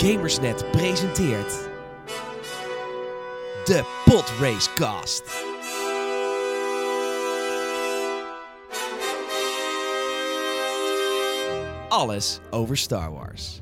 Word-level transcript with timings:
Gamersnet 0.00 0.70
presenteert 0.70 1.68
de 3.64 3.82
Podracecast. 4.04 5.22
Alles 11.88 12.40
over 12.50 12.76
Star 12.76 13.12
Wars. 13.12 13.60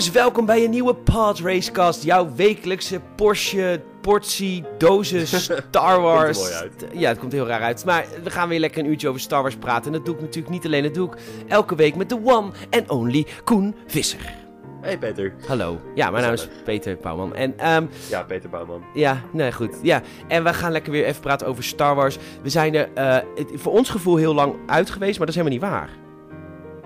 Jongens, 0.00 0.18
welkom 0.18 0.46
bij 0.46 0.64
een 0.64 0.70
nieuwe 0.70 0.94
Pod 0.94 1.38
Racecast. 1.40 2.02
Jouw 2.02 2.28
wekelijkse 2.34 3.00
Porsche 3.16 3.80
portie 4.00 4.64
dozen 4.78 5.26
Star 5.70 6.00
Wars. 6.00 6.38
mooi 6.38 6.52
uit. 6.52 6.86
Ja, 6.92 7.08
het 7.08 7.18
komt 7.18 7.32
heel 7.32 7.46
raar 7.46 7.60
uit. 7.60 7.84
Maar 7.84 8.04
we 8.22 8.30
gaan 8.30 8.48
weer 8.48 8.58
lekker 8.60 8.82
een 8.84 8.90
uurtje 8.90 9.08
over 9.08 9.20
Star 9.20 9.42
Wars 9.42 9.56
praten. 9.56 9.86
En 9.86 9.92
dat 9.92 10.04
doe 10.06 10.14
ik 10.14 10.20
natuurlijk 10.20 10.52
niet 10.54 10.64
alleen, 10.66 10.82
dat 10.82 10.94
doe 10.94 11.06
ik 11.12 11.16
elke 11.48 11.74
week 11.74 11.96
met 11.96 12.08
de 12.08 12.18
one 12.24 12.50
and 12.70 12.90
only 12.90 13.26
Koen 13.44 13.74
Visser. 13.86 14.32
Hey 14.80 14.98
Peter. 14.98 15.34
Hallo. 15.46 15.80
Ja, 15.94 16.10
mijn 16.10 16.24
naam 16.24 16.32
is 16.32 16.48
Peter 16.64 16.96
Bouwman. 17.02 17.34
En 17.34 17.58
ehm, 17.58 17.84
Ja, 18.08 18.22
Peter 18.22 18.50
Bouwman. 18.50 18.82
ja, 18.94 19.20
nee, 19.32 19.52
goed. 19.52 19.76
Ja, 19.82 20.02
en 20.28 20.44
we 20.44 20.54
gaan 20.54 20.72
lekker 20.72 20.92
weer 20.92 21.04
even 21.04 21.20
praten 21.20 21.46
over 21.46 21.64
Star 21.64 21.94
Wars. 21.94 22.18
We 22.42 22.48
zijn 22.48 22.74
er 22.74 22.88
eh, 22.94 23.16
het- 23.34 23.50
voor 23.54 23.72
ons 23.72 23.90
gevoel 23.90 24.16
heel 24.16 24.34
lang 24.34 24.54
uit 24.66 24.90
geweest, 24.90 25.18
maar 25.18 25.26
dat 25.26 25.36
is 25.36 25.42
helemaal 25.42 25.58
niet 25.58 25.70
waar. 25.70 25.88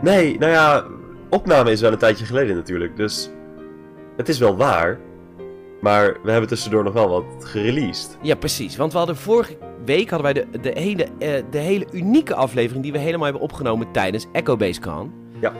Nee, 0.01 0.39
nou 0.39 0.53
ja, 0.53 0.85
opname 1.31 1.71
is 1.71 1.81
wel 1.81 1.93
een 1.93 1.99
tijdje 1.99 2.25
geleden 2.25 2.57
natuurlijk, 2.57 2.97
dus 2.97 3.31
het 4.17 4.29
is 4.29 4.39
wel 4.39 4.57
waar. 4.57 4.99
Maar 5.81 6.17
we 6.23 6.31
hebben 6.31 6.49
tussendoor 6.49 6.85
nog 6.85 6.93
wel 6.93 7.09
wat 7.09 7.25
gereleased. 7.45 8.19
Ja, 8.23 8.35
precies. 8.35 8.77
Want 8.77 8.93
we 8.93 8.99
hadden 8.99 9.17
vorige 9.17 9.57
week 9.85 10.11
hadden 10.11 10.35
wij 10.35 10.47
de, 10.51 10.61
de, 10.61 10.81
hele, 10.81 11.07
eh, 11.19 11.43
de 11.51 11.59
hele 11.59 11.87
unieke 11.93 12.35
aflevering 12.35 12.83
die 12.83 12.93
we 12.93 12.99
helemaal 12.99 13.25
hebben 13.25 13.43
opgenomen 13.43 13.93
tijdens 13.93 14.27
Echo 14.33 14.57
Base 14.57 14.81
Con. 14.81 15.13
Ja. 15.41 15.53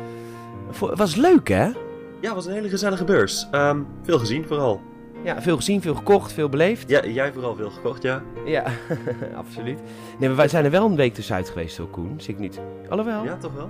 Voor- 0.71 0.97
was 0.97 1.15
leuk, 1.15 1.49
hè? 1.49 1.65
Ja, 1.65 1.73
het 2.21 2.35
was 2.35 2.47
een 2.47 2.53
hele 2.53 2.69
gezellige 2.69 3.05
beurs. 3.05 3.47
Ehm, 3.51 3.81
veel 4.03 4.19
gezien 4.19 4.47
vooral. 4.47 4.81
Ja, 5.23 5.43
veel 5.43 5.57
gezien, 5.57 5.83
veel 5.83 5.95
gekocht, 5.95 6.33
veel 6.33 6.49
beleefd. 6.49 6.89
Ja, 6.89 7.07
jij 7.07 7.33
vooral 7.33 7.55
veel 7.55 7.71
gekocht, 7.71 8.03
ja. 8.03 8.23
Ja, 8.45 8.65
absoluut. 9.37 9.79
Nee, 10.19 10.29
maar 10.29 10.37
wij 10.39 10.49
zijn 10.49 10.65
er 10.65 10.71
wel 10.71 10.85
een 10.87 10.97
week 10.97 11.15
tussenuit 11.15 11.49
geweest, 11.49 11.75
zo 11.75 11.87
Koen. 11.91 12.15
Zie 12.17 12.35
ik 12.35 12.41
niet. 12.41 12.61
Alhoewel, 12.89 13.25
Ja, 13.25 13.37
toch 13.37 13.55
wel? 13.55 13.69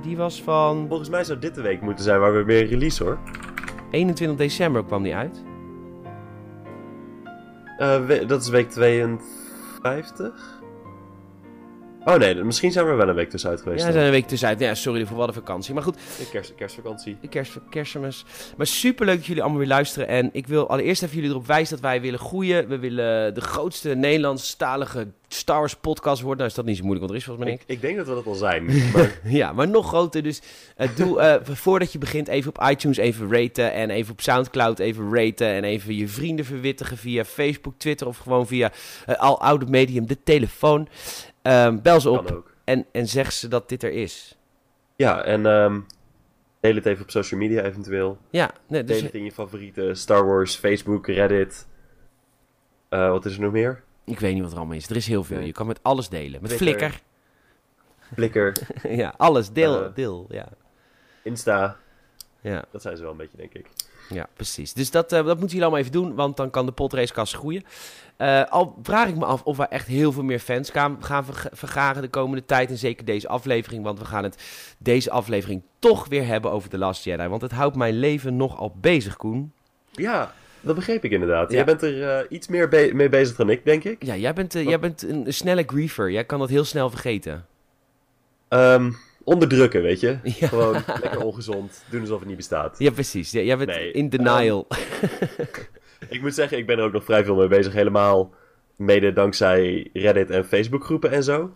Die 0.00 0.16
was 0.16 0.42
van 0.42 0.84
Volgens 0.88 1.08
mij 1.08 1.24
zou 1.24 1.38
dit 1.38 1.54
de 1.54 1.62
week 1.62 1.80
moeten 1.80 2.04
zijn 2.04 2.20
waar 2.20 2.32
we 2.32 2.44
weer 2.44 2.66
release 2.66 3.04
hoor. 3.04 3.18
21 3.90 4.38
december 4.38 4.84
kwam 4.84 5.02
die 5.02 5.14
uit. 5.14 5.44
Eh, 7.78 8.26
dat 8.26 8.42
is 8.42 8.48
week 8.48 8.70
52? 8.70 10.61
Oh 12.04 12.16
nee, 12.16 12.34
misschien 12.34 12.72
zijn 12.72 12.86
we 12.86 12.92
wel 12.94 13.08
een 13.08 13.14
week 13.14 13.30
tussenuit 13.30 13.58
Ja, 13.58 13.64
geweest. 13.64 13.84
we 13.86 13.92
zijn 13.92 14.04
een 14.04 14.10
week 14.10 14.26
tussenuit. 14.26 14.60
Ja, 14.60 14.74
sorry 14.74 15.06
voor 15.06 15.16
wat 15.16 15.28
een 15.28 15.34
vakantie. 15.34 15.74
Maar 15.74 15.82
goed, 15.82 15.94
De 16.18 16.28
kerst, 16.30 16.54
kerstvakantie. 16.54 17.16
de 17.20 17.28
kerst, 17.28 17.58
kerstmis. 17.70 18.24
Maar 18.56 18.66
super 18.66 19.06
leuk 19.06 19.16
dat 19.16 19.26
jullie 19.26 19.42
allemaal 19.42 19.60
weer 19.60 19.68
luisteren. 19.68 20.08
En 20.08 20.30
ik 20.32 20.46
wil 20.46 20.68
allereerst 20.68 21.02
even 21.02 21.14
jullie 21.14 21.30
erop 21.30 21.46
wijzen 21.46 21.70
dat 21.74 21.84
wij 21.84 22.00
willen 22.00 22.18
groeien. 22.18 22.68
We 22.68 22.78
willen 22.78 23.34
de 23.34 23.40
grootste 23.40 23.94
Nederlandstalige 23.94 25.06
Star 25.28 25.58
Wars 25.58 25.74
podcast 25.76 26.20
worden. 26.20 26.38
Nou 26.38 26.48
is 26.50 26.56
dat 26.56 26.64
niet 26.64 26.76
zo 26.76 26.84
moeilijk, 26.84 27.06
want 27.06 27.10
er 27.10 27.20
is 27.20 27.24
volgens 27.24 27.44
mij 27.46 27.54
niks. 27.54 27.64
Ik, 27.68 27.74
ik 27.76 27.80
denk 27.82 27.96
dat 27.96 28.06
we 28.06 28.14
dat 28.14 28.26
al 28.26 28.34
zijn. 28.34 28.64
Maar 28.94 29.18
Ja, 29.24 29.52
maar 29.52 29.68
nog 29.68 29.86
groter. 29.88 30.22
Dus 30.22 30.40
eh, 30.76 30.88
doe, 30.96 31.20
eh, 31.20 31.34
voordat 31.54 31.92
je 31.92 31.98
begint 31.98 32.28
even 32.28 32.52
op 32.56 32.66
iTunes 32.70 32.96
even 32.96 33.32
raten. 33.32 33.72
En 33.72 33.90
even 33.90 34.12
op 34.12 34.20
Soundcloud 34.20 34.78
even 34.78 35.14
raten. 35.14 35.46
En 35.46 35.64
even 35.64 35.96
je 35.96 36.08
vrienden 36.08 36.44
verwittigen 36.44 36.96
via 36.96 37.24
Facebook, 37.24 37.74
Twitter 37.76 38.06
of 38.06 38.18
gewoon 38.18 38.46
via 38.46 38.70
eh, 39.06 39.14
al 39.16 39.40
oude 39.40 39.66
medium, 39.66 40.06
de 40.06 40.22
telefoon. 40.24 40.88
Ehm, 41.42 41.78
bel 41.82 42.00
ze 42.00 42.10
op 42.10 42.52
en, 42.64 42.86
en 42.92 43.08
zeg 43.08 43.32
ze 43.32 43.48
dat 43.48 43.68
dit 43.68 43.82
er 43.82 43.92
is. 43.92 44.36
Ja, 44.96 45.24
en 45.24 45.46
ehm, 45.46 45.80
deel 46.60 46.74
het 46.74 46.86
even 46.86 47.02
op 47.02 47.10
social 47.10 47.40
media 47.40 47.62
eventueel. 47.62 48.18
Ja, 48.30 48.50
nee, 48.66 48.84
dus, 48.84 48.96
Deel 48.96 49.04
het 49.06 49.14
in 49.14 49.24
je 49.24 49.32
favoriete 49.32 49.94
Star 49.94 50.26
Wars, 50.26 50.54
Facebook, 50.56 51.06
Reddit. 51.06 51.66
Eh, 52.88 53.08
wat 53.10 53.24
is 53.24 53.34
er 53.34 53.40
nog 53.40 53.52
meer? 53.52 53.82
ik 54.04 54.20
weet 54.20 54.32
niet 54.34 54.42
wat 54.42 54.52
er 54.52 54.58
allemaal 54.58 54.76
is. 54.76 54.90
Er 54.90 54.96
is 54.96 55.06
heel 55.06 55.24
veel. 55.24 55.40
Je 55.40 55.52
kan 55.52 55.66
met 55.66 55.78
alles 55.82 56.08
delen. 56.08 56.42
Met. 56.42 56.52
Flickr. 56.52 57.00
Flickr, 58.14 58.52
ja, 59.02 59.14
alles. 59.16 59.52
Deel, 59.52 59.84
Eh. 59.84 59.94
deel. 59.94 60.26
Ja. 60.28 60.48
Insta. 61.22 61.76
Ja, 62.40 62.64
Dat 62.70 62.82
zijn 62.82 62.96
ze 62.96 63.02
wel 63.02 63.10
een 63.10 63.16
beetje, 63.16 63.36
denk 63.36 63.54
ik. 63.54 63.66
Ja, 64.12 64.26
precies. 64.34 64.72
Dus 64.72 64.90
dat, 64.90 65.12
eh, 65.12 65.18
dat 65.18 65.26
moeten 65.26 65.46
jullie 65.48 65.62
allemaal 65.62 65.80
even 65.80 65.92
doen, 65.92 66.14
want 66.14 66.36
dan 66.36 66.50
kan 66.50 66.66
de 66.66 66.72
potracecast 66.72 67.34
groeien. 67.34 67.62
Eh, 68.16 68.44
al 68.44 68.78
vraag 68.82 69.08
ik 69.08 69.16
me 69.16 69.24
af 69.24 69.42
of 69.42 69.56
we 69.56 69.64
echt 69.66 69.86
heel 69.86 70.12
veel 70.12 70.22
meer 70.22 70.38
fans 70.38 70.70
gaan, 70.70 70.96
gaan 71.00 71.24
verg- 71.24 71.48
vergaren 71.52 72.02
de 72.02 72.08
komende 72.08 72.44
tijd. 72.44 72.70
En 72.70 72.76
zeker 72.78 73.04
deze 73.04 73.28
aflevering, 73.28 73.84
want 73.84 73.98
we 73.98 74.04
gaan 74.04 74.22
het 74.22 74.42
deze 74.78 75.10
aflevering 75.10 75.62
toch 75.78 76.08
weer 76.08 76.26
hebben 76.26 76.50
over 76.50 76.68
The 76.68 76.78
Last 76.78 77.04
Jedi. 77.04 77.26
Want 77.28 77.42
het 77.42 77.52
houdt 77.52 77.76
mijn 77.76 77.94
leven 77.98 78.36
nogal 78.36 78.74
bezig, 78.80 79.16
Koen. 79.16 79.52
Ja, 79.90 80.34
dat 80.60 80.74
begreep 80.74 81.04
ik 81.04 81.10
inderdaad. 81.10 81.48
Ja. 81.50 81.54
Jij 81.56 81.64
bent 81.64 81.82
er 81.82 82.08
eh, 82.18 82.24
iets 82.28 82.48
meer 82.48 82.68
be- 82.68 82.90
mee 82.94 83.08
bezig 83.08 83.36
dan 83.36 83.50
ik, 83.50 83.64
denk 83.64 83.84
ik. 83.84 84.04
Ja, 84.04 84.16
jij 84.16 84.32
bent, 84.32 84.52
jij 84.52 84.78
bent 84.78 85.02
een, 85.02 85.26
een 85.26 85.34
snelle 85.34 85.62
griefer. 85.66 86.10
Jij 86.10 86.24
kan 86.24 86.38
dat 86.38 86.48
heel 86.48 86.64
snel 86.64 86.90
vergeten. 86.90 87.46
Ehm, 88.48 88.90
onderdrukken, 89.24 89.82
weet 89.82 90.00
je. 90.00 90.18
Ja. 90.38 90.48
Gewoon 90.48 90.72
lekker 90.86 91.20
ongezond. 91.20 91.84
Doen 91.90 92.00
alsof 92.00 92.18
het 92.18 92.28
niet 92.28 92.36
bestaat. 92.36 92.78
Ja, 92.78 92.90
precies. 92.90 93.30
Ja, 93.30 93.40
jij 93.40 93.56
bent 93.56 93.70
Nee, 93.70 93.92
in 93.92 94.08
denial. 94.08 94.66
Ik 96.08 96.20
moet 96.20 96.34
zeggen, 96.34 96.58
ik 96.58 96.66
ben 96.66 96.78
er 96.78 96.84
ook 96.84 96.92
nog 96.92 97.04
vrij 97.04 97.24
veel 97.24 97.34
mee 97.36 97.48
bezig. 97.48 97.72
Helemaal 97.72 98.34
mede 98.76 99.12
dankzij 99.12 99.90
Reddit 99.92 100.30
en 100.30 100.44
Facebook 100.44 100.84
groepen 100.84 101.10
en 101.10 101.22
zo. 101.22 101.50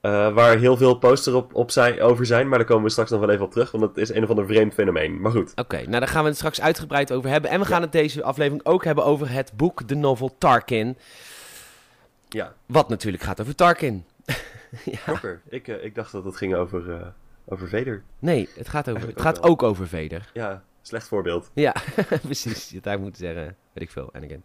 Eh, 0.00 0.32
waar 0.34 0.58
heel 0.58 0.76
veel 0.76 0.94
posters 0.94 1.36
op, 1.36 1.54
op 1.54 1.70
zijn, 1.70 2.00
over 2.00 2.26
zijn. 2.26 2.48
Maar 2.48 2.58
daar 2.58 2.66
komen 2.66 2.84
we 2.84 2.90
straks 2.90 3.10
nog 3.10 3.20
wel 3.20 3.30
even 3.30 3.44
op 3.44 3.50
terug. 3.52 3.70
Want 3.70 3.82
het 3.84 3.96
is 3.96 4.08
een 4.14 4.22
of 4.22 4.28
ander 4.28 4.46
vreemd 4.46 4.74
fenomeen. 4.74 5.20
Maar 5.20 5.30
goed. 5.30 5.52
Oké, 5.56 5.76
nou 5.76 5.90
daar 5.90 6.08
gaan 6.08 6.22
we 6.22 6.28
het 6.28 6.36
straks 6.36 6.60
uitgebreid 6.60 7.12
over 7.12 7.30
hebben. 7.30 7.50
En 7.50 7.60
we 7.60 7.66
gaan 7.66 7.82
het 7.82 7.92
deze 7.92 8.22
aflevering 8.22 8.66
ook 8.66 8.84
hebben 8.84 9.04
over 9.04 9.30
het 9.30 9.52
boek, 9.56 9.88
de 9.88 9.94
novel 9.94 10.34
Tarkin. 10.38 10.96
Ja, 12.28 12.54
Wat 12.66 12.88
natuurlijk 12.88 13.22
gaat 13.22 13.40
over 13.40 13.54
Tarkin. 13.54 14.04
ja. 14.84 14.98
Jokker. 15.06 15.40
Ik, 15.48 15.68
eh, 15.68 15.84
ik 15.84 15.94
dacht 15.94 16.12
dat 16.12 16.24
het 16.24 16.36
ging 16.36 16.54
over, 16.54 16.90
eh, 16.92 17.06
over 17.46 17.68
Vader. 17.68 18.02
Nee, 18.18 18.48
het 18.56 18.68
gaat, 18.68 18.88
over, 18.88 19.00
het 19.06 19.08
Eigenlijk 19.08 19.20
gaat 19.20 19.36
ook 19.36 19.42
wel. 19.42 19.50
ook 19.50 19.62
over 19.62 19.88
Vader. 19.88 20.30
Ja, 20.32 20.62
slecht 20.82 21.08
voorbeeld. 21.08 21.50
Ja, 21.54 21.74
precies. 22.22 22.70
Je 22.70 22.80
daar 22.80 22.98
moeten 23.00 23.24
zeggen, 23.24 23.44
weet 23.72 23.84
ik 23.84 23.90
veel, 23.90 24.10
Anakin. 24.12 24.42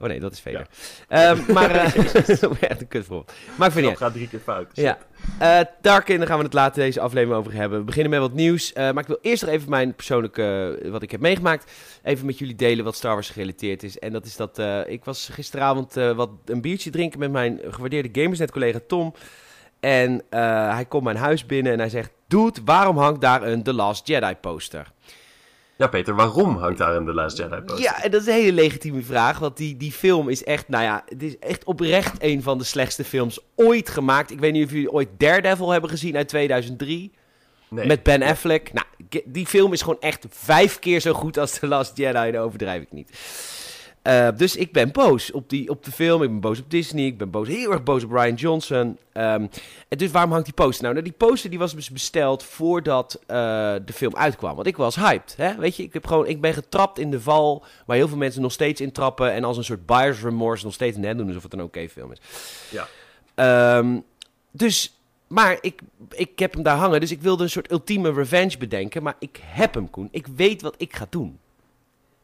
Oh 0.00 0.08
nee, 0.08 0.20
dat 0.20 0.32
is 0.32 0.40
Vader. 0.40 0.66
Ehm, 1.08 1.52
maar, 1.52 1.70
eh 1.70 1.82
echt 2.60 2.80
een 2.80 2.88
kutvoorbeeld. 2.88 3.32
Maakt 3.58 3.72
voor 3.72 3.80
niet 3.82 3.90
Dat 3.90 4.00
uit. 4.00 4.10
gaat 4.10 4.12
drie 4.12 4.28
keer 4.28 4.38
fout. 4.40 4.70
Ja. 4.74 4.98
Tarkin, 5.80 6.18
daar 6.18 6.26
gaan 6.26 6.38
we 6.38 6.44
het 6.44 6.52
later 6.52 6.82
deze 6.82 7.00
aflevering 7.00 7.38
over 7.38 7.52
hebben. 7.52 7.78
We 7.78 7.84
beginnen 7.84 8.10
met 8.10 8.20
wat 8.20 8.32
nieuws. 8.32 8.72
maar 8.72 8.98
ik 8.98 9.06
wil 9.06 9.18
eerst 9.22 9.42
nog 9.42 9.50
even 9.50 9.70
mijn 9.70 9.94
persoonlijke, 9.94 10.78
wat 10.90 11.02
ik 11.02 11.10
heb 11.10 11.20
meegemaakt, 11.20 11.72
even 12.02 12.26
met 12.26 12.38
jullie 12.38 12.54
delen 12.54 12.84
wat 12.84 12.96
Star 12.96 13.12
Wars 13.12 13.30
gerelateerd 13.30 13.82
is. 13.82 13.98
En 13.98 14.12
dat 14.12 14.26
is 14.26 14.36
dat, 14.36 14.58
ik 14.86 15.04
was 15.04 15.28
gisteravond 15.28 15.94
wat 15.94 16.30
een 16.44 16.60
biertje 16.60 16.90
drinken 16.90 17.18
met 17.18 17.30
mijn 17.32 17.60
gewaardeerde 17.68 18.20
Gamersnet-collega 18.20 18.80
Tom. 18.86 19.14
En 19.80 20.22
eh, 20.30 20.74
hij 20.74 20.84
komt 20.84 21.04
mijn 21.04 21.16
huis 21.16 21.46
binnen 21.46 21.72
en 21.72 21.78
hij 21.78 21.88
zegt, 21.88 22.10
Dude, 22.28 22.60
waarom 22.64 22.98
hangt 22.98 23.20
daar 23.20 23.42
een 23.42 23.62
The 23.62 23.74
Last 23.74 24.06
Jedi 24.06 24.34
poster? 24.34 24.92
Ja, 25.76 25.86
Peter, 25.86 26.14
waarom 26.14 26.56
hangt 26.56 26.78
daar 26.78 26.96
een 26.96 27.04
The 27.04 27.14
Last 27.14 27.36
Jedi 27.36 27.60
poster? 27.60 27.84
Ja, 27.84 28.02
en 28.02 28.10
dat 28.10 28.20
is 28.20 28.26
een 28.26 28.32
hele 28.32 28.52
legitieme 28.52 29.02
vraag. 29.02 29.38
Want 29.38 29.56
die, 29.56 29.76
die 29.76 29.92
film 29.92 30.28
is 30.28 30.44
echt, 30.44 30.68
nou 30.68 30.84
ja, 30.84 31.04
het 31.08 31.22
is 31.22 31.38
echt 31.38 31.64
oprecht 31.64 32.14
een 32.18 32.42
van 32.42 32.58
de 32.58 32.64
slechtste 32.64 33.04
films 33.04 33.38
ooit 33.56 33.88
gemaakt. 33.88 34.30
Ik 34.30 34.40
weet 34.40 34.52
niet 34.52 34.64
of 34.64 34.70
jullie 34.70 34.92
ooit 34.92 35.08
Daredevil 35.18 35.70
hebben 35.70 35.90
gezien 35.90 36.16
uit 36.16 36.28
2003. 36.28 37.12
Nee. 37.68 37.86
Met 37.86 38.02
Ben 38.02 38.22
Affleck. 38.22 38.72
Nou, 38.72 38.86
die 39.24 39.46
film 39.46 39.72
is 39.72 39.82
gewoon 39.82 40.00
echt 40.00 40.26
vijf 40.30 40.78
keer 40.78 41.00
zo 41.00 41.12
goed 41.12 41.38
als 41.38 41.58
The 41.58 41.66
Last 41.66 41.96
Jedi. 41.96 42.30
Dat 42.30 42.44
overdrijf 42.44 42.82
ik 42.82 42.92
niet. 42.92 43.10
Eh, 44.02 44.28
dus 44.36 44.56
ik 44.56 44.72
ben 44.72 44.92
boos 44.92 45.32
op, 45.32 45.48
die, 45.48 45.70
op 45.70 45.84
de 45.84 45.92
film. 45.92 46.22
Ik 46.22 46.28
ben 46.28 46.40
boos 46.40 46.58
op 46.58 46.70
Disney. 46.70 47.04
Ik 47.04 47.18
ben 47.18 47.30
boos, 47.30 47.48
heel 47.48 47.72
erg 47.72 47.82
boos 47.82 48.04
op 48.04 48.10
Ryan 48.10 48.34
Johnson. 48.34 48.98
Ehm, 49.12 49.46
en 49.88 49.98
dus 49.98 50.10
waarom 50.10 50.30
hangt 50.30 50.44
die 50.44 50.54
poster 50.54 50.82
nou? 50.82 50.94
nou? 50.94 51.06
Die 51.06 51.16
poster 51.16 51.50
die 51.50 51.58
was 51.58 51.74
dus 51.74 51.90
besteld 51.90 52.42
voordat 52.42 53.20
eh, 53.26 53.36
de 53.84 53.92
film 53.92 54.16
uitkwam. 54.16 54.54
Want 54.54 54.66
ik 54.66 54.76
was 54.76 54.96
hyped. 54.96 55.34
Hè? 55.36 55.56
Weet 55.56 55.76
je, 55.76 55.82
ik, 55.82 55.92
heb 55.92 56.06
gewoon, 56.06 56.26
ik 56.26 56.40
ben 56.40 56.54
getrapt 56.54 56.98
in 56.98 57.10
de 57.10 57.20
val 57.20 57.64
waar 57.86 57.96
heel 57.96 58.08
veel 58.08 58.16
mensen 58.16 58.42
nog 58.42 58.52
steeds 58.52 58.80
in 58.80 58.92
trappen. 58.92 59.32
En 59.32 59.44
als 59.44 59.56
een 59.56 59.64
soort 59.64 59.86
buyer's 59.86 60.20
remorse 60.20 60.64
nog 60.64 60.74
steeds 60.74 60.96
net 60.96 61.18
doen 61.18 61.26
alsof 61.26 61.42
het 61.42 61.52
een 61.52 61.62
oké 61.62 61.88
film 61.88 62.12
is. 62.12 62.20
Ja. 62.70 62.86
Ehm, 63.34 63.98
dus, 64.50 65.00
maar 65.26 65.58
ik, 65.60 65.80
ik 66.10 66.38
heb 66.38 66.54
hem 66.54 66.62
daar 66.62 66.76
hangen. 66.76 67.00
Dus 67.00 67.10
ik 67.10 67.22
wilde 67.22 67.42
een 67.42 67.50
soort 67.50 67.70
ultieme 67.70 68.12
revenge 68.12 68.58
bedenken. 68.58 69.02
Maar 69.02 69.16
ik 69.18 69.40
heb 69.42 69.74
hem, 69.74 69.90
Koen. 69.90 70.08
Ik 70.10 70.26
weet 70.26 70.62
wat 70.62 70.74
ik 70.78 70.96
ga 70.96 71.06
doen. 71.10 71.38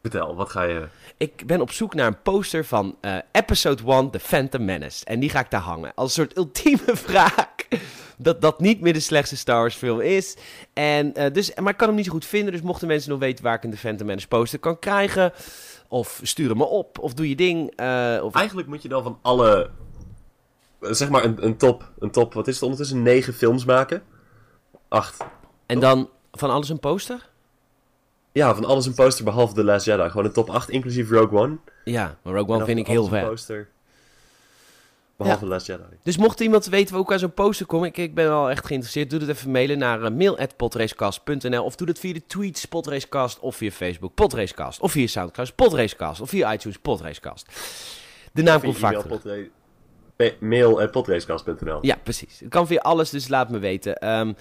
Vertel, 0.09 0.35
wat 0.35 0.49
ga 0.49 0.63
je... 0.63 0.87
Ik 1.17 1.45
ben 1.45 1.61
op 1.61 1.71
zoek 1.71 1.93
naar 1.93 2.07
een 2.07 2.21
poster 2.21 2.65
van 2.65 2.95
eh, 3.01 3.17
Episode 3.31 3.83
1, 3.91 4.09
The 4.09 4.19
Phantom 4.19 4.65
Menace. 4.65 5.05
En 5.05 5.19
die 5.19 5.29
ga 5.29 5.39
ik 5.39 5.51
daar 5.51 5.61
hangen. 5.61 5.91
Als 5.95 6.17
een 6.17 6.23
soort 6.23 6.37
ultieme 6.37 6.93
wraak. 7.07 7.67
Dat 8.17 8.41
dat 8.41 8.59
niet 8.59 8.81
meer 8.81 8.93
de 8.93 8.99
slechtste 8.99 9.37
Star 9.37 9.59
Wars 9.59 9.75
film 9.75 9.99
is. 9.99 10.37
En, 10.73 11.13
eh, 11.13 11.33
dus, 11.33 11.55
maar 11.55 11.71
ik 11.71 11.77
kan 11.77 11.87
hem 11.87 11.95
niet 11.95 12.05
zo 12.05 12.11
goed 12.11 12.25
vinden. 12.25 12.51
Dus 12.51 12.61
mochten 12.61 12.87
mensen 12.87 13.09
nog 13.09 13.19
weten 13.19 13.43
waar 13.43 13.55
ik 13.55 13.63
een 13.63 13.71
The 13.71 13.77
Phantom 13.77 14.07
Menace 14.07 14.27
poster 14.27 14.59
kan 14.59 14.79
krijgen. 14.79 15.31
Of 15.87 16.19
stuur 16.23 16.49
hem 16.49 16.57
me 16.57 16.65
op. 16.65 16.99
Of 16.99 17.13
doe 17.13 17.29
je 17.29 17.35
ding. 17.35 17.71
eh, 17.75 18.19
of... 18.23 18.35
Eigenlijk 18.35 18.67
moet 18.67 18.81
je 18.81 18.89
dan 18.89 19.03
van 19.03 19.19
alle... 19.21 19.69
Zeg 20.79 21.09
maar 21.09 21.23
een, 21.23 21.45
een 21.45 21.57
top, 21.57 21.91
een 21.99 22.11
top, 22.11 22.33
wat 22.33 22.47
is 22.47 22.53
het 22.53 22.63
ondertussen? 22.63 23.01
Negen 23.03 23.33
films 23.33 23.65
maken? 23.65 24.03
Acht. 24.87 25.25
En 25.65 25.79
dan 25.79 26.09
van 26.31 26.49
alles 26.49 26.69
een 26.69 26.79
poster? 26.79 27.29
Ja, 28.37 28.55
van 28.55 28.65
alles 28.65 28.85
een 28.85 28.93
poster 28.93 29.23
behalve 29.23 29.53
The 29.53 29.63
Last 29.63 29.85
Jedi. 29.85 30.09
Gewoon 30.09 30.25
een 30.25 30.31
top 30.31 30.49
8, 30.49 30.69
inclusief 30.69 31.09
Rogue 31.09 31.39
One. 31.39 31.57
Ja, 31.83 32.17
maar 32.23 32.33
Rogue 32.33 32.55
One 32.55 32.65
vind 32.65 32.79
ik 32.79 32.87
heel 32.87 33.05
vet. 33.07 33.27
poster 33.29 33.67
behalve 35.17 35.39
The 35.39 35.45
Last 35.49 35.65
Jedi. 35.65 35.83
Dus 36.03 36.17
mocht 36.17 36.39
iemand 36.39 36.65
weten 36.65 36.95
hoe 36.95 37.03
ik 37.05 37.11
aan 37.11 37.19
zo'n 37.19 37.33
poster 37.33 37.65
kom, 37.65 37.83
ik, 37.83 37.97
ik 37.97 38.15
ben 38.15 38.27
wel 38.27 38.49
echt 38.49 38.65
geïnteresseerd, 38.65 39.09
doe 39.09 39.19
het 39.19 39.29
even 39.29 39.51
mailen 39.51 39.77
naar 39.77 40.01
uh, 40.01 40.09
mail.podracecast.nl 40.09 41.63
of 41.63 41.75
doe 41.75 41.87
dat 41.87 41.99
via 41.99 42.13
de 42.13 42.25
tweets 42.25 42.65
Podracecast 42.65 43.39
of 43.39 43.55
via 43.55 43.71
Facebook 43.71 44.13
Podracecast 44.13 44.79
of 44.79 44.91
via 44.91 45.07
Soundcloud 45.07 45.55
Podracecast 45.55 46.21
of 46.21 46.29
via 46.29 46.53
iTunes 46.53 46.77
Podracecast. 46.77 47.47
De 48.31 48.41
naam 48.41 48.61
komt 48.61 48.77
vaak 48.77 48.91
e-mail 48.91 49.03
terug. 49.03 49.21
potra- 49.21 49.49
pe- 50.15 50.35
mail 50.39 50.81
at 50.81 50.91
podracecast.nl. 50.91 51.77
Ja, 51.81 51.95
precies. 52.03 52.39
Het 52.39 52.49
kan 52.49 52.67
via 52.67 52.79
alles, 52.79 53.09
dus 53.09 53.27
laat 53.27 53.49
me 53.49 53.59
weten. 53.59 53.95
Ehm, 53.95 54.33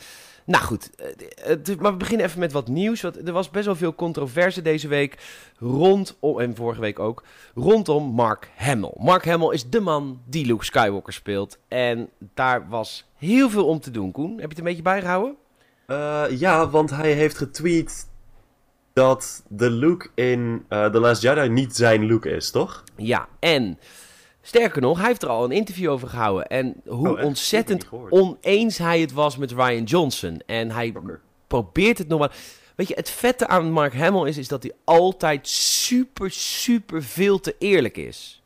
nou 0.46 0.64
goed, 0.64 0.90
eh, 0.96 1.06
het- 1.44 1.80
maar 1.80 1.92
we 1.92 1.96
beginnen 1.98 2.26
even 2.26 2.38
met 2.40 2.52
wat 2.52 2.68
nieuws. 2.68 3.00
Want 3.00 3.26
er 3.26 3.32
was 3.32 3.50
best 3.50 3.66
wel 3.66 3.76
veel 3.76 3.94
controverse 3.94 4.62
deze 4.62 4.88
week 4.88 5.18
rondom, 5.58 6.40
en 6.40 6.54
vorige 6.56 6.80
week 6.80 6.98
ook, 6.98 7.22
rondom 7.54 8.04
Mark 8.14 8.50
Hamill. 8.56 8.92
Mark 8.96 9.24
Hamill 9.24 9.52
is 9.52 9.68
de 9.70 9.80
man 9.80 10.20
die 10.24 10.46
Luke 10.46 10.64
Skywalker 10.64 11.12
speelt. 11.12 11.58
En 11.68 12.08
daar 12.34 12.68
was 12.68 13.04
heel 13.16 13.50
veel 13.50 13.66
om 13.66 13.80
te 13.80 13.90
doen, 13.90 14.12
Koen. 14.12 14.30
Heb 14.30 14.40
je 14.40 14.48
het 14.48 14.58
een 14.58 14.64
beetje 14.64 14.82
bijgehouden? 14.82 15.34
Eh, 15.86 16.24
ja, 16.30 16.68
want 16.68 16.90
hij 16.90 17.12
heeft 17.12 17.36
getweet 17.36 18.08
dat 18.92 19.42
de 19.48 19.70
Luke 19.70 20.08
in 20.14 20.64
eh, 20.68 20.86
The 20.86 20.98
Last 21.00 21.22
Jedi 21.22 21.48
niet 21.48 21.76
zijn 21.76 22.04
Luke 22.04 22.30
is, 22.30 22.50
toch? 22.50 22.84
Ja, 22.96 23.28
en 23.38 23.78
sterker 24.46 24.82
nog, 24.82 24.98
hij 24.98 25.06
heeft 25.06 25.22
er 25.22 25.28
al 25.28 25.44
een 25.44 25.52
interview 25.52 25.90
over 25.90 26.08
gehouden. 26.08 26.46
En 26.46 26.74
hoe 26.86 27.18
Oh, 27.18 27.24
ontzettend 27.24 27.86
oneens 28.08 28.78
hij 28.78 29.00
het 29.00 29.12
was 29.12 29.36
met 29.36 29.52
Ryan 29.52 29.82
Johnson. 29.82 30.40
En 30.46 30.70
hij 30.70 30.92
probeert 31.46 31.98
het 31.98 32.08
nog 32.08 32.18
maar. 32.18 32.34
Weet 32.74 32.88
je, 32.88 32.94
het 32.94 33.10
vette 33.10 33.46
aan 33.46 33.70
Mark 33.70 33.94
Hamill 33.94 34.28
is, 34.28 34.36
is 34.36 34.48
dat 34.48 34.62
hij 34.62 34.72
altijd 34.84 35.48
super, 35.48 36.30
super 36.30 37.02
veel 37.02 37.40
te 37.40 37.54
eerlijk 37.58 37.96
is. 37.96 38.42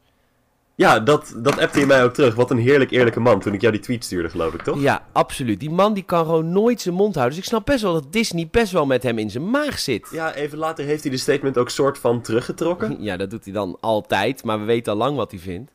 Ja, 0.80 1.00
dat, 1.00 1.34
dat 1.36 1.58
appte 1.58 1.80
je 1.80 1.86
mij 1.86 2.04
ook 2.04 2.14
terug. 2.14 2.34
Wat 2.34 2.50
een 2.50 2.58
heerlijk 2.58 2.90
eerlijke 2.90 3.20
man 3.20 3.40
toen 3.40 3.54
ik 3.54 3.60
jou 3.60 3.72
die 3.72 3.82
tweet 3.82 4.04
stuurde, 4.04 4.30
geloof 4.30 4.54
ik, 4.54 4.62
toch? 4.62 4.80
Ja, 4.80 5.06
absoluut. 5.12 5.60
Die 5.60 5.70
man 5.70 5.94
die 5.94 6.02
kan 6.02 6.24
gewoon 6.24 6.52
nooit 6.52 6.80
zijn 6.80 6.94
mond 6.94 7.14
houden. 7.14 7.36
Dus 7.36 7.44
ik 7.44 7.50
snap 7.50 7.66
best 7.66 7.82
wel 7.82 7.92
dat 7.92 8.12
Disney 8.12 8.48
best 8.50 8.72
wel 8.72 8.86
met 8.86 9.02
hem 9.02 9.18
in 9.18 9.30
zijn 9.30 9.50
maag 9.50 9.78
zit. 9.78 10.08
Ja, 10.12 10.34
even 10.34 10.58
later 10.58 10.84
heeft 10.84 11.02
hij 11.02 11.10
de 11.10 11.18
statement 11.18 11.58
ook 11.58 11.70
soort 11.70 11.98
van 11.98 12.20
teruggetrokken. 12.20 12.96
Ja, 13.10 13.16
dat 13.16 13.30
doet 13.30 13.44
hij 13.44 13.52
dan 13.52 13.76
altijd, 13.80 14.44
maar 14.44 14.58
we 14.58 14.64
weten 14.64 14.92
al 14.92 14.98
lang 14.98 15.16
wat 15.16 15.30
hij 15.30 15.40
vindt. 15.40 15.70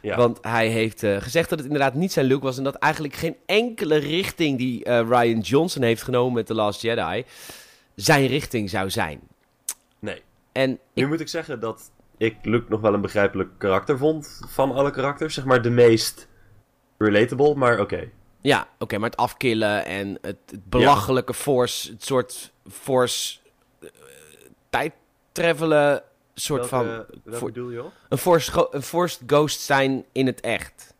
Ja. 0.00 0.16
Want 0.16 0.38
hij 0.40 0.68
heeft 0.68 1.02
eh, 1.02 1.16
gezegd 1.16 1.48
dat 1.48 1.58
het 1.58 1.68
inderdaad 1.68 1.94
niet 1.94 2.12
zijn 2.12 2.26
look 2.26 2.42
was 2.42 2.58
en 2.58 2.64
dat 2.64 2.74
eigenlijk 2.74 3.14
geen 3.14 3.36
enkele 3.46 3.96
richting 3.96 4.58
die 4.58 4.84
eh, 4.84 5.08
Ryan 5.08 5.40
Johnson 5.40 5.82
heeft 5.82 6.02
genomen 6.02 6.32
met 6.32 6.46
The 6.46 6.54
Last 6.54 6.82
Jedi 6.82 7.24
zijn 7.94 8.26
richting 8.26 8.70
zou 8.70 8.90
zijn. 8.90 9.20
Nee. 9.98 10.22
En 10.52 10.70
Nu 10.70 11.02
ik, 11.02 11.08
moet 11.08 11.20
ik 11.20 11.28
zeggen 11.28 11.60
dat 11.60 11.90
ik 12.18 12.36
Luke 12.42 12.66
nog 12.68 12.80
wel 12.80 12.94
een 12.94 13.00
begrijpelijk 13.00 13.48
karakter 13.58 13.98
vond 13.98 14.40
van 14.48 14.72
alle 14.72 14.90
karakters. 14.90 15.34
Zeg 15.34 15.44
maar 15.44 15.62
de 15.62 15.70
meest 15.70 16.28
relatable, 16.98 17.54
maar 17.54 17.80
oké. 17.80 18.08
ja, 18.40 18.68
oké, 18.78 18.98
maar 18.98 19.10
het 19.10 19.18
afkillen 19.18 19.84
en 19.84 20.18
het, 20.20 20.36
het 20.50 20.64
belachelijke 20.68 21.34
force, 21.34 21.90
het 21.90 22.04
soort 22.04 22.52
force 22.70 23.38
eh, 23.80 23.88
tijd 24.70 24.92
travelen, 25.32 26.02
soort 26.34 26.66
van 26.66 26.86
Welke, 26.86 27.06
voor- 27.26 27.48
bedoel 27.48 27.70
je 27.70 27.84
op? 27.84 27.92
een 28.08 28.18
force, 28.18 28.68
een 28.70 28.82
forced 28.82 29.22
ghost 29.26 29.60
zijn 29.60 30.04
in 30.12 30.26
het 30.26 30.40
echt. 30.40 30.94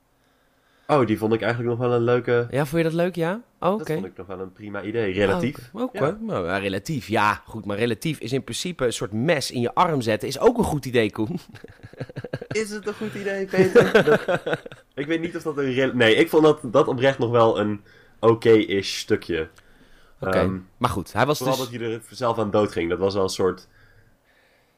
Oh, 0.87 1.07
die 1.07 1.19
vond 1.19 1.33
ik 1.33 1.43
eigenlijk 1.43 1.79
nog 1.79 1.89
wel 1.89 1.97
een 1.97 2.03
leuke... 2.05 2.47
Ja, 2.51 2.67
vond 2.67 2.77
je 2.77 2.89
dat 2.89 2.93
leuk? 2.93 3.15
Ja? 3.15 3.41
Oh, 3.61 3.73
oké. 3.73 3.79
Dat 3.85 3.93
vond 3.93 4.05
ik 4.07 4.17
nog 4.17 4.27
wel 4.27 4.41
een 4.41 4.53
prima 4.53 4.83
idee, 4.83 5.13
relatief. 5.13 5.71
Oh, 5.73 5.95
Ja. 5.95 6.19
nou, 6.21 6.47
ja, 6.47 6.57
relatief. 6.59 7.09
Ja, 7.09 7.43
goed, 7.47 7.65
maar 7.65 7.77
relatief 7.77 8.19
is 8.19 8.33
in 8.33 8.45
principe 8.45 8.85
een 8.85 8.93
soort 8.93 9.13
mes 9.13 9.51
in 9.51 9.61
je 9.61 9.75
arm 9.75 10.01
zetten. 10.01 10.29
Is 10.29 10.39
ook 10.39 10.59
een 10.59 10.65
goed 10.65 10.87
idee, 10.87 11.11
Koen. 11.13 11.39
Is 12.49 12.71
het 12.71 12.87
een 12.87 12.95
goed 12.95 13.15
idee, 13.15 13.47
Peter? 13.57 14.05
Dat- 14.05 14.61
ik 14.95 15.07
weet 15.07 15.21
niet 15.21 15.37
of 15.37 15.43
dat 15.43 15.59
een... 15.59 15.73
rel- 15.73 15.95
Nee, 15.95 16.15
ik 16.15 16.29
vond 16.29 16.43
dat, 16.43 16.61
dat 16.63 16.89
oprecht 16.89 17.19
nog 17.19 17.31
wel 17.31 17.59
een 17.61 17.81
oké-ish 18.21 18.97
stukje. 18.99 19.49
Oké, 20.21 20.39
Ehm, 20.39 20.57
maar 20.77 20.91
goed, 20.91 21.13
hij 21.13 21.27
was 21.27 21.39
vooral 21.39 21.57
dus... 21.57 21.71
dat 21.71 21.81
hij 21.81 21.91
er 21.93 22.01
zelf 22.11 22.39
aan 22.39 22.51
dood 22.51 22.73
ging. 22.73 22.91
Dat 22.91 22.99
was 22.99 23.15
wel 23.15 23.23
een 23.23 23.29
soort 23.29 23.69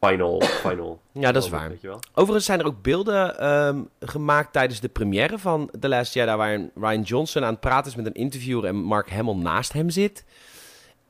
final... 0.06 0.41
final 0.41 1.00
Ja, 1.12 1.32
dat 1.32 1.44
is 1.44 1.49
waar. 1.49 1.69
Weet 1.69 1.81
je 1.81 1.88
wel? 1.88 2.00
Overigens 2.14 2.44
zijn 2.44 2.61
er 2.61 2.67
ook 2.67 2.82
beelden 2.82 3.38
ehm, 3.38 3.82
gemaakt 4.00 4.52
tijdens 4.52 4.81
de 4.81 4.88
première 4.88 5.38
van 5.38 5.70
The 5.81 5.88
Last 5.88 6.14
Jedi... 6.14 6.35
waarin 6.35 6.70
Ryan 6.75 7.02
Johnson 7.02 7.44
aan 7.44 7.50
het 7.50 7.61
praten 7.61 7.91
is 7.91 7.97
met 7.97 8.06
een 8.06 8.14
interviewer... 8.14 8.64
en 8.64 8.76
Mark 8.76 9.11
Hamill 9.11 9.35
naast 9.35 9.73
hem 9.73 9.91
zit. 9.91 10.25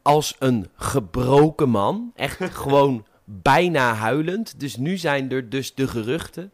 Als 0.02 0.36
een 0.38 0.70
gebroken 0.74 1.68
man. 1.68 2.12
Echt 2.14 2.54
gewoon 2.64 3.06
bijna 3.24 3.94
huilend. 3.94 4.60
Dus 4.60 4.76
nu 4.76 4.96
zijn 4.96 5.30
er 5.30 5.48
dus 5.48 5.74
de 5.74 5.88
geruchten... 5.88 6.52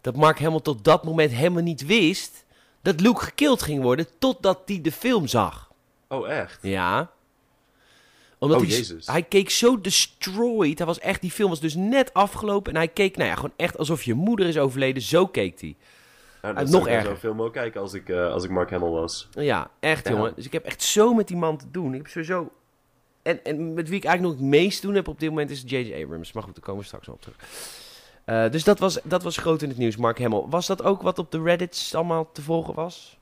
dat 0.00 0.16
Mark 0.16 0.40
Hamill 0.40 0.60
tot 0.60 0.84
dat 0.84 1.04
moment 1.04 1.30
helemaal 1.32 1.62
niet 1.62 1.86
wist... 1.86 2.44
dat 2.82 3.00
Luke 3.00 3.24
gekild 3.24 3.62
ging 3.62 3.82
worden... 3.82 4.06
totdat 4.18 4.62
hij 4.66 4.80
de 4.80 4.92
film 4.92 5.26
zag. 5.26 5.70
Oh, 6.08 6.28
echt? 6.28 6.58
Ja. 6.62 7.10
Omdat 8.42 8.60
Oh, 8.60 8.66
hij, 8.66 8.76
Jezus. 8.76 9.06
hij 9.06 9.22
keek 9.22 9.50
zo 9.50 9.80
destroyed. 9.80 10.78
Hij 10.78 10.86
was 10.86 10.98
echt, 10.98 11.20
die 11.20 11.30
film 11.30 11.48
was 11.48 11.60
dus 11.60 11.74
net 11.74 12.14
afgelopen. 12.14 12.72
En 12.72 12.78
hij 12.78 12.88
keek, 12.88 13.16
nou 13.16 13.28
ja, 13.28 13.34
gewoon 13.34 13.52
echt 13.56 13.78
alsof 13.78 14.02
je 14.02 14.14
moeder 14.14 14.46
is 14.46 14.58
overleden. 14.58 15.02
Zo 15.02 15.26
keek 15.26 15.60
hij. 15.60 15.76
Nou, 16.42 16.54
dat 16.54 16.62
nog 16.64 16.72
zou 16.72 16.84
ik 16.84 16.90
erger. 16.92 17.06
zo'n 17.10 17.16
film 17.16 17.42
ook 17.42 17.52
kijken 17.52 17.80
als 17.80 17.94
ik, 17.94 18.08
eh, 18.08 18.32
als 18.32 18.44
ik 18.44 18.50
Mark 18.50 18.70
Hamill 18.70 18.88
was. 18.90 19.28
Ja, 19.30 19.70
echt 19.80 20.08
Ja. 20.08 20.14
jongen. 20.14 20.32
Dus 20.36 20.44
ik 20.46 20.52
heb 20.52 20.64
echt 20.64 20.82
zo 20.82 21.14
met 21.14 21.28
die 21.28 21.36
man 21.36 21.56
te 21.56 21.64
doen. 21.70 21.92
Ik 21.92 21.98
heb 21.98 22.06
sowieso... 22.08 22.50
En, 23.22 23.44
en 23.44 23.74
met 23.74 23.88
wie 23.88 23.96
ik 23.98 24.04
eigenlijk 24.04 24.34
nog 24.40 24.44
het 24.50 24.60
meest 24.60 24.80
te 24.80 24.86
doen 24.86 24.94
heb 24.96 25.08
op 25.08 25.20
dit 25.20 25.28
moment 25.28 25.50
is 25.50 25.62
J.J. 25.66 26.02
Abrams. 26.02 26.32
Maar 26.32 26.42
goed, 26.42 26.54
daar 26.54 26.64
komen 26.64 26.80
we 26.80 26.86
straks 26.86 27.06
nog 27.06 27.16
op 27.16 27.22
terug. 27.22 27.36
Eh, 28.24 28.50
dus 28.50 28.64
dat 28.64 28.78
was, 28.78 28.98
dat 29.04 29.22
was 29.22 29.36
groot 29.36 29.62
in 29.62 29.68
het 29.68 29.78
nieuws, 29.78 29.96
Mark 29.96 30.18
Hamill. 30.20 30.44
Was 30.48 30.66
dat 30.66 30.82
ook 30.82 31.02
wat 31.02 31.18
op 31.18 31.30
de 31.30 31.42
Reddits 31.42 31.94
allemaal 31.94 32.30
te 32.32 32.42
volgen 32.42 32.74
was? 32.74 33.18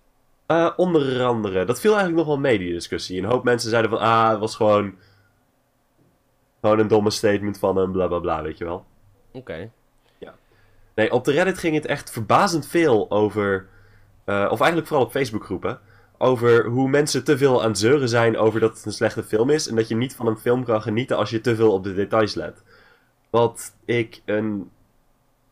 Eh, 0.47 0.71
onder 0.77 1.23
andere, 1.25 1.65
dat 1.65 1.81
viel 1.81 1.91
eigenlijk 1.91 2.19
nog 2.19 2.27
wel 2.29 2.39
mee, 2.43 2.59
die 2.59 2.73
discussie. 2.73 3.19
Een 3.19 3.25
hoop 3.31 3.45
mensen 3.45 3.71
zeiden 3.71 3.91
van, 3.91 4.01
ah, 4.01 4.31
het 4.31 4.39
was 4.39 4.57
gewoon... 4.57 4.95
Gewoon 6.61 6.79
een 6.79 6.89
domme 6.89 7.11
statement 7.11 7.59
van 7.59 7.77
een 7.77 7.91
bla 7.91 8.07
bla 8.07 8.19
bla, 8.19 8.43
weet 8.43 8.59
je 8.59 8.65
wel. 8.65 8.85
Oké. 9.33 9.71
Nee, 10.95 11.13
op 11.13 11.25
de 11.25 11.33
Reddit 11.33 11.59
ging 11.59 11.75
het 11.75 11.87
echt 11.87 12.11
verbazend 12.11 12.67
veel 12.67 13.11
over... 13.11 13.67
eh, 14.25 14.49
of 14.51 14.59
eigenlijk 14.59 14.87
vooral 14.89 15.07
op 15.07 15.13
Facebookgroepen. 15.13 15.81
Over 16.19 16.67
hoe 16.67 16.89
mensen 16.89 17.25
te 17.25 17.39
veel 17.39 17.63
aan 17.63 17.69
het 17.69 17.79
zeuren 17.79 18.09
zijn 18.09 18.37
over 18.37 18.61
dat 18.61 18.77
het 18.77 18.87
een 18.87 18.93
slechte 18.93 19.23
film 19.23 19.51
is. 19.51 19.69
En 19.69 19.77
dat 19.77 19.89
je 19.89 19.97
niet 19.97 20.15
van 20.15 20.27
een 20.27 20.39
film 20.39 20.65
kan 20.65 20.83
genieten 20.83 21.17
als 21.17 21.31
je 21.31 21.41
te 21.41 21.57
veel 21.57 21.73
op 21.73 21.85
de 21.85 21.95
details 21.95 22.35
let. 22.35 22.63
Wat 23.31 23.75
ik 23.85 24.23
een 24.25 24.71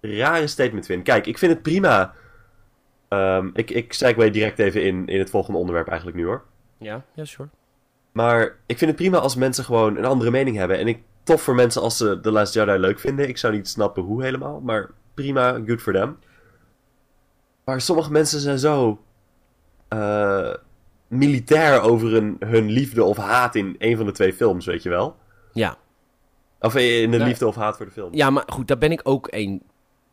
rare 0.00 0.46
statement 0.46 0.86
vind. 0.86 1.02
Kijk, 1.02 1.26
ik 1.26 1.38
vind 1.38 1.52
het 1.52 1.62
prima. 1.62 2.14
Ehm, 3.08 3.50
ik, 3.52 3.70
ik 3.70 3.92
segue 3.92 4.30
direct 4.30 4.58
even 4.58 4.82
in, 4.82 5.06
in 5.06 5.18
het 5.18 5.30
volgende 5.30 5.58
onderwerp 5.58 5.88
eigenlijk 5.88 6.16
nu 6.18 6.24
hoor. 6.24 6.44
Ja, 6.78 7.04
ja, 7.14 7.24
sure. 7.24 7.48
Maar 8.18 8.56
ik 8.66 8.78
vind 8.78 8.90
het 8.90 8.96
prima 8.96 9.18
als 9.18 9.34
mensen 9.34 9.64
gewoon 9.64 9.96
een 9.96 10.04
andere 10.04 10.30
mening 10.30 10.56
hebben. 10.56 10.78
En 10.78 10.86
ik, 10.88 11.02
tof 11.22 11.42
voor 11.42 11.54
mensen 11.54 11.82
als 11.82 11.96
ze 11.96 12.20
The 12.20 12.30
Last 12.30 12.54
Jedi 12.54 12.78
leuk 12.78 12.98
vinden. 12.98 13.28
Ik 13.28 13.38
zou 13.38 13.54
niet 13.54 13.68
snappen 13.68 14.02
hoe 14.02 14.22
helemaal, 14.22 14.60
maar 14.60 14.90
prima, 15.14 15.60
good 15.66 15.80
for 15.80 15.92
them. 15.92 16.18
Maar 17.64 17.80
sommige 17.80 18.10
mensen 18.10 18.40
zijn 18.40 18.58
zo 18.58 19.02
eh, 19.88 20.54
militair 21.08 21.80
over 21.80 22.10
hun, 22.10 22.36
hun 22.38 22.70
liefde 22.70 23.04
of 23.04 23.16
haat 23.16 23.54
in 23.54 23.76
een 23.78 23.96
van 23.96 24.06
de 24.06 24.12
twee 24.12 24.32
films, 24.32 24.66
weet 24.66 24.82
je 24.82 24.88
wel? 24.88 25.16
Ja. 25.52 25.76
Of 26.60 26.74
in 26.74 27.10
de 27.10 27.18
Ja. 27.18 27.24
liefde 27.24 27.46
of 27.46 27.54
haat 27.54 27.76
voor 27.76 27.86
de 27.86 27.92
film. 27.92 28.14
Ja, 28.14 28.30
maar 28.30 28.44
goed, 28.46 28.68
daar 28.68 28.78
ben 28.78 28.92
ik 28.92 29.00
ook 29.02 29.28
een. 29.30 29.62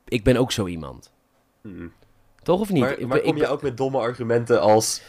Ik 0.08 0.24
ben 0.24 0.38
ook 0.38 0.52
zo 0.52 0.68
iemand. 0.68 1.12
Mm. 1.62 1.92
Toch 2.44 2.60
of 2.60 2.72
niet? 2.72 3.08
Maar, 3.08 3.22
kom 3.22 3.38
je 3.38 3.48
ook 3.48 3.62
met 3.62 3.78
domme 3.78 3.98
argumenten 3.98 4.62
als... 4.62 5.02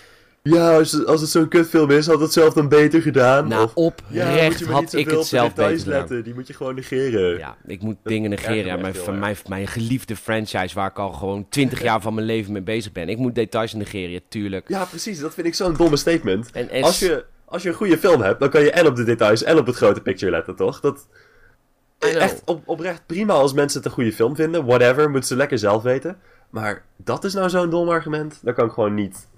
Ja, 0.54 0.76
als, 0.76 0.92
het- 0.92 1.06
als 1.06 1.20
het 1.20 1.30
zo'n 1.30 1.48
kutfilm 1.48 1.90
is, 1.90 2.06
had 2.06 2.20
het 2.20 2.32
zelf 2.32 2.52
dan 2.54 2.68
beter 2.68 3.02
gedaan. 3.02 3.48
Nou, 3.48 3.62
of, 3.74 3.74
oprecht 3.74 4.64
had 4.64 4.92
ik 4.92 5.10
het 5.10 5.24
zelf 5.26 5.48
details 5.48 5.54
beter 5.72 5.78
gedaan. 5.78 5.98
letten. 5.98 6.24
Die 6.24 6.34
moet 6.34 6.46
je 6.46 6.54
gewoon 6.54 6.74
negeren. 6.74 7.38
Ja, 7.38 7.56
ik 7.66 7.82
moet 7.82 7.96
Dat 8.02 8.12
dingen 8.12 8.30
negeren. 8.30 8.64
Ja, 8.66 8.76
mijn, 8.76 8.94
van 8.94 9.18
mijn, 9.18 9.36
mijn 9.48 9.66
geliefde 9.66 10.16
franchise 10.16 10.74
waar 10.74 10.90
ik 10.90 10.98
al 10.98 11.12
gewoon 11.12 11.46
twintig 11.48 11.82
jaar 11.82 12.00
van 12.00 12.14
mijn 12.14 12.26
leven 12.26 12.52
mee 12.52 12.62
bezig 12.62 12.92
ben. 12.92 13.08
Ik 13.08 13.18
moet 13.18 13.34
details 13.34 13.72
negeren, 13.72 14.20
tuurlijk. 14.28 14.68
Ja, 14.68 14.84
precies. 14.84 15.18
Dat 15.20 15.34
vind 15.34 15.46
ik 15.46 15.54
zo'n 15.54 15.74
domme 15.74 15.96
statement. 15.96 16.50
En, 16.52 16.70
en 16.70 16.82
Als 16.82 16.98
je, 16.98 17.24
als 17.44 17.62
je 17.62 17.68
een 17.68 17.74
goede 17.74 17.98
film 17.98 18.20
hebt, 18.20 18.40
dan 18.40 18.50
kan 18.50 18.62
je 18.62 18.70
en 18.70 18.86
op 18.86 18.96
de 18.96 19.04
details 19.04 19.42
en 19.42 19.58
op 19.58 19.66
het 19.66 19.76
grote 19.76 20.00
picture 20.00 20.30
letten, 20.30 20.56
toch? 20.56 20.80
Dat. 20.80 21.06
Echt 21.98 22.42
op, 22.44 22.62
oprecht 22.68 23.02
prima 23.06 23.32
als 23.32 23.52
mensen 23.52 23.78
het 23.78 23.88
een 23.88 23.94
goede 23.94 24.12
film 24.12 24.36
vinden. 24.36 24.64
Whatever, 24.64 25.10
moeten 25.10 25.28
ze 25.28 25.36
lekker 25.36 25.58
zelf 25.58 25.82
weten. 25.82 26.16
Maar 26.50 26.84
dat 26.96 27.24
is 27.24 27.34
nou 27.34 27.48
zo'n 27.48 27.70
dom 27.70 27.88
argument. 27.88 28.38
Daar 28.42 28.54
kan 28.54 28.66
ik 28.66 28.72
gewoon 28.72 28.94
niet, 28.94 29.28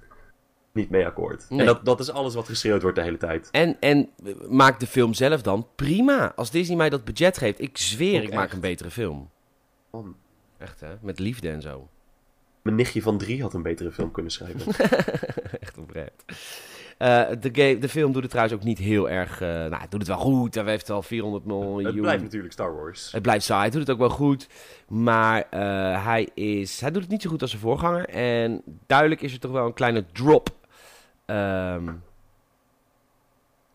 niet 0.78 0.90
mee 0.90 1.06
akkoord. 1.06 1.46
Nee. 1.48 1.58
En 1.60 1.66
dat, 1.66 1.84
dat 1.84 2.00
is 2.00 2.10
alles 2.10 2.34
wat 2.34 2.46
geschreeuwd 2.46 2.82
wordt 2.82 2.96
de 2.96 3.02
hele 3.02 3.16
tijd. 3.16 3.48
En, 3.50 3.76
en 3.80 4.08
maak 4.48 4.80
de 4.80 4.86
film 4.86 5.14
zelf 5.14 5.42
dan 5.42 5.66
prima. 5.76 6.32
Als 6.36 6.50
Disney 6.50 6.76
mij 6.76 6.90
dat 6.90 7.04
budget 7.04 7.38
geeft, 7.38 7.60
ik 7.60 7.78
zweer, 7.78 8.22
ik 8.22 8.34
maak 8.34 8.52
een 8.52 8.60
betere 8.60 8.90
film. 8.90 9.30
Man, 9.90 10.16
Echt 10.58 10.80
hè, 10.80 10.94
met 11.00 11.18
liefde 11.18 11.50
en 11.50 11.62
zo. 11.62 11.88
mijn 12.62 12.76
nichtje 12.76 13.02
van 13.02 13.18
drie 13.18 13.42
had 13.42 13.54
een 13.54 13.62
betere 13.62 13.92
film 13.92 14.10
kunnen 14.10 14.32
schrijven. 14.32 14.72
Echt 15.60 15.78
oprecht. 15.78 16.24
Eh, 16.98 17.26
de, 17.40 17.50
game, 17.52 17.78
de 17.78 17.88
film 17.88 18.12
doet 18.12 18.22
het 18.22 18.30
trouwens 18.30 18.58
ook 18.58 18.64
niet 18.64 18.78
heel 18.78 19.10
erg... 19.10 19.40
eh, 19.40 19.48
nou, 19.48 19.76
het 19.76 19.90
doet 19.90 20.00
het 20.00 20.08
wel 20.08 20.18
goed. 20.18 20.54
Hij 20.54 20.64
heeft 20.64 20.90
al 20.90 21.02
400 21.02 21.44
miljoen. 21.44 21.84
het 21.84 22.00
blijft 22.00 22.22
natuurlijk 22.22 22.52
Star 22.52 22.74
Wars. 22.76 23.12
Het 23.12 23.22
blijft 23.22 23.44
saai, 23.44 23.60
hij 23.60 23.70
doet 23.70 23.80
het 23.80 23.90
ook 23.90 23.98
wel 23.98 24.08
goed. 24.10 24.48
Maar 24.88 25.46
eh, 25.50 26.04
hij, 26.04 26.28
is, 26.34 26.80
hij 26.80 26.90
doet 26.90 27.02
het 27.02 27.10
niet 27.10 27.22
zo 27.22 27.30
goed 27.30 27.40
als 27.42 27.50
zijn 27.50 27.62
voorganger. 27.62 28.08
En 28.08 28.62
duidelijk 28.86 29.20
is 29.20 29.32
er 29.32 29.40
toch 29.40 29.50
wel 29.50 29.66
een 29.66 29.74
kleine 29.74 30.04
drop. 30.12 30.56
Ehm 31.28 31.88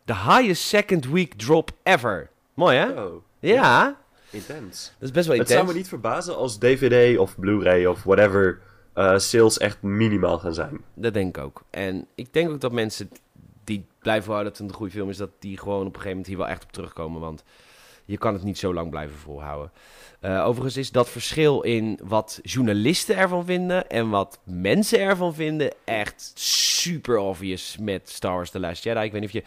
the 0.06 0.14
highest 0.16 0.64
second 0.64 1.06
week 1.06 1.34
drop 1.34 1.72
ever. 1.84 2.30
Mooi 2.54 2.78
hè? 2.78 3.04
Oh, 3.04 3.24
Ja, 3.40 3.98
intens. 4.30 4.94
dat 5.00 5.10
is 5.10 5.12
best 5.12 5.28
wel 5.28 5.38
Het 5.38 5.48
intens. 5.48 5.50
zou 5.50 5.66
me 5.68 5.74
niet 5.74 5.88
verbazen 5.88 6.36
als 6.36 6.58
DVD 6.60 7.18
of 7.18 7.40
Blu-ray 7.40 7.86
of 7.86 8.04
whatever 8.04 8.62
eh, 8.94 9.18
sales 9.18 9.58
echt 9.58 9.82
minimaal 9.82 10.40
gaan 10.40 10.54
zijn. 10.54 10.82
Dat 10.94 11.14
denk 11.14 11.38
ik 11.38 11.44
ook. 11.44 11.64
En 11.70 12.08
ik 12.16 12.34
denk 12.34 12.50
ook 12.50 12.62
dat 12.62 12.72
mensen 12.72 13.10
die 13.64 13.86
blijven 14.00 14.32
houden 14.32 14.52
dat 14.52 14.62
het 14.62 14.70
een 14.70 14.76
goede 14.76 14.92
film 14.92 15.10
is, 15.10 15.18
dat 15.18 15.30
die 15.40 15.58
gewoon 15.58 15.80
op 15.80 15.86
een 15.86 16.02
gegeven 16.02 16.10
moment 16.10 16.28
hier 16.28 16.38
wel 16.38 16.48
echt 16.48 16.64
op 16.64 16.72
terugkomen. 16.72 17.22
Want 17.22 17.44
je 18.06 18.18
kan 18.18 18.34
het 18.34 18.44
niet 18.44 18.58
zo 18.58 18.74
lang 18.74 18.90
blijven 18.90 19.18
volhouden. 19.18 19.72
Eh, 20.20 20.46
overigens 20.46 20.78
is 20.78 20.92
dat 20.92 21.10
verschil 21.10 21.62
in 21.62 22.00
wat 22.04 22.40
journalisten 22.44 23.18
ervan 23.18 23.46
vinden 23.46 23.90
en 23.90 24.10
wat 24.10 24.40
mensen 24.44 25.00
ervan 25.00 25.34
vinden 25.36 25.74
echt 25.84 26.32
super 26.36 27.18
obvious 27.18 27.78
met 27.80 28.10
Star 28.10 28.34
Wars 28.34 28.50
The 28.50 28.60
Last 28.60 28.84
Jedi. 28.84 29.00
Ik 29.06 29.12
weet 29.12 29.22
niet 29.22 29.30
of 29.30 29.36
je 29.36 29.44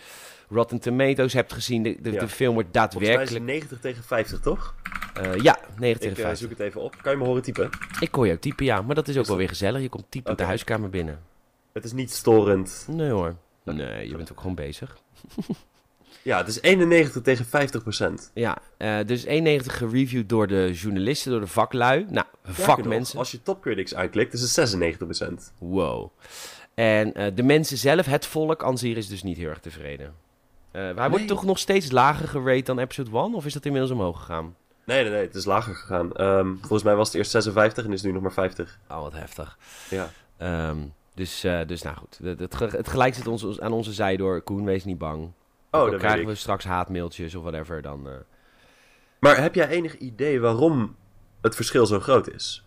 Rotten 0.48 0.80
Tomatoes 0.80 1.32
hebt 1.32 1.52
gezien. 1.52 1.82
De, 1.82 1.96
de, 2.00 2.12
Ja. 2.12 2.20
de 2.20 2.28
film 2.28 2.54
wordt 2.54 2.68
Volgens 2.72 2.94
mij 2.94 3.10
is 3.12 3.18
het 3.30 3.38
daadwerkelijk... 3.38 3.44
90 3.44 3.80
tegen 3.80 4.04
50, 4.04 4.40
toch? 4.40 4.74
eh, 5.14 5.34
ja, 5.36 5.58
9 5.78 5.94
Ik 5.94 6.00
tegen 6.00 6.16
eh, 6.16 6.22
5. 6.24 6.38
zoek 6.38 6.50
het 6.50 6.60
even 6.60 6.80
op. 6.80 6.96
Kan 7.02 7.12
je 7.12 7.18
me 7.18 7.24
horen 7.24 7.42
typen? 7.42 7.70
Ik 8.00 8.14
hoor 8.14 8.26
je 8.26 8.32
ook 8.32 8.40
typen, 8.40 8.64
ja. 8.64 8.82
Maar 8.82 8.94
dat 8.94 9.08
is 9.08 9.16
ook 9.16 9.22
Is 9.22 9.28
wel 9.28 9.36
weer 9.36 9.48
gezellig. 9.48 9.80
Je 9.82 9.88
komt 9.88 10.04
typen 10.08 10.32
Oké. 10.32 10.40
de 10.40 10.46
huiskamer 10.48 10.90
binnen. 10.90 11.20
Het 11.72 11.84
is 11.84 11.92
niet 11.92 12.10
storend. 12.12 12.86
Nee 12.90 13.10
hoor. 13.10 13.34
Nee, 13.62 14.08
je 14.08 14.16
bent 14.16 14.32
ook 14.32 14.40
gewoon 14.40 14.54
bezig. 14.54 14.96
Ja, 16.26 16.38
het 16.38 16.48
is 16.48 16.60
91 16.60 17.22
tegen 17.22 17.44
50 17.44 17.82
procent. 17.82 18.30
Ja, 18.34 18.58
eh, 18.76 18.98
dus 19.06 19.24
91 19.24 19.76
gereviewd 19.76 20.28
door 20.28 20.46
de 20.46 20.70
journalisten, 20.72 21.30
door 21.30 21.40
de 21.40 21.46
vaklui. 21.46 22.06
Nou, 22.08 22.26
vakmensen. 22.42 23.18
Als 23.18 23.30
je 23.30 23.42
topcritics 23.42 23.94
aanklikt, 23.94 24.32
is 24.32 24.40
het 24.40 24.50
96 24.50 25.06
procent. 25.06 25.52
Wow. 25.58 26.10
En 26.74 27.14
eh, 27.14 27.34
de 27.34 27.42
mensen 27.42 27.76
zelf, 27.76 28.06
het 28.06 28.26
volk 28.26 28.72
zich 28.74 28.96
is 28.96 29.08
dus 29.08 29.22
niet 29.22 29.36
heel 29.36 29.48
erg 29.48 29.60
tevreden. 29.60 30.14
Eh, 30.70 30.82
hij 30.82 30.94
wordt 30.94 31.14
Nee. 31.14 31.24
toch 31.24 31.44
nog 31.44 31.58
steeds 31.58 31.90
lager 31.90 32.28
gerate 32.28 32.62
dan 32.62 32.78
episode 32.78 33.10
1? 33.10 33.34
Of 33.34 33.46
is 33.46 33.52
dat 33.52 33.64
inmiddels 33.64 33.92
omhoog 33.92 34.18
gegaan? 34.18 34.54
Nee, 34.84 35.02
nee, 35.02 35.12
nee, 35.12 35.22
het 35.22 35.34
is 35.34 35.44
lager 35.44 35.74
gegaan. 35.74 36.12
Ehm, 36.12 36.54
volgens 36.58 36.82
mij 36.82 36.94
was 36.94 37.06
het 37.06 37.16
eerst 37.16 37.30
56 37.30 37.84
en 37.84 37.92
is 37.92 38.02
nu 38.02 38.12
nog 38.12 38.22
maar 38.22 38.32
50. 38.32 38.78
Oh, 38.90 39.00
wat 39.00 39.12
heftig. 39.12 39.58
Ja. 39.90 40.10
Ehm, 40.36 40.78
dus, 41.14 41.40
dus 41.66 41.82
nou 41.82 41.96
goed, 41.96 42.18
het, 42.22 42.38
het, 42.38 42.72
het 42.72 42.88
gelijk 42.88 43.14
zit 43.14 43.26
ons 43.26 43.60
aan 43.60 43.72
onze 43.72 43.92
zij 43.92 44.16
door. 44.16 44.42
Koen, 44.42 44.64
wees 44.64 44.84
niet 44.84 44.98
bang. 44.98 45.32
Oh, 45.70 45.90
dat 45.90 45.98
krijgen 46.00 46.26
we 46.26 46.32
ik. 46.32 46.38
straks 46.38 46.64
haatmailtjes 46.64 47.34
of 47.34 47.42
whatever, 47.42 47.82
dan... 47.82 48.08
eh, 48.08 48.12
Maar 49.20 49.40
heb 49.42 49.54
jij 49.54 49.68
enig 49.68 49.96
idee 49.98 50.40
waarom 50.40 50.96
het 51.40 51.54
verschil 51.54 51.86
zo 51.86 52.00
groot 52.00 52.30
is? 52.30 52.64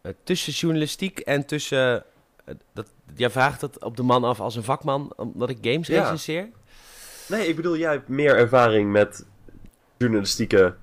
eh, 0.00 0.12
tussen 0.24 0.52
journalistiek 0.52 1.18
en 1.18 1.46
tussen... 1.46 2.04
eh, 2.44 2.54
dat, 2.72 2.92
jij 3.14 3.30
vraagt 3.30 3.60
dat 3.60 3.84
op 3.84 3.96
de 3.96 4.02
man 4.02 4.24
af 4.24 4.40
als 4.40 4.56
een 4.56 4.62
vakman, 4.64 5.12
omdat 5.16 5.48
ik 5.50 5.58
games 5.60 5.86
Ja. 5.88 6.00
recenseer? 6.02 6.48
Nee, 7.28 7.46
ik 7.48 7.56
bedoel, 7.56 7.76
jij 7.76 7.90
hebt 7.92 8.08
meer 8.08 8.36
ervaring 8.36 8.92
met 8.92 9.26
journalistieke 9.96 10.74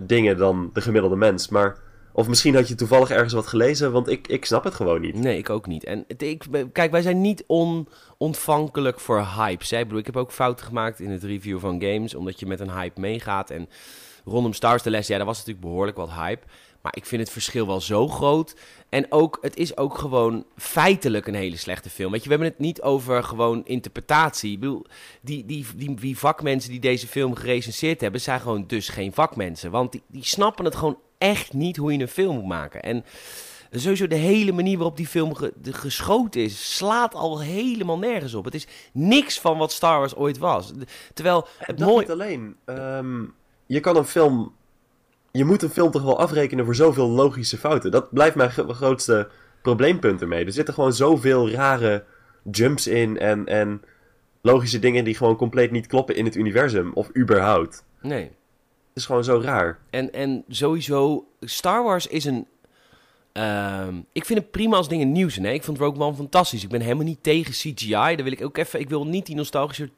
dingen 0.00 0.36
dan 0.36 0.70
de 0.72 0.80
gemiddelde 0.80 1.16
mens. 1.16 1.48
Maar, 1.48 1.76
of 2.20 2.28
misschien 2.28 2.54
had 2.54 2.68
je 2.68 2.74
toevallig 2.74 3.10
ergens 3.10 3.32
wat 3.32 3.46
gelezen, 3.46 3.92
want 3.92 4.08
ik, 4.08 4.28
ik 4.28 4.44
snap 4.44 4.64
het 4.64 4.74
gewoon 4.74 5.00
niet. 5.00 5.14
Nee, 5.14 5.38
ik 5.38 5.50
ook 5.50 5.66
niet. 5.66 5.84
En 5.84 6.04
ik, 6.06 6.44
kijk, 6.72 6.90
wij 6.90 7.02
zijn 7.02 7.20
niet 7.20 7.44
on, 7.46 7.88
ontvankelijk 8.18 9.00
voor 9.00 9.26
hypes. 9.36 9.70
Hè? 9.70 9.78
Ik, 9.78 9.84
bedoel, 9.84 9.98
ik 9.98 10.06
heb 10.06 10.16
ook 10.16 10.32
fouten 10.32 10.66
gemaakt 10.66 11.00
in 11.00 11.10
het 11.10 11.22
review 11.22 11.58
van 11.58 11.82
games, 11.82 12.14
omdat 12.14 12.40
je 12.40 12.46
met 12.46 12.60
een 12.60 12.70
hype 12.70 13.00
meegaat. 13.00 13.50
En 13.50 13.68
rondom 14.24 14.52
Star 14.52 14.70
Wars 14.70 14.82
The 14.82 14.90
Last, 14.90 15.08
ja, 15.08 15.16
daar 15.16 15.26
was 15.26 15.38
natuurlijk 15.38 15.66
behoorlijk 15.66 15.96
wat 15.96 16.12
hype. 16.12 16.46
Maar 16.80 16.96
ik 16.96 17.06
vind 17.06 17.22
het 17.22 17.30
verschil 17.30 17.66
wel 17.66 17.80
zo 17.80 18.08
groot. 18.08 18.56
En 18.88 19.06
ook, 19.12 19.38
het 19.40 19.56
is 19.56 19.76
ook 19.76 19.98
gewoon 19.98 20.44
feitelijk 20.56 21.26
een 21.26 21.34
hele 21.34 21.56
slechte 21.56 21.90
film. 21.90 22.12
Weet 22.12 22.22
je, 22.22 22.28
we 22.28 22.34
hebben 22.34 22.52
het 22.52 22.60
niet 22.60 22.82
over 22.82 23.22
gewoon 23.22 23.64
interpretatie. 23.64 24.52
Ik 24.52 24.60
bedoel, 24.60 24.86
die, 25.20 25.46
die, 25.46 25.66
die, 25.76 25.94
die 25.94 26.18
vakmensen 26.18 26.70
die 26.70 26.80
deze 26.80 27.06
film 27.06 27.34
gerecenseerd 27.34 28.00
hebben, 28.00 28.20
zijn 28.20 28.40
gewoon 28.40 28.64
dus 28.66 28.88
geen 28.88 29.12
vakmensen. 29.12 29.70
Want 29.70 29.92
die, 29.92 30.02
die 30.06 30.24
snappen 30.24 30.64
het 30.64 30.76
gewoon 30.76 30.98
echt 31.20 31.52
niet 31.52 31.76
hoe 31.76 31.92
je 31.92 31.98
een 31.98 32.08
film 32.08 32.34
moet 32.36 32.46
maken. 32.46 32.82
En 32.82 33.04
sowieso 33.70 34.06
de 34.06 34.14
hele 34.14 34.52
manier 34.52 34.76
waarop 34.76 34.96
die 34.96 35.06
film 35.06 35.34
ge- 35.34 35.52
geschoten 35.62 36.40
is, 36.42 36.76
slaat 36.76 37.14
al 37.14 37.40
helemaal 37.40 37.98
nergens 37.98 38.34
op. 38.34 38.44
Het 38.44 38.54
is 38.54 38.66
niks 38.92 39.40
van 39.40 39.58
wat 39.58 39.72
Star 39.72 39.98
Wars 39.98 40.14
ooit 40.16 40.38
was. 40.38 40.72
Terwijl 41.14 41.42
En 41.58 41.64
het 41.66 41.78
dat 41.78 41.98
niet 41.98 42.10
alleen. 42.10 42.56
Ehm, 42.64 43.22
je 43.66 43.80
kan 43.80 43.96
een 43.96 44.04
film... 44.04 44.52
Je 45.32 45.44
moet 45.44 45.62
een 45.62 45.70
film 45.70 45.90
toch 45.90 46.02
wel 46.02 46.18
afrekenen 46.18 46.64
voor 46.64 46.74
zoveel 46.74 47.08
logische 47.08 47.58
fouten. 47.58 47.90
Dat 47.90 48.12
blijft 48.12 48.36
mijn 48.36 48.50
gro- 48.50 48.72
grootste 48.72 49.28
probleempunt 49.62 50.20
ermee. 50.20 50.44
Er 50.44 50.52
zitten 50.52 50.74
gewoon 50.74 50.92
zoveel 50.92 51.50
rare 51.50 52.04
jumps 52.50 52.86
in 52.86 53.18
en, 53.18 53.46
en 53.46 53.82
logische 54.42 54.78
dingen 54.78 55.04
die 55.04 55.14
gewoon 55.14 55.36
compleet 55.36 55.70
niet 55.70 55.86
kloppen 55.86 56.14
in 56.16 56.24
het 56.24 56.34
universum. 56.36 56.90
Of 56.94 57.16
überhaupt. 57.16 57.84
Nee. 58.00 58.30
Is 59.00 59.06
gewoon 59.06 59.24
zo 59.24 59.40
raar. 59.40 59.78
En, 59.90 60.12
en 60.12 60.44
sowieso, 60.48 61.26
Star 61.40 61.82
Wars 61.82 62.06
is 62.06 62.24
een... 62.24 62.46
ehm, 63.32 63.94
ik 64.12 64.24
vind 64.24 64.38
het 64.38 64.50
prima 64.50 64.76
als 64.76 64.88
dingen 64.88 65.12
nieuw 65.12 65.28
zijn. 65.28 65.44
Hè? 65.44 65.52
Ik 65.52 65.64
vond 65.64 65.78
Rogue 65.78 66.02
One 66.02 66.14
fantastisch. 66.14 66.62
Ik 66.62 66.68
ben 66.68 66.80
helemaal 66.80 67.04
niet 67.04 67.22
tegen 67.22 67.52
CGI. 67.52 67.90
Daar 67.90 68.22
wil 68.22 68.32
ik 68.32 68.44
ook 68.44 68.56
even... 68.56 68.80
Ik 68.80 68.88
wil 68.88 69.06
niet 69.06 69.26
die 69.26 69.36
nostalgische... 69.36 69.90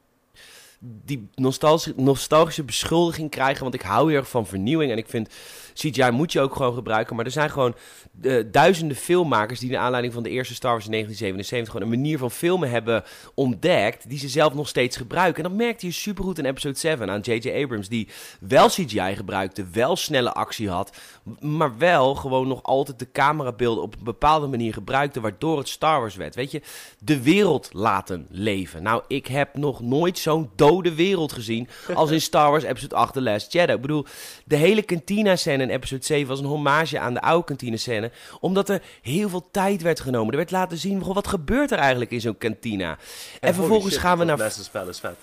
Die 0.80 1.28
nostalgische, 1.35 1.92
nostalgische 1.97 2.62
beschuldiging 2.64 3.30
krijgen. 3.30 3.62
Want 3.62 3.75
ik 3.75 3.82
hou 3.82 4.09
heel 4.09 4.18
erg 4.18 4.28
van 4.28 4.47
vernieuwing. 4.47 4.90
En 4.92 4.99
ik 4.99 5.09
vind 5.09 5.28
CGI 5.75 6.11
moet 6.11 6.33
je 6.33 6.41
ook 6.41 6.57
gewoon 6.57 6.75
gebruiken. 6.75 7.17
Maar 7.17 7.25
er 7.25 7.31
zijn 7.31 7.50
gewoon 7.50 7.75
eh, 8.23 8.45
duizenden 8.50 8.97
filmmakers 8.97 9.61
die 9.61 9.71
naar 9.71 9.81
aanleiding 9.81 10.14
van 10.14 10.23
de 10.23 10.31
eerste 10.31 10.55
Star 10.55 10.71
Wars 10.71 10.85
in 10.85 10.91
1977 10.91 11.73
gewoon 11.73 11.93
een 11.93 12.02
manier 12.02 12.19
van 12.19 12.31
filmen 12.31 12.71
hebben 12.71 13.05
ontdekt 13.35 14.09
die 14.09 14.19
ze 14.19 14.29
zelf 14.29 14.55
nog 14.55 14.69
steeds 14.69 14.97
gebruiken. 14.97 15.45
En 15.45 15.50
dat 15.50 15.59
merkte 15.59 15.87
je 15.87 15.93
supergoed 15.93 16.38
in 16.38 16.45
episode 16.45 16.79
7 16.79 17.11
aan 17.11 17.21
J.J. 17.21 17.62
Abrams 17.62 17.88
die 17.88 18.09
wel 18.41 18.69
CGI 18.69 19.14
gebruikte, 19.17 19.64
wel 19.73 19.97
snelle 19.97 20.33
actie 20.33 20.69
had, 20.69 20.97
maar 21.41 21.79
wel 21.79 22.14
gewoon 22.14 22.49
nog 22.49 22.62
altijd 22.62 22.99
de 22.99 23.11
camerabeelden 23.12 23.83
op 23.83 23.95
een 23.95 24.05
bepaalde 24.05 24.47
manier 24.47 24.73
gebruikte 24.73 25.21
waardoor 25.21 25.59
het 25.59 25.69
Star 25.69 26.00
Wars 26.00 26.17
werd. 26.17 26.35
Weet 26.35 26.50
je, 26.50 26.62
de 26.99 27.23
wereld 27.23 27.69
laten 27.73 28.26
leven. 28.31 28.83
Nou, 28.83 29.02
ik 29.09 29.26
heb 29.26 29.57
nog 29.57 29.81
nooit 29.81 30.19
zo'n 30.19 30.50
dode 30.57 30.95
wereld 30.95 31.33
gezien 31.33 31.69
als 31.95 32.11
in 32.11 32.21
Star 32.21 32.50
Wars 32.50 32.64
episode 32.64 32.95
8 32.95 33.12
The 33.12 33.23
Last 33.23 33.52
Jedi. 33.52 33.73
Ik 33.73 33.81
bedoel, 33.81 34.07
de 34.52 34.59
hele 34.59 34.85
cantina 34.85 35.37
scène 35.37 35.62
in 35.62 35.71
episode 35.71 36.04
7 36.04 36.28
was 36.28 36.38
een 36.38 36.44
hommage 36.44 36.99
aan 36.99 37.14
de 37.14 37.21
oude 37.21 37.44
kantine 37.44 37.76
scène. 37.76 38.11
Omdat 38.40 38.68
er 38.68 38.82
heel 39.02 39.28
veel 39.28 39.49
tijd 39.50 39.82
werd 39.82 40.00
genomen. 40.00 40.30
Er 40.30 40.37
werd 40.37 40.50
laten 40.50 40.78
zien, 40.78 41.02
goh, 41.02 41.14
wat 41.14 41.28
gebeurt 41.28 41.71
er 41.71 41.78
eigenlijk 41.78 42.11
in 42.11 42.21
zo'n 42.21 42.38
kantina. 42.38 42.99
En, 43.40 43.54
vervolgens 43.54 43.97
gaan 43.97 44.18
we 44.18 44.25
naar... 44.25 44.38
Master's 44.38 44.68
Palace 44.68 45.00
vet. 45.00 45.16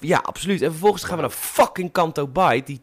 Ja, 0.00 0.18
absoluut. 0.18 0.62
En 0.62 0.70
vervolgens 0.70 1.04
gaan 1.04 1.16
we 1.16 1.22
naar 1.22 1.30
fucking 1.30 1.92
Kanto 1.92 2.26
Bight, 2.26 2.66
die 2.66 2.80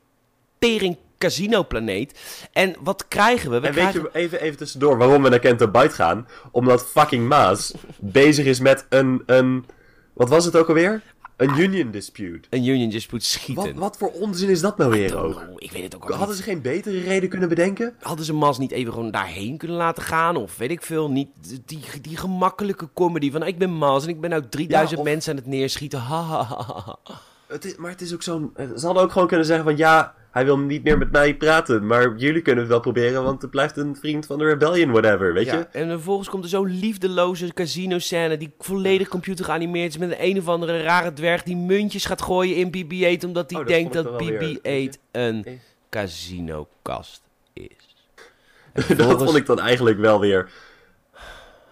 tering 0.60 0.98
casino 1.18 1.64
planeet. 1.64 2.20
En 2.52 2.76
wat 2.80 3.08
krijgen 3.08 3.52
we? 3.52 3.60
We 3.60 3.68
En 3.68 3.74
weet 3.74 3.90
krijgen... 3.90 4.10
je, 4.14 4.20
even, 4.20 4.42
even 4.42 4.58
tussendoor, 4.58 4.98
waarom 4.98 5.24
we 5.24 5.30
naar 5.30 5.40
Kento 5.40 5.68
Byte 5.68 5.96
gaan? 5.96 6.28
Omdat 6.52 6.86
fucking 6.86 7.28
Maas 7.28 7.74
bezig 8.00 8.46
is 8.46 8.60
met 8.60 8.86
een, 8.90 9.24
een... 9.26 9.66
Wat 10.14 10.30
was 10.30 10.46
het 10.46 10.56
ook 10.56 10.68
alweer? 10.68 11.02
Een 11.42 11.60
union 11.60 11.92
dispute. 11.92 12.48
Een 12.50 12.66
Union 12.66 12.90
Dispute 12.90 13.16
Wat, 13.16 13.24
schieten. 13.24 13.76
wat 13.76 13.98
voor 13.98 14.12
onzin 14.12 14.50
is 14.50 14.62
dat 14.62 14.78
nou 14.78 14.92
weer 14.92 15.18
ook? 15.18 15.44
Ik 15.58 15.72
weet 15.72 15.84
het 15.84 15.96
ook 15.96 16.02
al 16.04 16.10
Hadden 16.10 16.28
niet. 16.28 16.38
ze 16.38 16.44
geen 16.44 16.62
betere 16.62 17.00
reden 17.00 17.30
kunnen 17.30 17.50
bedenken? 17.50 17.94
Hadden 18.02 18.26
ze 18.26 18.34
Mas 18.34 18.58
niet 18.58 18.72
even 18.72 18.94
gewoon 18.94 19.12
daarheen 19.12 19.58
kunnen 19.58 19.78
laten 19.78 20.04
gaan? 20.04 20.36
Of 20.36 20.58
weet 20.58 20.72
ik 20.72 20.82
veel, 20.82 21.12
niet 21.12 21.28
die, 21.66 21.80
die 22.02 22.18
gemakkelijke 22.18 22.90
comedy 22.94 23.32
van... 23.32 23.44
Ik 23.48 23.58
ben 23.58 23.72
Mas 23.72 24.04
en 24.04 24.10
ik 24.10 24.22
ben 24.22 24.30
nou 24.30 24.44
3000 24.50 24.92
Ja, 24.92 24.98
of- 24.98 25.04
mensen 25.14 25.32
aan 25.32 25.38
het 25.38 25.48
neerschieten. 25.48 26.00
Ha, 26.12 26.22
ha, 26.24 26.44
ha, 26.44 26.82
ha. 26.86 26.98
Het 27.48 27.66
is, 27.66 27.76
maar 27.76 27.92
het 27.92 28.02
is 28.02 28.14
ook 28.14 28.24
zo'n... 28.24 28.52
Ze 28.78 28.86
hadden 28.86 29.04
ook 29.04 29.12
gewoon 29.12 29.28
kunnen 29.28 29.46
zeggen 29.46 29.66
van... 29.66 29.78
Ja, 29.78 30.16
hij 30.32 30.46
wil 30.46 30.58
niet 30.58 30.84
meer 30.84 30.98
met 30.98 31.12
mij 31.12 31.36
praten, 31.36 31.86
maar 31.88 32.16
jullie 32.16 32.42
kunnen 32.42 32.64
het 32.64 32.72
wel 32.72 32.80
proberen, 32.80 33.24
want 33.24 33.42
het 33.42 33.52
blijft 33.52 33.78
een 33.78 33.96
vriend 33.96 34.26
van 34.26 34.38
de 34.38 34.46
Rebellion, 34.46 34.92
whatever, 34.92 35.34
weet 35.34 35.46
Ja, 35.46 35.58
je? 35.58 35.64
en 35.72 35.90
vervolgens 35.90 36.30
komt 36.30 36.44
er 36.44 36.50
zo'n 36.50 36.68
liefdeloze 36.80 37.54
casino-scène 37.54 38.38
die 38.38 38.52
volledig 38.60 39.08
computer 39.08 39.46
geanimeerd 39.46 39.90
is 39.90 39.98
met 39.98 40.12
een 40.12 40.18
een 40.26 40.38
of 40.38 40.48
andere 40.48 40.82
rare 40.82 41.14
dwerg 41.14 41.44
die 41.44 41.56
muntjes 41.58 42.06
gaat 42.06 42.22
gooien 42.22 42.56
in 42.56 42.68
BB-8 42.68 43.26
omdat 43.26 43.52
hij 43.52 43.60
Oh, 43.60 43.68
denkt 43.68 43.94
dat 43.94 44.06
ik 44.06 44.12
dan 44.12 44.20
wel 44.30 44.60
weer, 44.62 44.90
BB-8 44.96 45.00
een 45.12 45.46
casinokast 45.90 47.22
is. 47.54 47.66
En 48.74 48.82
dat 48.82 48.86
vervolgens, 48.86 49.24
vond 49.24 49.36
ik 49.38 49.46
dan 49.46 49.60
eigenlijk 49.60 50.00
wel 50.00 50.20
weer, 50.20 50.50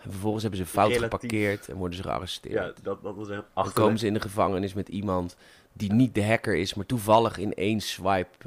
en 0.03 0.11
vervolgens 0.11 0.41
hebben 0.43 0.59
ze 0.59 0.65
fout 0.65 0.91
relatief- 0.91 1.09
geparkeerd 1.19 1.67
en 1.69 1.75
worden 1.75 1.97
ze 1.97 2.03
gearresteerd. 2.03 2.53
ja, 2.53 2.71
dat, 2.83 3.03
dat 3.03 3.15
was 3.15 3.29
echt 3.29 3.43
Dan 3.55 3.73
komen 3.73 3.99
ze 3.99 4.05
in 4.07 4.13
de 4.13 4.19
gevangenis 4.21 4.73
met 4.73 4.89
iemand 4.89 5.35
die 5.79 5.93
niet 5.93 6.15
de 6.15 6.25
hacker 6.25 6.55
is, 6.55 6.73
maar 6.73 6.85
toevallig 6.85 7.37
in 7.37 7.53
één 7.53 7.79
swipe 7.81 8.37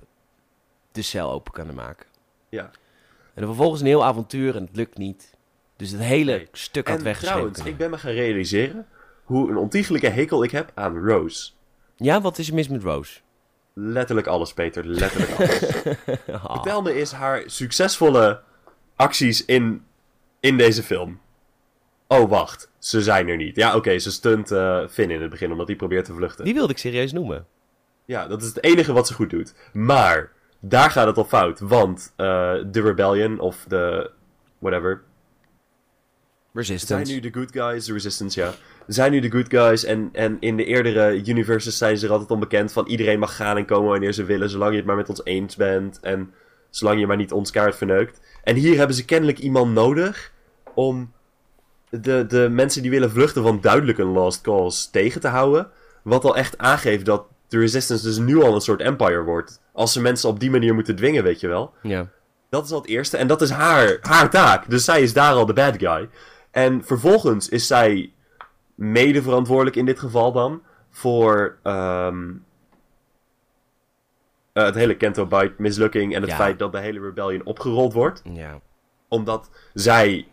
de 0.92 1.02
cel 1.02 1.30
open 1.32 1.52
kan 1.52 1.74
maken. 1.74 2.06
Ja. 2.48 2.62
En 3.34 3.42
dan 3.42 3.46
vervolgens 3.46 3.80
een 3.80 3.86
heel 3.86 4.04
avontuur 4.04 4.56
en 4.56 4.62
het 4.64 4.76
lukt 4.76 4.98
niet. 4.98 5.30
Dus 5.76 5.90
het 5.90 6.00
hele 6.00 6.32
Nee. 6.32 6.48
stuk 6.52 6.88
had 6.88 6.98
En 6.98 7.04
weggeschreven. 7.04 7.52
trouwens, 7.52 7.56
kunnen 7.56 7.72
ik 7.72 7.78
ben 7.78 7.90
me 7.90 7.98
gaan 7.98 8.12
realiseren 8.12 8.86
hoe 9.24 9.50
een 9.50 9.56
ontiegelijke 9.56 10.08
hekel 10.08 10.44
ik 10.44 10.50
heb 10.50 10.70
aan 10.74 10.98
Rose. 11.06 11.50
Ja, 11.96 12.20
wat 12.20 12.38
is 12.38 12.48
er 12.48 12.54
mis 12.54 12.68
met 12.68 12.82
Rose? 12.82 13.20
Letterlijk 13.72 14.26
alles, 14.26 14.52
Peter. 14.52 14.84
Letterlijk 14.86 15.32
alles. 15.38 15.62
Ah. 16.42 16.52
Vertel 16.54 16.82
me 16.82 16.92
eens 16.92 17.12
haar 17.12 17.42
succesvolle 17.46 18.40
acties 18.96 19.44
in, 19.44 19.84
in 20.40 20.56
deze 20.56 20.82
film. 20.82 21.20
Oh, 22.06 22.30
wacht. 22.30 22.70
Ze 22.78 23.02
zijn 23.02 23.28
er 23.28 23.36
niet. 23.36 23.56
Ja, 23.56 23.76
oké, 23.76 23.98
ze 23.98 24.10
stunt 24.10 24.50
eh, 24.50 24.88
Finn 24.88 25.10
in 25.10 25.20
het 25.20 25.30
begin, 25.30 25.52
omdat 25.52 25.66
hij 25.66 25.76
probeert 25.76 26.04
te 26.04 26.14
vluchten. 26.14 26.44
Die 26.44 26.54
wilde 26.54 26.72
ik 26.72 26.78
serieus 26.78 27.12
noemen. 27.12 27.46
Ja, 28.04 28.26
dat 28.26 28.42
is 28.42 28.48
het 28.48 28.64
enige 28.64 28.92
wat 28.92 29.06
ze 29.06 29.14
goed 29.14 29.30
doet. 29.30 29.54
Maar, 29.72 30.32
daar 30.60 30.90
gaat 30.90 31.06
het 31.06 31.16
al 31.16 31.24
fout. 31.24 31.60
Want 31.60 32.12
eh, 32.16 32.54
de 32.66 32.80
Rebellion, 32.82 33.40
of 33.40 33.64
de... 33.68 34.10
whatever, 34.58 35.02
Resistance. 36.54 37.04
zijn 37.06 37.22
nu 37.22 37.30
de 37.30 37.38
good 37.38 37.52
guys, 37.52 37.84
de 37.84 37.92
Resistance, 37.92 38.40
ja. 38.40 38.52
Zijn 38.86 39.12
nu 39.12 39.20
de 39.20 39.30
good 39.30 39.48
guys 39.48 39.84
en, 39.84 40.08
en 40.12 40.36
in 40.40 40.56
de 40.56 40.64
eerdere 40.64 41.24
universes 41.26 41.78
zijn 41.78 41.98
ze 41.98 42.06
er 42.06 42.12
altijd 42.12 42.30
onbekend 42.30 42.72
van 42.72 42.86
iedereen 42.86 43.18
mag 43.18 43.36
gaan 43.36 43.56
en 43.56 43.64
komen 43.64 43.90
wanneer 43.90 44.12
ze 44.12 44.24
willen, 44.24 44.50
zolang 44.50 44.70
je 44.70 44.76
het 44.76 44.86
maar 44.86 44.96
met 44.96 45.08
ons 45.08 45.24
eens 45.24 45.56
bent 45.56 46.00
en 46.00 46.32
zolang 46.70 47.00
je 47.00 47.06
maar 47.06 47.16
niet 47.16 47.32
ons 47.32 47.50
kaart 47.50 47.76
verneukt. 47.76 48.20
En 48.44 48.56
hier 48.56 48.76
hebben 48.76 48.96
ze 48.96 49.04
kennelijk 49.04 49.38
iemand 49.38 49.72
nodig 49.72 50.32
om 50.74 51.12
de, 52.00 52.26
de 52.28 52.48
mensen 52.50 52.82
die 52.82 52.90
willen 52.90 53.10
vluchten 53.10 53.42
van 53.42 53.60
duidelijk 53.60 53.98
een 53.98 54.12
lost 54.12 54.40
cause 54.40 54.90
tegen 54.90 55.20
te 55.20 55.28
houden. 55.28 55.70
Wat 56.02 56.24
al 56.24 56.36
echt 56.36 56.58
aangeeft 56.58 57.04
dat 57.04 57.24
de 57.48 57.58
Resistance 57.58 58.04
dus 58.04 58.18
nu 58.18 58.42
al 58.42 58.54
een 58.54 58.60
soort 58.60 58.80
empire 58.80 59.22
wordt. 59.22 59.60
Als 59.72 59.92
ze 59.92 60.00
mensen 60.00 60.28
op 60.28 60.40
die 60.40 60.50
manier 60.50 60.74
moeten 60.74 60.96
dwingen, 60.96 61.22
weet 61.22 61.40
je 61.40 61.48
wel. 61.48 61.72
Ja. 61.82 62.08
Dat 62.50 62.64
is 62.64 62.70
al 62.72 62.78
het 62.80 62.88
eerste. 62.88 63.16
En 63.16 63.26
dat 63.26 63.42
is 63.42 63.50
haar, 63.50 63.98
haar 64.00 64.30
taak. 64.30 64.70
Dus 64.70 64.84
zij 64.84 65.02
is 65.02 65.12
daar 65.12 65.32
al 65.32 65.46
de 65.46 65.52
bad 65.52 65.74
guy. 65.78 66.08
En 66.50 66.84
vervolgens 66.84 67.48
is 67.48 67.66
zij 67.66 68.12
mede 68.74 69.22
verantwoordelijk 69.22 69.76
in 69.76 69.84
dit 69.86 69.98
geval 69.98 70.32
dan. 70.32 70.62
Voor 70.90 71.56
ehm, 71.62 72.30
eh, 74.52 74.64
het 74.64 74.74
hele 74.74 74.96
Kento 74.96 75.26
Bite 75.26 75.54
mislukking. 75.58 76.14
En 76.14 76.20
het 76.20 76.30
Ja. 76.30 76.36
feit 76.36 76.58
dat 76.58 76.72
de 76.72 76.78
hele 76.78 77.00
rebellion 77.00 77.44
opgerold 77.44 77.92
wordt. 77.92 78.22
Ja. 78.32 78.60
Omdat 79.08 79.50
zij 79.74 80.26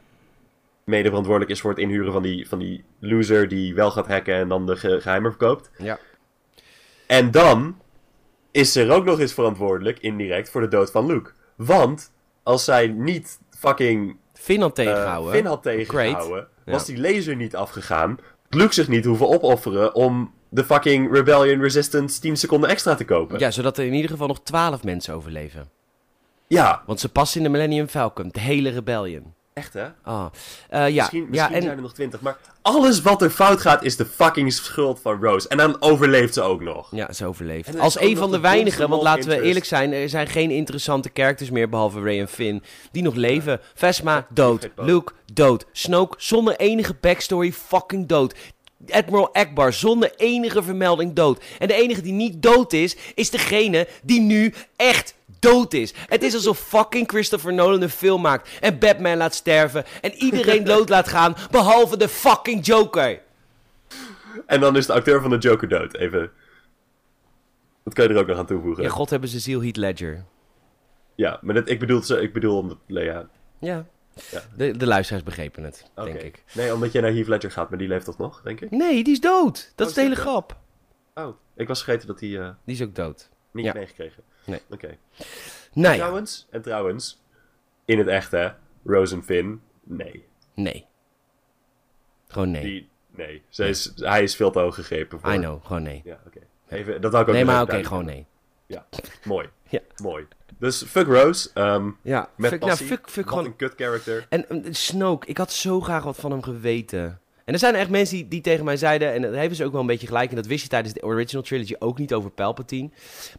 mede 0.89 1.07
verantwoordelijk 1.07 1.51
is 1.51 1.61
voor 1.61 1.69
het 1.69 1.79
inhuren 1.79 2.11
van 2.13 2.21
die, 2.23 2.47
van 2.47 2.59
die 2.59 2.83
loser 2.99 3.47
die 3.47 3.73
wel 3.75 3.91
gaat 3.91 4.07
hacken 4.07 4.35
en 4.35 4.47
dan 4.49 4.65
de 4.65 4.75
ge- 4.75 5.01
geheimen 5.01 5.31
verkoopt. 5.31 5.71
Ja. 5.77 5.99
En 7.07 7.31
dan 7.31 7.77
is 8.51 8.71
ze 8.71 8.81
er 8.83 8.91
ook 8.91 9.05
nog 9.05 9.19
eens 9.19 9.33
verantwoordelijk, 9.33 9.99
indirect, 9.99 10.49
voor 10.49 10.61
de 10.61 10.67
dood 10.67 10.91
van 10.91 11.05
Luke. 11.05 11.31
Want 11.55 12.11
als 12.43 12.63
zij 12.63 12.87
niet 12.87 13.39
fucking 13.57 14.17
Finn 14.33 14.61
had 14.61 14.77
eh, 14.79 14.85
tegengehouden. 14.85 15.33
Finn 15.33 15.45
had 15.45 15.63
tegengehouden, 15.63 16.47
Ja. 16.65 16.71
was 16.71 16.85
die 16.85 16.99
laser 16.99 17.35
niet 17.35 17.55
afgegaan, 17.55 18.17
Luke 18.49 18.73
zich 18.73 18.87
niet 18.87 19.05
hoeven 19.05 19.27
opofferen 19.27 19.95
om 19.95 20.33
de 20.49 20.63
fucking 20.63 21.13
Rebellion 21.13 21.61
Resistance 21.61 22.19
10 22.21 22.37
seconden 22.37 22.69
extra 22.69 22.95
te 22.95 23.05
kopen. 23.05 23.39
Ja, 23.39 23.51
zodat 23.51 23.77
er 23.77 23.85
in 23.85 23.93
ieder 23.93 24.11
geval 24.11 24.27
nog 24.27 24.41
twaalf 24.43 24.83
mensen 24.83 25.13
overleven. 25.13 25.69
Ja, 26.47 26.83
Want 26.85 26.99
ze 26.99 27.09
passen 27.11 27.37
in 27.37 27.43
de 27.43 27.49
Millennium 27.49 27.87
Falcon. 27.87 28.29
De 28.31 28.39
hele 28.39 28.69
rebellion. 28.69 29.33
Echt 29.59 29.73
hè? 29.73 29.87
Ah. 30.03 30.25
Eh, 30.69 30.89
ja, 30.89 31.01
Misschien, 31.01 31.27
misschien 31.29 31.49
ja, 31.49 31.55
en 31.55 31.61
zijn 31.61 31.75
er 31.75 31.81
nog 31.81 31.93
twintig, 31.93 32.21
maar 32.21 32.37
alles 32.61 33.01
wat 33.01 33.21
er 33.21 33.29
fout 33.29 33.61
gaat 33.61 33.83
is 33.83 33.95
de 33.95 34.05
fucking 34.05 34.53
schuld 34.53 34.99
van 35.01 35.21
Rose. 35.21 35.47
En 35.47 35.57
dan 35.57 35.81
overleeft 35.81 36.33
ze 36.33 36.41
ook 36.41 36.61
nog. 36.61 36.87
Ja, 36.91 37.13
ze 37.13 37.25
overleeft. 37.25 37.73
Er 37.75 37.79
Als 37.79 37.99
een 37.99 38.17
van 38.17 38.31
de 38.31 38.39
weinigen, 38.39 38.89
want 38.89 39.01
laten 39.01 39.29
we 39.29 39.41
eerlijk 39.41 39.65
zijn, 39.65 39.93
er 39.93 40.09
zijn 40.09 40.27
geen 40.27 40.51
interessante 40.51 41.09
characters 41.13 41.49
meer 41.49 41.69
behalve 41.69 42.01
Ray 42.01 42.19
en 42.19 42.27
Finn 42.27 42.63
die 42.91 43.03
nog 43.03 43.15
leven. 43.15 43.59
Vesma, 43.73 44.25
dood. 44.29 44.69
Luke, 44.75 45.13
dood. 45.33 45.65
Snoke, 45.71 46.15
zonder 46.17 46.55
enige 46.55 46.95
backstory, 47.01 47.51
fucking 47.51 48.07
dood. 48.07 48.35
Admiral 48.91 49.33
Akbar, 49.33 49.73
zonder 49.73 50.11
enige 50.15 50.63
vermelding 50.63 51.13
dood. 51.13 51.43
En 51.59 51.67
de 51.67 51.73
enige 51.73 52.01
die 52.01 52.13
niet 52.13 52.41
dood 52.41 52.73
is, 52.73 52.97
is 53.15 53.29
degene 53.29 53.87
die 54.03 54.21
nu 54.21 54.53
echt 54.75 55.15
dood 55.39 55.73
is. 55.73 55.93
Het 56.07 56.23
is 56.23 56.33
alsof 56.33 56.59
fucking 56.59 57.09
Christopher 57.09 57.53
Nolan 57.53 57.81
een 57.81 57.89
film 57.89 58.21
maakt 58.21 58.49
en 58.59 58.79
Batman 58.79 59.17
laat 59.17 59.35
sterven 59.35 59.85
en 60.01 60.13
iedereen 60.13 60.63
dood 60.73 60.89
laat 60.89 61.07
gaan, 61.07 61.35
behalve 61.51 61.97
de 61.97 62.07
fucking 62.09 62.65
Joker. 62.65 63.21
En 64.45 64.59
dan 64.59 64.75
is 64.77 64.85
de 64.85 64.93
acteur 64.93 65.21
van 65.21 65.29
de 65.29 65.37
Joker 65.37 65.67
dood. 65.67 65.95
Even. 65.95 66.31
Dat 67.83 67.93
kan 67.93 68.07
je 68.07 68.13
er 68.13 68.19
ook 68.19 68.27
nog 68.27 68.37
aan 68.37 68.45
toevoegen. 68.45 68.83
Ja, 68.83 68.89
Ja, 68.89 68.95
god 68.95 69.09
hebben 69.09 69.29
ze 69.29 69.39
ziel 69.39 69.61
Heath 69.61 69.77
Ledger. 69.77 70.25
maar 71.41 71.53
dat, 71.53 71.69
ik 71.69 71.79
bedoel, 71.79 72.01
ze- 72.03 72.21
ik 72.21 72.33
bedoel 72.33 72.57
omdat. 72.57 72.77
Ja, 72.85 73.27
Ja. 73.59 73.85
Ja. 74.31 74.41
De, 74.57 74.77
de 74.77 74.87
luisteraars 74.87 75.23
begrepen 75.23 75.63
het, 75.63 75.91
denk 75.95 76.21
ik. 76.21 76.43
Nee, 76.53 76.73
omdat 76.73 76.91
je 76.91 77.01
naar 77.01 77.11
Heath 77.13 77.27
Ledger 77.27 77.51
gaat, 77.51 77.69
maar 77.69 77.77
die 77.79 77.87
leeft 77.87 78.05
toch 78.05 78.17
nog, 78.17 78.41
denk 78.41 78.61
ik? 78.61 78.71
Nee, 78.71 79.03
die 79.03 79.13
is 79.13 79.19
dood. 79.19 79.71
Dat 79.75 79.85
Oh, 79.85 79.87
is 79.87 79.93
de 79.93 80.01
hele 80.01 80.15
dat 80.15 80.23
grap. 80.23 80.57
Oh, 81.15 81.35
ik 81.55 81.67
was 81.67 81.83
vergeten 81.83 82.07
dat 82.07 82.19
hij 82.19 82.39
eh 82.39 82.49
Die 82.65 82.75
is 82.75 82.81
ook 82.81 82.95
dood. 82.95 83.29
niet 83.51 83.65
Ja. 83.65 83.73
meegekregen. 83.73 84.23
Nee. 84.45 84.61
Oké. 84.69 84.97
Nou 85.73 85.93
ja, 85.93 85.99
Trouwens, 85.99 86.47
en 86.49 86.61
trouwens, 86.61 87.23
in 87.85 87.97
het 87.97 88.07
echt 88.07 88.31
hè, 88.31 88.49
Rose 88.85 89.15
en 89.15 89.23
Finn, 89.23 89.61
nee. 89.83 90.25
nee. 90.53 90.85
Gewoon 92.27 92.51
nee. 92.51 92.61
Die, 92.63 92.89
nee. 93.15 93.43
Is, 93.55 93.91
hij 93.95 94.23
is 94.23 94.35
veel 94.35 94.51
te 94.51 94.59
hoog 94.59 94.75
gegrepen 94.75 95.19
voor. 95.19 95.33
I 95.33 95.37
know, 95.37 95.65
gewoon 95.65 95.83
nee. 95.83 96.01
Ja, 96.03 96.19
oké. 96.27 96.39
Even, 96.69 97.01
dat 97.01 97.11
had 97.11 97.21
ik 97.21 97.27
ook 97.27 97.33
Nee, 97.33 97.45
maar 97.45 97.61
oké, 97.61 97.83
gewoon 97.83 98.05
nee. 98.05 98.25
Ja, 98.65 98.87
mooi. 99.23 99.49
Ja. 99.69 99.79
Mooi. 100.03 100.25
Dus 100.59 100.83
fuck 100.83 101.07
Rose, 101.07 101.49
ehm, 101.53 101.89
Ja, 102.01 102.29
met 102.35 102.49
fuck, 102.49 102.59
nou, 102.59 102.71
passie. 102.71 102.87
fuck, 102.87 103.09
fuck 103.09 103.25
Wat 103.25 103.33
gewoon... 103.33 103.45
een 103.45 103.55
kut 103.55 103.73
character. 103.77 104.25
En 104.29 104.45
um, 104.49 104.63
Snoke, 104.73 105.27
ik 105.27 105.37
had 105.37 105.51
zo 105.51 105.81
graag 105.81 106.03
wat 106.03 106.17
van 106.17 106.31
hem 106.31 106.41
geweten. 106.43 107.19
En 107.45 107.53
er 107.53 107.59
zijn 107.59 107.75
echt 107.75 107.89
mensen 107.89 108.15
die, 108.15 108.27
die 108.27 108.41
tegen 108.41 108.65
mij 108.65 108.77
zeiden, 108.77 109.13
en 109.13 109.21
dat 109.21 109.33
hebben 109.33 109.55
ze 109.55 109.65
ook 109.65 109.71
wel 109.71 109.81
een 109.81 109.87
beetje 109.87 110.07
gelijk, 110.07 110.29
en 110.29 110.35
dat 110.35 110.45
wist 110.45 110.63
je 110.63 110.69
tijdens 110.69 110.93
de 110.93 111.03
original 111.03 111.43
trilogy 111.43 111.75
ook 111.79 111.97
niet 111.97 112.13
over 112.13 112.29
Palpatine. 112.29 112.89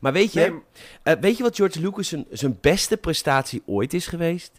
Maar 0.00 0.12
weet 0.12 0.32
je, 0.32 0.40
Nee, 0.40 0.60
eh, 1.02 1.20
weet 1.20 1.36
je 1.36 1.42
wat 1.42 1.56
George 1.56 1.80
Lucas 1.80 2.08
zijn, 2.08 2.26
zijn 2.30 2.58
beste 2.60 2.96
prestatie 2.96 3.62
ooit 3.66 3.94
is 3.94 4.06
geweest? 4.06 4.52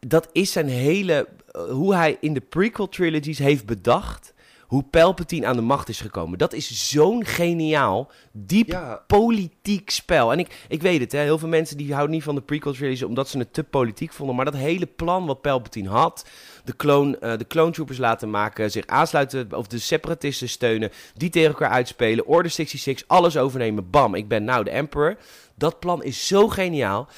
Dat 0.00 0.28
is 0.32 0.52
zijn 0.52 0.68
hele, 0.68 1.28
eh, 1.50 1.62
hoe 1.62 1.94
hij 1.94 2.16
in 2.20 2.34
de 2.34 2.40
prequel 2.40 2.88
trilogies 2.88 3.38
heeft 3.38 3.66
bedacht 3.66 4.34
hoe 4.66 4.82
Palpatine 4.82 5.46
aan 5.46 5.56
de 5.56 5.62
macht 5.62 5.88
is 5.88 6.00
gekomen. 6.00 6.38
Dat 6.38 6.52
is 6.52 6.90
zo'n 6.90 7.24
geniaal, 7.24 8.10
diep 8.32 8.68
Ja. 8.68 9.02
politiek 9.06 9.90
spel. 9.90 10.32
En 10.32 10.38
ik, 10.38 10.64
ik 10.68 10.82
weet 10.82 11.00
het, 11.00 11.12
hè, 11.12 11.18
heel 11.20 11.38
veel 11.38 11.48
mensen 11.48 11.76
die 11.76 11.92
houden 11.92 12.14
niet 12.14 12.24
van 12.24 12.34
de 12.34 12.40
prequel 12.40 12.72
trilogy 12.72 13.04
omdat 13.04 13.28
ze 13.28 13.38
het 13.38 13.52
te 13.52 13.64
politiek 13.64 14.12
vonden. 14.12 14.36
Maar 14.36 14.44
dat 14.44 14.54
hele 14.54 14.86
plan 14.86 15.26
wat 15.26 15.40
Palpatine 15.40 15.88
had, 15.88 16.26
de 16.64 16.76
clone, 16.76 17.18
eh, 17.18 17.38
de 17.38 17.46
clone 17.46 17.70
troopers 17.70 17.98
laten 17.98 18.30
maken, 18.30 18.70
zich 18.70 18.86
aansluiten 18.86 19.52
of 19.56 19.66
de 19.66 19.78
separatisten 19.78 20.48
steunen, 20.48 20.90
die 21.14 21.30
tegen 21.30 21.48
elkaar 21.48 21.70
uitspelen, 21.70 22.26
Order 22.26 22.50
66, 22.50 23.08
alles 23.08 23.36
overnemen, 23.36 23.90
bam, 23.90 24.14
ik 24.14 24.28
ben 24.28 24.44
nou 24.44 24.64
de 24.64 24.70
emperor. 24.70 25.16
Dat 25.54 25.80
plan 25.80 26.02
is 26.02 26.26
zo 26.26 26.48
geniaal. 26.48 27.08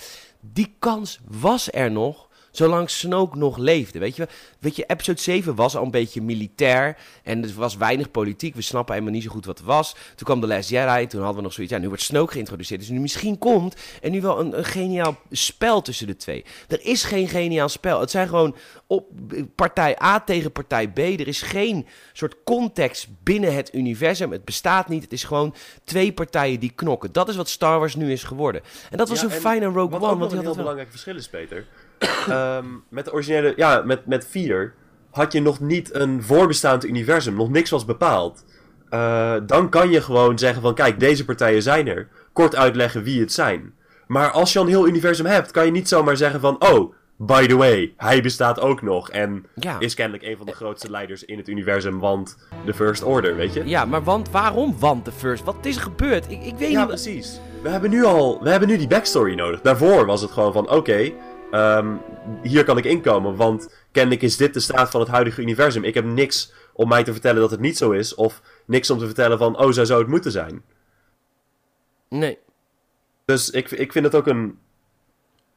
Die 0.40 0.74
kans 0.78 1.20
was 1.24 1.72
er 1.72 1.90
nog 1.90 2.27
zolang 2.58 2.90
Snoke 2.90 3.38
nog 3.38 3.56
leefde. 3.56 3.98
Weet 3.98 4.16
je, 4.16 4.28
weet 4.58 4.76
je, 4.76 4.84
episode 4.86 5.20
7 5.20 5.54
was 5.54 5.76
al 5.76 5.84
een 5.84 5.90
beetje 5.90 6.22
militair. 6.22 6.96
En 7.22 7.42
er 7.42 7.52
was 7.56 7.76
weinig 7.76 8.10
politiek. 8.10 8.54
We 8.54 8.62
snappen 8.62 8.94
helemaal 8.94 9.14
niet 9.14 9.24
zo 9.24 9.30
goed 9.30 9.44
wat 9.44 9.58
het 9.58 9.66
was. 9.66 9.92
Toen 9.92 10.26
kwam 10.26 10.40
The 10.40 10.46
Last 10.46 10.68
Jedi. 10.68 11.06
Toen 11.06 11.20
hadden 11.20 11.36
we 11.36 11.42
nog 11.42 11.52
zoiets. 11.52 11.72
Ja, 11.72 11.78
nu 11.78 11.88
wordt 11.88 12.02
Snoke 12.02 12.32
geïntroduceerd. 12.32 12.80
Dus 12.80 12.88
nu 12.88 13.00
misschien 13.00 13.38
komt 13.38 13.76
er 14.02 14.10
nu 14.10 14.20
wel 14.20 14.40
een, 14.40 14.58
een 14.58 14.64
geniaal 14.64 15.16
spel 15.30 15.82
tussen 15.82 16.06
de 16.06 16.16
twee. 16.16 16.44
Er 16.68 16.84
is 16.84 17.04
geen 17.04 17.28
geniaal 17.28 17.68
spel. 17.68 18.00
Het 18.00 18.10
zijn 18.10 18.28
gewoon 18.28 18.56
op, 18.86 19.06
partij 19.54 20.02
A 20.02 20.20
tegen 20.20 20.52
partij 20.52 20.88
B. 20.88 20.98
Er 20.98 21.28
is 21.28 21.42
geen 21.42 21.86
soort 22.12 22.34
context 22.44 23.08
binnen 23.22 23.54
het 23.54 23.74
universum. 23.74 24.32
Het 24.32 24.44
bestaat 24.44 24.88
niet. 24.88 25.02
Het 25.02 25.12
is 25.12 25.24
gewoon 25.24 25.54
twee 25.84 26.12
partijen 26.12 26.60
die 26.60 26.72
knokken. 26.74 27.12
Dat 27.12 27.28
is 27.28 27.36
wat 27.36 27.48
Star 27.48 27.78
Wars 27.78 27.94
nu 27.94 28.12
is 28.12 28.22
geworden. 28.22 28.62
En 28.90 28.98
dat 28.98 29.08
was 29.08 29.20
Ja, 29.20 29.28
zo 29.28 29.34
en 29.34 29.40
fijn 29.40 29.64
aan 29.64 29.72
Rogue 29.72 29.90
Wat 29.90 30.00
One. 30.00 30.12
ook 30.12 30.18
Want 30.18 30.30
nog 30.30 30.40
een 30.40 30.46
heel 30.46 30.56
belangrijk 30.56 30.90
verschil 30.90 31.16
is, 31.16 31.28
Peter. 31.28 31.66
Ehm, 32.28 32.64
met 32.88 33.04
de 33.04 33.12
originele, 33.12 33.52
ja, 33.56 33.82
met, 33.84 34.06
met 34.06 34.26
4 34.30 34.74
had 35.11 35.32
je 35.32 35.40
nog 35.40 35.61
niet 35.61 35.94
een 35.94 36.22
voorbestaand 36.22 36.84
universum. 36.84 37.34
Nog 37.34 37.50
niks 37.50 37.70
was 37.70 37.84
bepaald. 37.84 38.44
Eh, 38.88 39.34
dan 39.46 39.68
kan 39.68 39.90
je 39.90 40.00
gewoon 40.00 40.38
zeggen 40.38 40.62
van, 40.62 40.74
kijk, 40.74 41.00
deze 41.00 41.24
partijen 41.24 41.62
zijn 41.62 41.88
er. 41.88 42.08
kort 42.32 42.56
uitleggen 42.56 43.02
wie 43.02 43.20
het 43.20 43.32
zijn. 43.32 43.72
Maar 44.06 44.30
als 44.30 44.52
je 44.52 44.58
al 44.58 44.64
een 44.64 44.70
heel 44.70 44.88
universum 44.88 45.26
hebt, 45.26 45.50
kan 45.50 45.64
je 45.64 45.70
niet 45.70 45.88
zomaar 45.88 46.16
zeggen 46.16 46.40
van... 46.40 46.56
Oh, 46.72 46.94
by 47.16 47.46
the 47.46 47.56
way, 47.56 47.92
hij 47.96 48.22
bestaat 48.22 48.61
ook 48.61 48.82
nog. 48.82 49.11
En 49.11 49.46
Ja. 49.54 49.76
is 49.78 49.94
kennelijk 49.94 50.24
een 50.24 50.37
van 50.37 50.46
de 50.46 50.52
grootste 50.52 50.90
leiders 50.90 51.24
in 51.24 51.38
het 51.38 51.48
universum, 51.48 51.98
want 51.98 52.38
de 52.64 52.74
First 52.74 53.02
Order, 53.02 53.37
weet 53.37 53.52
je? 53.54 53.68
Ja, 53.68 53.84
maar 53.84 54.02
want, 54.02 54.30
waarom 54.30 54.76
want 54.78 55.04
de 55.04 55.12
first? 55.12 55.44
Wat 55.44 55.56
is 55.62 55.76
er 55.76 55.82
gebeurd? 55.82 56.30
Ik, 56.30 56.42
ik 56.44 56.54
weet 56.58 56.70
Ja, 56.70 56.78
niet... 56.78 56.88
precies. 56.88 57.40
We 57.62 57.68
hebben 57.68 57.90
nu 57.90 58.04
al, 58.04 58.42
we 58.42 58.50
hebben 58.50 58.68
nu 58.68 58.76
die 58.76 58.87
backstory 58.88 59.34
nodig. 59.34 59.61
Daarvoor 59.61 60.06
was 60.06 60.20
het 60.20 60.30
gewoon 60.30 60.52
van, 60.52 60.70
oké, 60.70 61.12
ehm, 61.50 61.96
hier 62.42 62.64
kan 62.64 62.78
ik 62.78 62.84
inkomen, 62.84 63.37
want 63.37 63.87
kennelijk 63.92 64.22
is 64.22 64.37
dit 64.37 64.54
de 64.54 64.61
staat 64.61 64.90
van 64.90 65.00
het 65.00 65.08
huidige 65.08 65.42
universum. 65.42 65.84
Ik 65.84 65.94
heb 65.94 66.04
niks 66.04 66.52
om 66.72 66.88
mij 66.88 67.04
te 67.04 67.12
vertellen 67.12 67.40
dat 67.40 67.50
het 67.50 67.61
niet 67.61 67.76
zo 67.76 67.90
is, 67.90 68.14
of 68.14 68.42
niks 68.66 68.90
om 68.90 68.98
te 68.98 69.06
vertellen 69.06 69.38
van, 69.38 69.58
oh, 69.58 69.70
zo 69.70 69.84
zou 69.84 70.00
het 70.00 70.08
moeten 70.08 70.32
zijn. 70.32 70.62
Nee. 72.08 72.38
Dus 73.24 73.50
ik, 73.50 73.70
ik 73.70 73.92
vind 73.92 74.04
het 74.04 74.14
ook 74.14 74.26
een 74.26 74.58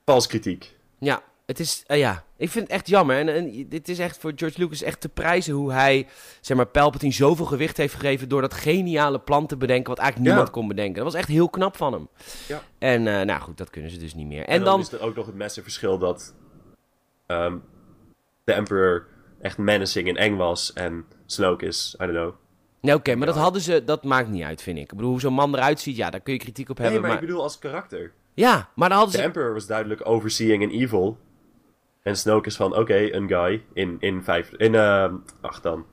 vals 0.06 0.28
kritiek. 0.28 0.76
Ja, 1.00 1.24
het 1.46 1.60
is, 1.60 1.84
eh, 1.88 1.98
ja, 1.98 2.24
ik 2.42 2.50
vind 2.50 2.64
het 2.64 2.74
echt 2.74 2.88
jammer. 2.88 3.18
En, 3.18 3.30
en 3.36 3.70
dit 3.70 3.90
is 3.90 4.00
echt 4.00 4.18
voor 4.18 4.32
George 4.36 4.60
Lucas 4.60 4.82
echt 4.82 5.02
te 5.02 5.10
prijzen 5.10 5.54
hoe 5.54 5.72
hij, 5.72 6.08
zeg 6.42 6.58
maar, 6.58 6.66
Palpatine 6.66 7.14
zoveel 7.14 7.46
gewicht 7.46 7.78
heeft 7.78 7.94
gegeven 7.94 8.30
door 8.30 8.42
dat 8.42 8.54
geniale 8.54 9.20
plan 9.20 9.48
te 9.48 9.58
bedenken 9.58 9.90
wat 9.90 9.98
eigenlijk 9.98 10.30
Ja. 10.30 10.36
niemand 10.36 10.56
kon 10.56 10.68
bedenken. 10.68 10.96
Dat 10.96 11.12
was 11.12 11.22
echt 11.22 11.28
heel 11.30 11.50
knap 11.50 11.78
van 11.78 11.94
hem. 11.94 12.08
Ja. 12.48 12.62
En 12.80 13.08
eh, 13.08 13.26
nou 13.26 13.42
goed, 13.42 13.58
dat 13.58 13.70
kunnen 13.70 13.92
ze 13.92 13.98
dus 13.98 14.14
niet 14.14 14.28
meer. 14.28 14.42
En, 14.42 14.48
En 14.48 14.58
dan, 14.64 14.66
dan, 14.66 14.80
is 14.80 14.92
er 14.92 15.02
ook 15.02 15.16
nog 15.16 15.26
het 15.26 15.36
massive 15.38 15.62
verschil 15.64 15.98
dat 15.98 16.34
ehm, 17.28 17.58
de 18.44 18.54
Emperor 18.54 19.08
echt 19.42 19.58
menacing 19.58 20.08
en 20.08 20.16
eng 20.16 20.36
was 20.36 20.74
en 20.74 21.06
Snoke 21.26 21.66
is, 21.66 21.96
I 21.96 22.06
don't 22.06 22.12
know. 22.18 22.34
nee, 22.82 22.96
oké, 22.96 23.16
maar 23.16 23.28
dat 23.28 23.36
hadden 23.36 23.62
ze, 23.62 23.84
dat 23.84 24.04
maakt 24.04 24.30
niet 24.30 24.44
uit, 24.44 24.62
vind 24.62 24.78
ik. 24.78 24.84
Ik 24.84 24.96
bedoel, 24.98 25.12
hoe 25.12 25.20
zo'n 25.20 25.34
man 25.34 25.56
eruit 25.56 25.80
ziet, 25.80 25.96
ja, 25.96 26.10
daar 26.10 26.22
kun 26.22 26.34
je 26.34 26.40
kritiek 26.40 26.70
op 26.70 26.78
Nee, 26.78 26.86
hebben. 26.86 27.02
maar 27.04 27.12
maar, 27.16 27.22
ik 27.22 27.28
bedoel 27.28 27.44
als 27.44 27.60
karakter. 27.60 28.14
Ja, 28.34 28.70
maar 28.76 28.90
dan 28.90 28.98
hadden 28.98 29.16
De 29.16 29.22
ze, 29.22 29.28
Emperor 29.28 29.54
was 29.54 29.68
duidelijk 29.68 30.08
overseeing 30.08 30.64
en 30.64 30.70
evil. 30.70 31.18
En 32.02 32.18
Snoke 32.18 32.48
is 32.48 32.56
van, 32.56 32.76
oké, 32.78 32.96
een 33.14 33.28
guy 33.28 33.64
in, 33.74 33.98
in 34.00 34.24
vijf... 34.24 34.52
In, 34.52 34.76
ehm 34.76 35.16
acht 35.42 35.64
dan. 35.64 35.86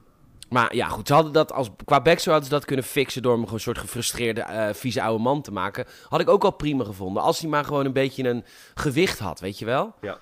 maar 0.50 0.74
ja, 0.74 0.86
goed, 0.88 1.06
ze 1.06 1.14
hadden 1.14 1.32
dat 1.32 1.52
als, 1.52 1.70
qua 1.84 2.00
backstory 2.02 2.30
hadden 2.32 2.44
ze 2.44 2.56
dat 2.58 2.64
kunnen 2.64 2.84
fixen 2.84 3.22
door 3.22 3.32
hem 3.32 3.40
gewoon 3.40 3.54
een 3.54 3.60
soort 3.64 3.78
gefrustreerde, 3.78 4.40
eh, 4.40 4.74
vieze 4.74 5.02
oude 5.02 5.22
man 5.22 5.42
te 5.42 5.52
maken. 5.52 5.84
Had 6.08 6.20
ik 6.20 6.28
ook 6.28 6.44
al 6.44 6.50
prima 6.50 6.84
gevonden, 6.84 7.22
als 7.22 7.40
hij 7.40 7.50
maar 7.50 7.64
gewoon 7.64 7.86
een 7.86 7.92
beetje 7.92 8.28
een 8.28 8.44
gewicht 8.74 9.18
had, 9.18 9.40
weet 9.40 9.58
je 9.58 9.64
wel? 9.64 9.94
Ja. 10.00 10.18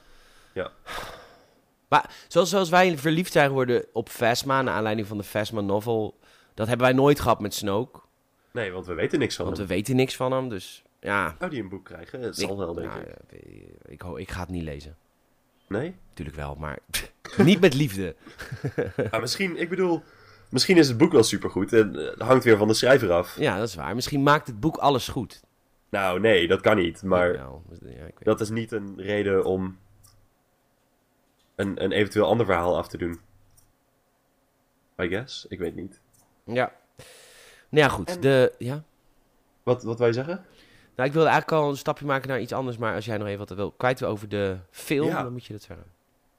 Ja. 0.52 0.70
Maar 1.88 2.10
zoals, 2.28 2.50
zoals 2.50 2.68
wij 2.68 2.98
verliefd 2.98 3.32
zijn 3.32 3.48
geworden 3.48 3.84
op 3.92 4.08
Phasma, 4.08 4.62
naar 4.62 4.74
aanleiding 4.74 5.06
van 5.08 5.16
de 5.18 5.24
Phasma 5.24 5.60
novel, 5.60 6.18
dat 6.54 6.66
hebben 6.68 6.86
wij 6.86 6.94
nooit 6.96 7.20
gehad 7.20 7.40
met 7.40 7.54
Snoke. 7.54 8.00
Nee, 8.52 8.72
want 8.72 8.86
we 8.86 8.94
weten 8.94 9.18
niks 9.18 9.36
van 9.36 9.44
Want 9.44 9.56
we 9.56 9.62
hem. 9.64 9.72
weten 9.72 9.96
niks 9.96 10.16
van 10.16 10.32
hem, 10.32 10.48
dus 10.48 10.82
ja. 11.00 11.34
Zou 11.38 11.50
die 11.50 11.62
een 11.62 11.68
boek 11.68 11.84
krijgen? 11.84 12.20
Het 12.20 12.36
zal 12.36 12.58
wel, 12.58 12.74
denk 12.74 12.92
ja, 12.92 13.00
ik. 13.28 13.40
ik, 13.86 14.00
ho- 14.02 14.16
ik 14.16 14.30
ga 14.30 14.40
het 14.40 14.48
niet 14.48 14.62
lezen. 14.62 14.96
Nee? 15.68 15.96
Natuurlijk 16.08 16.36
wel, 16.36 16.54
maar 16.54 16.78
niet 17.36 17.60
met 17.60 17.74
liefde. 17.74 18.16
Misschien, 19.20 19.56
ik 19.56 19.68
bedoel... 19.68 20.02
Misschien 20.50 20.76
is 20.76 20.88
het 20.88 20.96
boek 20.96 21.12
wel 21.12 21.22
supergoed. 21.22 21.72
en, 21.72 21.96
eh, 21.98 22.10
Het 22.10 22.20
hangt 22.20 22.44
weer 22.44 22.56
van 22.56 22.68
de 22.68 22.74
schrijver 22.74 23.12
af. 23.12 23.38
Ja, 23.38 23.58
dat 23.58 23.68
is 23.68 23.74
waar. 23.74 23.94
Misschien 23.94 24.22
maakt 24.22 24.46
het 24.46 24.60
boek 24.60 24.76
alles 24.76 25.08
goed. 25.08 25.42
Nou, 25.90 26.20
nee, 26.20 26.48
dat 26.48 26.60
kan 26.60 26.76
niet. 26.76 27.02
Maar 27.02 27.32
ja, 27.32 27.48
dat 28.18 28.40
is 28.40 28.50
niet 28.50 28.72
een 28.72 28.94
reden 28.96 29.44
om 29.44 29.78
een, 31.54 31.84
een 31.84 31.92
eventueel 31.92 32.26
ander 32.26 32.46
verhaal 32.46 32.76
af 32.76 32.88
te 32.88 32.98
doen. 32.98 33.20
I 35.02 35.08
guess? 35.08 35.46
Ik 35.48 35.58
weet 35.58 35.74
niet. 35.74 36.00
Ja. 36.44 36.72
Nou 37.68 37.84
ja, 37.84 37.88
goed. 37.88 38.10
En- 38.10 38.20
De, 38.20 38.52
ja? 38.58 38.82
Wat, 39.62 39.82
wat 39.82 39.98
wij 39.98 40.12
zeggen? 40.12 40.44
Nou, 40.96 41.08
ik 41.08 41.14
wilde 41.14 41.28
eigenlijk 41.28 41.62
al 41.62 41.70
een 41.70 41.76
stapje 41.76 42.04
maken 42.06 42.28
naar 42.28 42.40
iets 42.40 42.52
anders, 42.52 42.76
maar 42.76 42.94
als 42.94 43.04
jij 43.04 43.16
nog 43.18 43.26
even 43.26 43.38
wat 43.46 43.56
wil 43.56 43.70
kwijt 43.70 44.04
over 44.04 44.28
de 44.28 44.56
film, 44.70 45.06
Ja. 45.08 45.22
dan 45.22 45.32
moet 45.32 45.44
je 45.44 45.52
dat 45.52 45.62
zeggen. 45.62 45.86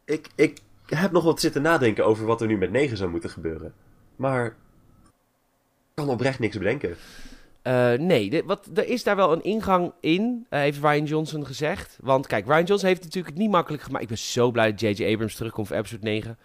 Ik, 0.05 0.27
ik 0.35 0.61
heb 0.85 1.11
nog 1.11 1.23
wat 1.23 1.39
zitten 1.39 1.61
nadenken 1.61 2.05
over 2.05 2.25
wat 2.25 2.41
er 2.41 2.47
nu 2.47 2.57
met 2.57 2.71
9 2.71 2.97
zou 2.97 3.09
moeten 3.09 3.29
gebeuren. 3.29 3.73
Maar 4.15 4.45
ik 4.45 4.53
kan 5.93 6.09
oprecht 6.09 6.39
niks 6.39 6.57
bedenken. 6.57 6.95
Eh, 7.61 7.93
nee, 7.93 8.43
wat, 8.45 8.69
er 8.75 8.87
is 8.87 9.03
daar 9.03 9.15
wel 9.15 9.31
een 9.31 9.43
ingang 9.43 9.93
in, 9.99 10.45
eh, 10.49 10.59
heeft 10.59 10.79
Ryan 10.81 11.03
Johnson 11.05 11.45
gezegd. 11.45 11.97
Want 12.01 12.27
kijk, 12.27 12.45
Ryan 12.45 12.63
Johnson 12.63 12.87
heeft 12.87 13.03
het 13.03 13.05
natuurlijk 13.13 13.33
het 13.33 13.43
niet 13.43 13.51
makkelijk 13.51 13.83
gemaakt. 13.83 14.03
Ik 14.03 14.09
ben 14.09 14.17
zo 14.17 14.51
blij 14.51 14.71
dat 14.71 14.79
J.J. 14.79 15.11
Abrams 15.13 15.35
terugkomt 15.35 15.67
voor 15.67 15.75
episode 15.75 16.03
9. 16.03 16.37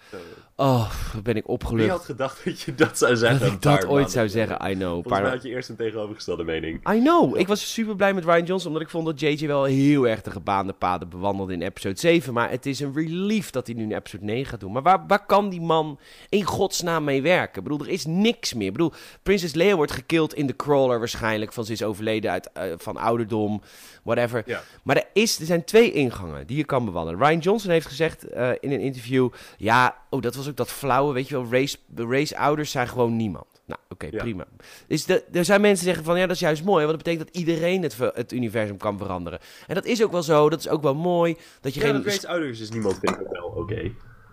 Oh, 0.62 0.90
ben 1.22 1.36
ik 1.36 1.42
Wie 1.44 1.52
opgelucht. 1.52 1.90
had 1.90 2.04
gedacht 2.04 2.44
dat 2.44 2.60
je 2.60 2.74
dat 2.74 2.98
zou 2.98 3.16
zeggen? 3.16 3.56
Dat 3.60 3.82
ik 3.82 3.90
ooit 3.90 4.10
zou 4.10 4.28
zeggen, 4.28 4.70
I 4.70 4.74
know. 4.74 4.92
Volgens 4.92 5.12
mij 5.12 5.22
Paar- 5.22 5.30
had 5.30 5.42
je 5.42 5.48
eerst 5.48 5.68
een 5.68 5.76
tegenovergestelde 5.76 6.44
mening. 6.44 6.90
I 6.90 6.98
know. 6.98 7.38
Ik 7.38 7.46
was 7.48 7.72
super 7.72 7.96
blij 7.96 8.14
met 8.14 8.24
Ryan 8.24 8.44
Johnson, 8.44 8.66
omdat 8.66 8.82
ik 8.82 8.90
vond 8.90 9.06
dat 9.06 9.20
JJ 9.20 9.46
wel 9.46 9.64
heel 9.64 10.08
erg 10.08 10.22
de 10.22 10.30
gebaande 10.30 10.72
paden 10.72 11.08
bewandelde 11.08 11.52
in 11.52 11.62
episode 11.62 11.98
7. 11.98 12.32
Maar 12.32 12.50
het 12.50 12.66
is 12.66 12.80
een 12.80 12.92
relief 12.94 13.50
dat 13.50 13.66
hij 13.66 13.76
nu 13.76 13.82
in 13.82 13.92
episode 13.92 14.24
9 14.24 14.46
gaat 14.50 14.60
doen. 14.60 14.72
Maar 14.72 14.82
waar, 14.82 15.04
waar 15.06 15.26
kan 15.26 15.48
die 15.48 15.60
man 15.60 15.98
in 16.28 16.44
godsnaam 16.44 17.04
mee 17.04 17.22
werken? 17.22 17.56
Ik 17.62 17.68
bedoel, 17.68 17.86
er 17.86 17.92
is 17.92 18.06
niks 18.06 18.54
meer. 18.54 18.66
Ik 18.66 18.72
bedoel, 18.72 18.92
Princess 19.22 19.54
Leia 19.54 19.74
wordt 19.76 19.92
gekild 19.92 20.34
in 20.34 20.46
de 20.46 20.56
crawler 20.56 20.98
waarschijnlijk, 20.98 21.52
van 21.52 21.64
ze 21.64 21.72
is 21.72 21.82
overleden 21.82 22.30
uit, 22.30 22.50
eh, 22.52 22.64
van 22.76 22.96
ouderdom, 22.96 23.62
whatever. 24.02 24.42
Ja. 24.46 24.62
Maar 24.82 24.96
er, 24.96 25.06
is, 25.12 25.38
er 25.38 25.46
zijn 25.46 25.64
twee 25.64 25.92
ingangen 25.92 26.46
die 26.46 26.56
je 26.56 26.64
kan 26.64 26.84
bewandelen. 26.84 27.20
Ryan 27.20 27.38
Johnson 27.38 27.70
heeft 27.70 27.86
gezegd 27.86 28.24
eh, 28.28 28.50
in 28.60 28.72
een 28.72 28.80
interview, 28.80 29.28
ja, 29.56 29.96
oh, 30.10 30.20
dat 30.22 30.34
was 30.34 30.48
ook 30.48 30.51
dat 30.56 30.68
flauwe, 30.70 31.12
weet 31.12 31.28
je 31.28 31.34
wel, 31.34 31.46
race, 31.50 31.76
race 31.96 32.36
ouders 32.36 32.70
zijn 32.70 32.88
gewoon 32.88 33.16
niemand. 33.16 33.46
Nou, 33.66 33.80
oké, 33.88 34.06
Ja. 34.10 34.18
prima. 34.22 34.44
Dus 34.86 35.04
de, 35.04 35.24
er 35.32 35.44
zijn 35.44 35.60
mensen 35.60 35.84
die 35.84 35.94
zeggen 35.94 36.04
van 36.12 36.18
ja, 36.18 36.26
dat 36.26 36.34
is 36.34 36.40
juist 36.42 36.64
mooi, 36.64 36.84
want 36.86 36.96
dat 36.96 37.04
betekent 37.04 37.26
dat 37.32 37.36
iedereen 37.36 37.82
het, 37.82 37.96
het 38.14 38.32
universum 38.32 38.76
kan 38.76 38.98
veranderen. 38.98 39.38
En 39.66 39.74
dat 39.74 39.84
is 39.84 40.02
ook 40.02 40.12
wel 40.12 40.22
zo, 40.22 40.48
dat 40.48 40.58
is 40.58 40.68
ook 40.68 40.82
wel 40.82 40.94
mooi. 40.94 41.36
Dat 41.60 41.74
je 41.74 41.80
Ja, 41.80 41.86
geen. 41.86 41.94
dat 41.94 42.04
race 42.04 42.28
ouders 42.28 42.60
is 42.60 42.70
niemand 42.70 42.98
vind 42.98 43.10
ik 43.20 43.26
wel 43.30 43.44
oké. 43.56 43.90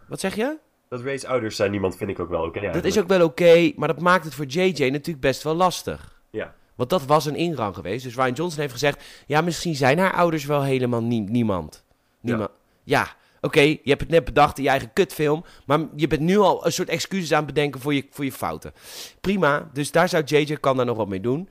Wat 0.08 0.20
zeg 0.20 0.36
je? 0.36 0.58
Dat 0.90 1.02
race 1.02 1.28
ouders 1.28 1.56
zijn 1.56 1.72
niemand 1.72 1.98
vind 1.98 2.10
ik 2.10 2.20
ook 2.20 2.30
wel 2.30 2.44
oké. 2.44 2.72
Dat 2.72 2.84
is 2.86 3.00
ook 3.00 3.08
wel 3.08 3.24
oké, 3.24 3.72
maar 3.76 3.88
dat 3.88 4.00
maakt 4.02 4.24
het 4.26 4.34
voor 4.36 4.46
JJ 4.46 4.90
natuurlijk 4.90 5.20
best 5.20 5.44
wel 5.44 5.54
lastig. 5.56 6.22
Ja. 6.30 6.54
Want 6.76 6.90
dat 6.90 7.06
was 7.06 7.26
een 7.26 7.36
ingang 7.36 7.76
geweest. 7.76 8.04
Dus 8.04 8.16
Ryan 8.16 8.34
Johnson 8.34 8.60
heeft 8.62 8.74
gezegd: 8.74 9.04
ja, 9.26 9.42
misschien 9.42 9.76
zijn 9.76 9.98
haar 10.00 10.14
ouders 10.14 10.46
wel 10.46 10.64
helemaal 10.64 11.02
nie- 11.04 11.30
niemand. 11.30 11.84
Niemand. 12.20 12.50
Ja. 12.84 13.08
Oké, 13.42 13.62
je 13.62 13.80
hebt 13.84 14.02
het 14.02 14.10
net 14.10 14.26
bedacht 14.26 14.58
in 14.58 14.64
je 14.64 14.70
eigen 14.70 14.94
kutfilm. 14.94 15.44
Maar 15.66 15.80
je 15.96 16.08
bent 16.08 16.22
nu 16.22 16.38
al 16.38 16.66
een 16.66 16.72
soort 16.72 16.90
excuses 16.90 17.32
aan 17.32 17.46
het 17.46 17.54
bedenken 17.54 17.82
voor 17.82 17.94
je, 17.94 18.06
voor 18.10 18.26
je 18.26 18.32
fouten. 18.32 18.74
Prima, 19.22 19.70
dus 19.74 19.92
daar 19.92 20.10
zou 20.10 20.24
JJ 20.24 20.58
kan 20.58 20.78
daar 20.78 20.86
nog 20.86 20.98
wat 20.98 21.08
mee 21.08 21.22
doen. 21.22 21.50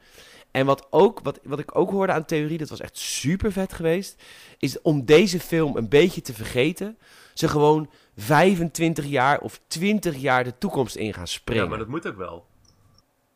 En 0.51 0.67
wat, 0.67 0.87
ook, 0.91 1.21
wat, 1.23 1.41
wat 1.43 1.59
ik 1.59 1.77
ook 1.79 1.91
hoorde 1.91 2.13
aan 2.13 2.25
theorie, 2.25 2.59
dat 2.59 2.69
was 2.69 2.81
echt 2.81 2.99
super 2.99 3.53
vet 3.53 3.73
geweest. 3.73 4.23
Is 4.59 4.83
om 4.83 5.05
deze 5.05 5.41
film 5.41 5.77
een 5.77 5.89
beetje 5.89 6.21
te 6.21 6.35
vergeten. 6.35 6.99
Ze 7.35 7.49
gewoon 7.49 7.91
25 8.17 9.07
jaar 9.07 9.41
of 9.41 9.61
20 9.67 10.17
jaar 10.17 10.45
de 10.45 10.59
toekomst 10.59 10.97
in 10.97 11.15
gaan 11.15 11.27
springen. 11.27 11.63
ja, 11.63 11.69
maar 11.69 11.79
dat 11.79 11.89
moet 11.89 12.07
ook 12.07 12.17
wel. 12.17 12.47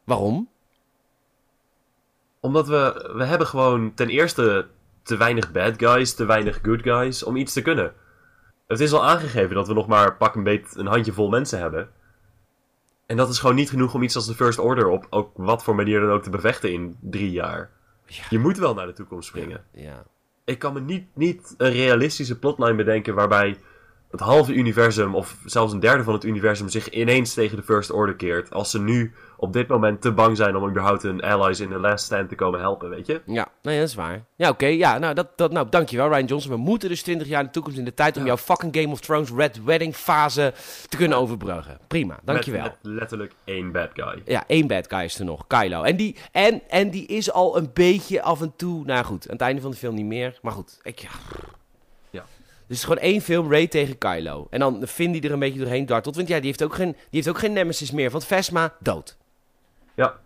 Waarom? 0.04 0.48
Omdat 2.40 2.66
we, 2.68 3.10
we 3.16 3.24
hebben 3.24 3.46
gewoon 3.46 3.94
ten 3.94 4.08
eerste 4.08 4.68
te 5.02 5.16
weinig 5.16 5.52
bad 5.52 5.74
guys, 5.78 6.14
te 6.14 6.24
weinig 6.24 6.58
good 6.62 6.82
guys 6.82 7.22
om 7.22 7.36
iets 7.36 7.52
te 7.52 7.62
kunnen. 7.62 7.94
Het 8.72 8.80
is 8.80 8.92
al 8.92 9.04
aangegeven 9.04 9.54
dat 9.54 9.66
we 9.66 9.74
nog 9.74 9.86
maar 9.86 10.16
pak 10.16 10.34
een 10.34 10.42
beet 10.42 10.76
een 10.76 10.86
handjevol 10.86 11.28
mensen 11.28 11.58
hebben. 11.58 11.90
En 13.06 13.16
dat 13.16 13.28
is 13.28 13.38
gewoon 13.38 13.54
niet 13.54 13.70
genoeg 13.70 13.94
om 13.94 14.02
iets 14.02 14.16
als 14.16 14.26
de 14.26 14.34
First 14.34 14.58
Order 14.58 14.88
op 14.88 15.06
ook 15.10 15.30
wat 15.34 15.64
voor 15.64 15.74
manier 15.74 16.00
dan 16.00 16.10
ook 16.10 16.22
te 16.22 16.30
bevechten 16.30 16.72
in 16.72 16.96
drie 17.00 17.30
jaar. 17.30 17.70
Ja. 18.06 18.22
Je 18.30 18.38
moet 18.38 18.58
wel 18.58 18.74
naar 18.74 18.86
de 18.86 18.92
toekomst 18.92 19.28
springen. 19.28 19.64
Ja. 19.72 20.02
Ik 20.44 20.58
kan 20.58 20.72
me 20.72 20.80
niet, 20.80 21.06
niet 21.14 21.54
een 21.56 21.72
realistische 21.72 22.38
plotline 22.38 22.74
bedenken 22.74 23.14
waarbij 23.14 23.58
het 24.10 24.20
halve 24.20 24.54
universum 24.54 25.14
of 25.14 25.36
zelfs 25.44 25.72
een 25.72 25.80
derde 25.80 26.04
van 26.04 26.14
het 26.14 26.24
universum 26.24 26.68
zich 26.68 26.90
ineens 26.90 27.34
tegen 27.34 27.56
de 27.56 27.62
First 27.62 27.90
Order 27.90 28.14
keert. 28.14 28.50
Als 28.52 28.70
ze 28.70 28.80
nu 28.80 29.14
op 29.42 29.52
dit 29.52 29.68
moment 29.68 30.00
te 30.00 30.12
bang 30.12 30.36
zijn 30.36 30.56
om 30.56 30.68
überhaupt 30.68 31.02
hun 31.02 31.20
allies 31.20 31.60
in 31.60 31.68
de 31.68 31.78
last 31.78 32.04
stand 32.04 32.28
te 32.28 32.34
komen 32.34 32.60
helpen, 32.60 32.88
weet 32.88 33.06
je? 33.06 33.20
Ja, 33.26 33.48
nee, 33.62 33.78
dat 33.78 33.88
is 33.88 33.94
waar. 33.94 34.24
Ja, 34.36 34.48
oké. 34.48 34.66
ja, 34.66 34.98
nou, 34.98 35.14
dat, 35.14 35.28
dat, 35.38 35.52
nou, 35.52 35.66
dankjewel 35.70 36.08
Ryan 36.08 36.24
Johnson. 36.24 36.50
We 36.52 36.56
moeten 36.56 36.88
dus 36.88 37.02
20 37.02 37.28
jaar 37.28 37.40
in 37.40 37.46
de 37.46 37.52
toekomst 37.52 37.78
in 37.78 37.84
de 37.84 37.94
tijd 37.94 38.14
om 38.16 38.22
Ja. 38.22 38.28
jouw 38.28 38.36
fucking 38.36 38.76
Game 38.76 38.88
of 38.92 39.00
Thrones 39.00 39.30
Red 39.30 39.64
Wedding 39.64 39.94
fase 39.94 40.52
te 40.88 40.96
kunnen 40.96 41.18
overbruggen. 41.18 41.78
Prima, 41.88 42.18
dankjewel. 42.24 42.62
Met, 42.62 42.78
met 42.82 42.92
letterlijk 42.92 43.32
één 43.44 43.72
bad 43.72 43.90
guy. 43.94 44.22
Ja, 44.24 44.44
één 44.46 44.66
bad 44.66 44.86
guy 44.88 45.04
is 45.04 45.18
er 45.18 45.24
nog, 45.24 45.46
Kylo. 45.46 45.82
En 45.82 45.96
die, 45.96 46.16
en, 46.32 46.62
en 46.68 46.90
die 46.90 47.06
is 47.06 47.32
al 47.32 47.56
een 47.56 47.70
beetje 47.74 48.22
af 48.22 48.40
en 48.40 48.52
toe, 48.56 48.84
nou 48.84 49.04
goed, 49.04 49.24
aan 49.26 49.32
het 49.32 49.40
einde 49.42 49.60
van 49.62 49.70
de 49.70 49.76
film 49.76 49.94
niet 49.94 50.06
meer. 50.06 50.38
Maar 50.42 50.52
goed, 50.52 50.78
ik, 50.82 50.98
ja. 50.98 51.08
Dus 52.66 52.80
het 52.80 52.90
is 52.90 52.94
gewoon 52.94 53.12
één 53.12 53.20
film, 53.20 53.50
Ray 53.52 53.66
tegen 53.66 53.98
Kylo. 53.98 54.46
En 54.50 54.60
dan 54.60 54.86
Finn 54.86 55.12
die 55.12 55.22
er 55.22 55.32
een 55.32 55.38
beetje 55.38 55.58
doorheen 55.58 55.86
dartelt. 55.86 56.16
Want 56.16 56.28
ja, 56.28 56.36
die 56.36 56.46
heeft 56.46 56.62
ook 56.62 56.74
geen, 56.74 56.92
die 56.92 56.98
heeft 57.10 57.28
ook 57.28 57.38
geen 57.38 57.52
nemesis 57.52 57.90
meer. 57.90 58.10
Want 58.10 58.24
Vesma, 58.24 58.72
dood. 58.80 59.16
Ja, 59.96 60.20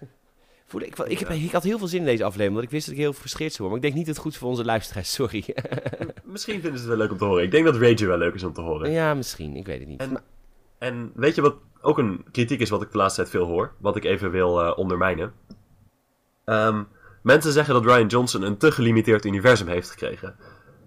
Voelde, 0.66 0.86
ik, 0.86 0.98
ik, 0.98 1.18
heb, 1.18 1.28
ik 1.30 1.52
had 1.52 1.62
heel 1.62 1.78
veel 1.78 1.86
zin 1.86 1.98
in 2.00 2.04
deze 2.04 2.22
aflevering, 2.24 2.50
omdat 2.50 2.64
ik 2.64 2.70
wist 2.70 2.86
dat 2.86 2.94
ik 2.94 3.00
heel 3.00 3.12
frustreerd 3.12 3.52
zou 3.52 3.68
worden. 3.68 3.78
Maar 3.78 3.88
ik 3.88 3.94
denk 3.94 4.06
niet 4.06 4.06
dat 4.06 4.14
het 4.14 4.24
goed 4.24 4.32
is 4.32 4.38
voor 4.38 4.48
onze 4.48 4.64
luisteraars, 4.64 5.12
sorry. 5.12 5.44
misschien 6.24 6.60
vinden 6.60 6.80
ze 6.80 6.88
het 6.88 6.96
wel 6.96 6.96
leuk 6.96 7.10
om 7.12 7.18
te 7.18 7.24
horen. 7.24 7.42
Ik 7.44 7.50
denk 7.50 7.64
dat 7.64 7.76
Rage 7.76 8.06
wel 8.06 8.18
leuk 8.18 8.34
is 8.34 8.42
om 8.44 8.52
te 8.52 8.60
horen. 8.60 8.90
ja, 8.90 9.14
misschien, 9.14 9.56
ik 9.56 9.66
weet 9.66 9.78
het 9.78 9.88
niet. 9.88 10.00
En- 10.00 10.12
Maar- 10.12 10.22
En 10.78 11.12
weet 11.14 11.34
je 11.34 11.40
wat 11.40 11.54
ook 11.80 11.98
een 11.98 12.24
kritiek 12.32 12.60
is 12.60 12.70
wat 12.70 12.82
ik 12.82 12.90
de 12.92 12.98
laatste 12.98 13.20
tijd 13.20 13.32
veel 13.34 13.46
hoor? 13.46 13.72
Wat 13.78 13.96
ik 13.96 14.04
even 14.04 14.30
wil 14.30 14.60
eh, 14.62 14.78
ondermijnen. 14.78 15.32
Ehm, 16.44 16.82
Mensen 17.22 17.52
zeggen 17.52 17.74
dat 17.74 17.84
Ryan 17.84 18.06
Johnson 18.06 18.42
een 18.42 18.56
te 18.56 18.72
gelimiteerd 18.72 19.24
universum 19.24 19.66
heeft 19.68 19.90
gekregen. 19.90 20.36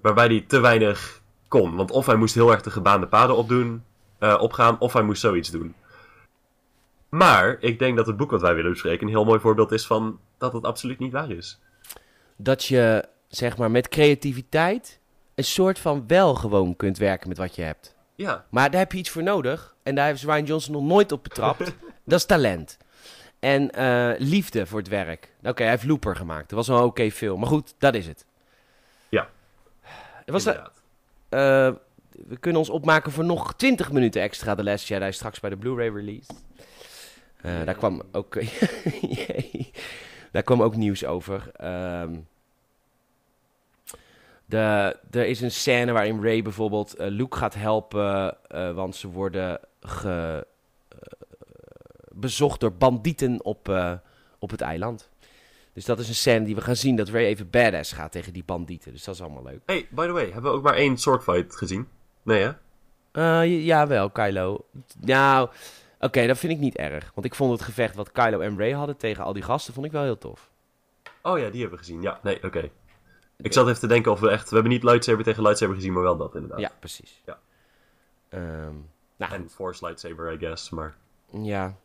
Waarbij 0.02 0.26
hij 0.26 0.44
te 0.48 0.60
weinig 0.60 1.22
kon. 1.48 1.76
Want 1.76 1.92
of 1.92 2.06
hij 2.06 2.16
moest 2.16 2.34
heel 2.36 2.52
erg 2.52 2.62
de 2.62 2.70
gebaande 2.72 3.08
paden 3.08 3.36
opdoen, 3.36 3.84
eh, 4.20 4.38
opgaan, 4.42 4.80
of 4.80 4.94
hij 4.94 5.04
moest 5.04 5.22
zoiets 5.22 5.50
doen. 5.50 5.76
Maar 7.12 7.58
ik 7.60 7.80
denk 7.80 7.98
dat 7.98 8.08
het 8.08 8.18
boek 8.18 8.32
wat 8.32 8.42
wij 8.42 8.56
willen 8.56 8.72
bespreken 8.72 9.04
een 9.08 9.14
heel 9.14 9.26
mooi 9.26 9.40
voorbeeld 9.40 9.72
is 9.72 9.86
van 9.88 10.20
dat 10.38 10.54
het 10.54 10.64
absoluut 10.66 11.00
niet 11.00 11.12
waar 11.12 11.32
is. 11.32 11.60
Dat 12.36 12.66
je, 12.66 13.06
zeg 13.28 13.58
maar, 13.58 13.72
met 13.72 13.88
creativiteit 13.88 15.00
een 15.36 15.44
soort 15.44 15.80
van 15.80 16.04
wel 16.08 16.36
gewoon 16.36 16.76
kunt 16.76 16.98
werken 16.98 17.28
met 17.28 17.38
wat 17.38 17.56
je 17.56 17.62
hebt. 17.62 17.96
Ja, 18.16 18.46
Maar 18.50 18.70
daar 18.72 18.80
heb 18.80 18.92
je 18.92 18.98
iets 18.98 19.10
voor 19.10 19.24
nodig. 19.24 19.76
En 19.84 19.96
daar 19.96 20.06
heeft 20.06 20.24
Ryan 20.24 20.44
Johnson 20.44 20.74
nog 20.74 20.84
nooit 20.84 21.12
op 21.12 21.24
betrapt. 21.24 21.74
dat 22.06 22.20
is 22.20 22.26
talent. 22.26 22.78
En 23.40 23.72
eh, 23.72 24.12
liefde 24.18 24.66
voor 24.66 24.80
het 24.80 24.88
werk. 24.88 25.34
Oké, 25.44 25.62
hij 25.62 25.72
heeft 25.72 25.84
Looper 25.86 26.16
gemaakt. 26.16 26.50
Dat 26.50 26.66
was 26.66 26.68
een 26.68 26.84
oké 26.84 27.12
film. 27.12 27.40
Maar 27.40 27.50
goed, 27.50 27.74
dat 27.78 27.96
is 27.96 28.08
het. 28.08 28.26
Ja. 29.10 29.30
Er 30.26 30.32
was 30.34 30.46
inderdaad. 30.46 30.82
eh, 31.30 31.72
we 32.28 32.38
kunnen 32.40 32.60
ons 32.60 32.70
opmaken 32.70 33.12
voor 33.12 33.24
nog 33.26 33.54
20 33.56 33.92
minuten 33.92 34.22
extra 34.22 34.56
The 34.56 34.64
Last 34.64 34.88
Jedi 34.88 35.12
straks 35.12 35.40
bij 35.40 35.50
de 35.50 35.58
Blu-ray 35.58 35.90
release. 35.90 36.32
Eh, 37.42 37.64
daar 37.66 37.76
kwam 37.76 38.02
ook, 38.12 38.34
daar 40.32 40.44
kwam 40.44 40.62
ook 40.62 40.76
nieuws 40.76 41.06
over. 41.06 41.52
Ehm, 41.56 42.20
de, 44.46 44.98
er 45.12 45.26
is 45.26 45.42
een 45.42 45.52
scène 45.52 45.92
waarin 45.92 46.24
Ray 46.24 46.42
bijvoorbeeld 46.42 46.96
eh, 46.96 47.08
Luke 47.08 47.38
gaat 47.38 47.54
helpen, 47.54 48.38
eh, 48.48 48.72
want 48.72 48.96
ze 48.96 49.08
worden 49.08 49.60
ge, 49.82 50.48
bezocht 52.12 52.60
door 52.60 52.74
bandieten 52.74 53.44
op, 53.44 53.70
op 54.40 54.50
het 54.52 54.62
eiland. 54.62 55.10
Dus 55.74 55.86
dat 55.86 56.00
is 56.00 56.08
een 56.08 56.16
scène 56.16 56.46
die 56.46 56.56
we 56.56 56.62
gaan 56.62 56.76
zien, 56.76 56.96
dat 56.96 57.10
Ray 57.10 57.26
even 57.26 57.50
badass 57.50 57.92
gaat 57.92 58.12
tegen 58.12 58.34
die 58.34 58.44
bandieten. 58.44 58.92
Dus 58.92 59.04
dat 59.04 59.16
is 59.16 59.22
allemaal 59.22 59.44
leuk. 59.44 59.62
Hey, 59.66 59.88
by 59.90 60.06
the 60.06 60.12
way, 60.12 60.32
hebben 60.32 60.52
we 60.52 60.58
ook 60.58 60.64
maar 60.64 60.76
één 60.76 60.98
swordfight 60.98 61.56
gezien? 61.56 61.88
Nee, 62.24 62.42
hè? 62.42 63.42
Ja, 63.42 63.88
wel, 63.88 64.10
Kylo. 64.10 64.66
Nou, 65.00 65.50
oké, 66.02 66.28
dat 66.28 66.38
vind 66.38 66.54
ik 66.54 66.60
niet 66.60 66.76
erg. 66.76 67.12
Want 67.14 67.26
ik 67.26 67.36
vond 67.36 67.52
het 67.52 67.62
gevecht 67.62 67.96
wat 67.96 68.12
Kylo 68.12 68.40
en 68.40 68.58
Ray 68.58 68.72
hadden 68.72 68.98
tegen 68.98 69.24
al 69.24 69.34
die 69.34 69.44
gasten, 69.44 69.74
vond 69.74 69.86
ik 69.86 69.92
wel 69.92 70.04
heel 70.04 70.18
tof. 70.18 70.50
Oh 71.22 71.38
ja, 71.40 71.50
die 71.50 71.62
hebben 71.62 71.80
we 71.80 71.86
gezien. 71.86 72.02
Ja, 72.02 72.20
nee, 72.24 72.44
oké. 72.44 72.70
Ik 73.38 73.54
zat 73.54 73.68
even 73.68 73.80
te 73.80 73.88
denken 73.88 74.12
of 74.12 74.20
we 74.20 74.30
echt... 74.30 74.48
We 74.50 74.54
hebben 74.54 74.72
niet 74.74 74.84
lightsaber 74.84 75.24
tegen 75.24 75.44
lightsaber 75.44 75.76
gezien, 75.76 75.94
maar 75.94 76.04
wel 76.04 76.18
dat 76.18 76.36
inderdaad. 76.36 76.60
Ja, 76.60 76.72
precies. 76.80 77.22
Ja. 77.26 77.40
Ehm, 78.30 78.74
nou, 79.18 79.34
En 79.34 79.50
force 79.50 79.86
lightsaber, 79.86 80.34
I 80.34 80.38
guess, 80.38 80.70
maar... 80.70 80.96
ja. 81.42 81.76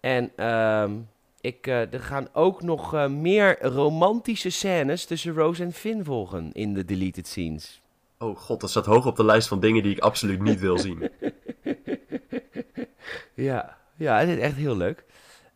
En 0.00 0.30
ehm, 0.36 0.92
ik, 1.40 1.66
eh, 1.66 1.92
er 1.92 2.00
gaan 2.00 2.28
ook 2.32 2.62
nog 2.62 2.94
eh, 2.94 3.06
meer 3.08 3.62
romantische 3.62 4.50
scènes 4.50 5.04
tussen 5.04 5.34
Rose 5.34 5.62
en 5.62 5.72
Finn 5.72 6.04
volgen 6.04 6.52
in 6.52 6.74
de 6.74 6.84
deleted 6.84 7.26
scenes. 7.26 7.80
Oh 8.18 8.36
god, 8.36 8.60
dat 8.60 8.70
staat 8.70 8.86
hoog 8.86 9.06
op 9.06 9.16
de 9.16 9.24
lijst 9.24 9.48
van 9.48 9.60
dingen 9.60 9.82
die 9.82 9.92
ik 9.96 10.02
absoluut 10.02 10.40
niet 10.42 10.60
wil 10.60 10.78
zien. 10.88 11.10
Ja, 13.34 13.76
ja, 13.96 14.18
het 14.18 14.28
is 14.28 14.38
echt 14.38 14.54
heel 14.56 14.76
leuk. 14.76 15.04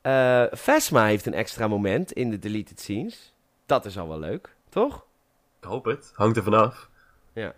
Eh 0.01 0.45
Phasma 0.57 1.05
heeft 1.07 1.27
een 1.27 1.35
extra 1.35 1.69
moment 1.69 2.13
in 2.13 2.31
de 2.31 2.39
deleted 2.39 2.81
scenes. 2.81 3.35
Dat 3.67 3.85
is 3.85 3.99
al 3.99 4.09
wel 4.09 4.19
leuk, 4.19 4.55
toch? 4.69 5.05
Ik 5.61 5.69
hoop 5.69 5.85
het. 5.85 6.13
Hangt 6.15 6.37
er 6.37 6.43
vanaf. 6.43 6.89
Ja. 7.33 7.53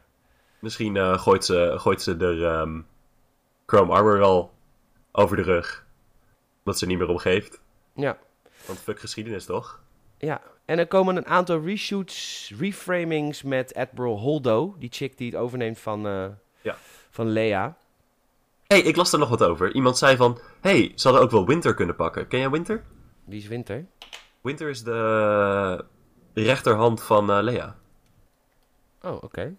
Misschien 0.58 0.96
eh, 0.96 1.18
gooit, 1.18 1.44
ze, 1.44 1.74
gooit 1.76 2.02
ze 2.02 2.16
de 2.16 2.44
ehm, 2.44 2.80
Chrome 3.66 3.92
Armor 3.92 4.18
wel 4.18 4.52
over 5.12 5.36
de 5.36 5.42
rug. 5.42 5.86
Dat 6.64 6.78
ze 6.78 6.84
er 6.84 6.90
niet 6.90 6.98
meer 6.98 7.08
om 7.08 7.18
geeft. 7.18 7.60
Ja. 7.94 8.18
Want 8.66 8.78
fuck 8.78 9.00
geschiedenis, 9.00 9.44
toch? 9.44 9.80
Ja, 10.18 10.40
en 10.64 10.78
er 10.78 10.86
komen 10.86 11.16
een 11.16 11.26
aantal 11.26 11.60
reshoots, 11.64 12.52
reframings 12.58 13.42
met 13.42 13.74
Admiral 13.74 14.18
Holdo, 14.18 14.74
die 14.78 14.88
chick 14.92 15.16
die 15.18 15.30
het 15.30 15.40
overneemt 15.40 15.78
van, 15.78 16.06
eh 16.06 16.26
Ja. 16.62 16.76
van 17.10 17.28
Lea. 17.28 17.76
Hey, 18.74 18.82
ik 18.82 18.96
las 18.96 19.12
er 19.12 19.18
nog 19.18 19.28
wat 19.28 19.42
over. 19.42 19.74
Iemand 19.74 19.98
zei 19.98 20.16
van... 20.16 20.38
hey, 20.60 20.92
ze 20.94 21.08
hadden 21.08 21.24
ook 21.24 21.30
wel 21.30 21.46
Winter 21.46 21.74
kunnen 21.74 21.96
pakken. 21.96 22.28
Ken 22.28 22.38
jij 22.38 22.50
Winter? 22.50 22.82
Wie 23.24 23.38
is 23.38 23.46
Winter? 23.46 23.86
Winter 24.40 24.68
is 24.68 24.82
de 24.82 25.84
rechterhand 26.34 27.02
van 27.02 27.30
eh, 27.30 27.38
Lea. 27.42 27.76
Oh, 29.02 29.22
oké. 29.22 29.54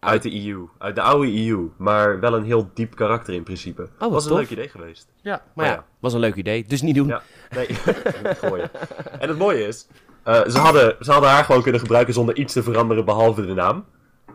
Uit 0.00 0.22
de 0.22 0.46
EU. 0.46 0.66
Uit 0.78 0.94
de 0.94 1.00
oude 1.00 1.46
EU. 1.46 1.68
Maar 1.76 2.20
wel 2.20 2.34
een 2.34 2.44
heel 2.44 2.70
diep 2.74 2.94
karakter 2.94 3.34
in 3.34 3.42
principe. 3.42 3.88
Oh, 3.98 4.12
was 4.12 4.24
een 4.24 4.30
tof. 4.30 4.38
leuk 4.38 4.50
idee 4.50 4.68
geweest. 4.68 5.08
Ja, 5.22 5.30
maar 5.30 5.50
Maar 5.54 5.66
ja, 5.66 5.72
ja. 5.72 5.84
was 6.00 6.12
een 6.12 6.20
leuk 6.20 6.34
idee, 6.34 6.64
dus 6.64 6.82
niet 6.82 6.94
doen. 6.94 7.06
Ja, 7.06 7.22
nee, 7.54 7.66
gooien. 8.42 8.70
En 9.18 9.28
het 9.28 9.38
mooie 9.38 9.66
is, 9.66 9.86
eh, 10.22 10.46
ze, 10.46 10.58
hadden, 10.58 10.96
ze 11.00 11.12
hadden 11.12 11.30
haar 11.30 11.44
gewoon 11.44 11.62
kunnen 11.62 11.80
gebruiken 11.80 12.14
zonder 12.14 12.36
iets 12.36 12.52
te 12.52 12.62
veranderen 12.62 13.04
behalve 13.04 13.46
de 13.46 13.54
naam. 13.54 13.84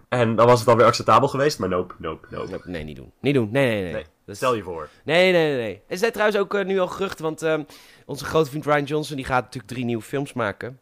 En 0.09 0.35
dan 0.35 0.45
was 0.47 0.59
het 0.59 0.69
alweer 0.69 0.85
acceptabel 0.85 1.27
geweest, 1.27 1.59
maar 1.59 1.69
nope, 1.69 1.93
nope, 1.97 2.27
nope. 2.29 2.51
Nope, 2.51 2.69
Nee, 2.69 2.83
niet 2.83 2.95
doen. 2.95 3.11
Niet 3.21 3.33
doen. 3.33 3.49
Nee, 3.51 3.81
nee, 3.81 3.93
nee. 3.93 4.35
Stel 4.35 4.55
je 4.55 4.63
voor. 4.63 4.89
Nee, 5.03 5.31
nee, 5.31 5.47
nee, 5.47 5.57
nee. 5.57 5.81
Er 5.87 5.97
zijn 5.97 6.11
trouwens 6.11 6.39
ook 6.39 6.53
eh, 6.53 6.65
nu 6.65 6.79
al 6.79 6.87
geruchten, 6.87 7.23
want 7.23 7.41
ehm, 7.41 7.63
onze 8.05 8.25
grote 8.25 8.49
vriend 8.49 8.65
Ryan 8.65 8.83
Johnson 8.83 9.15
die 9.15 9.25
gaat 9.25 9.43
natuurlijk 9.43 9.73
drie 9.73 9.85
nieuwe 9.85 10.03
films 10.03 10.33
maken. 10.33 10.79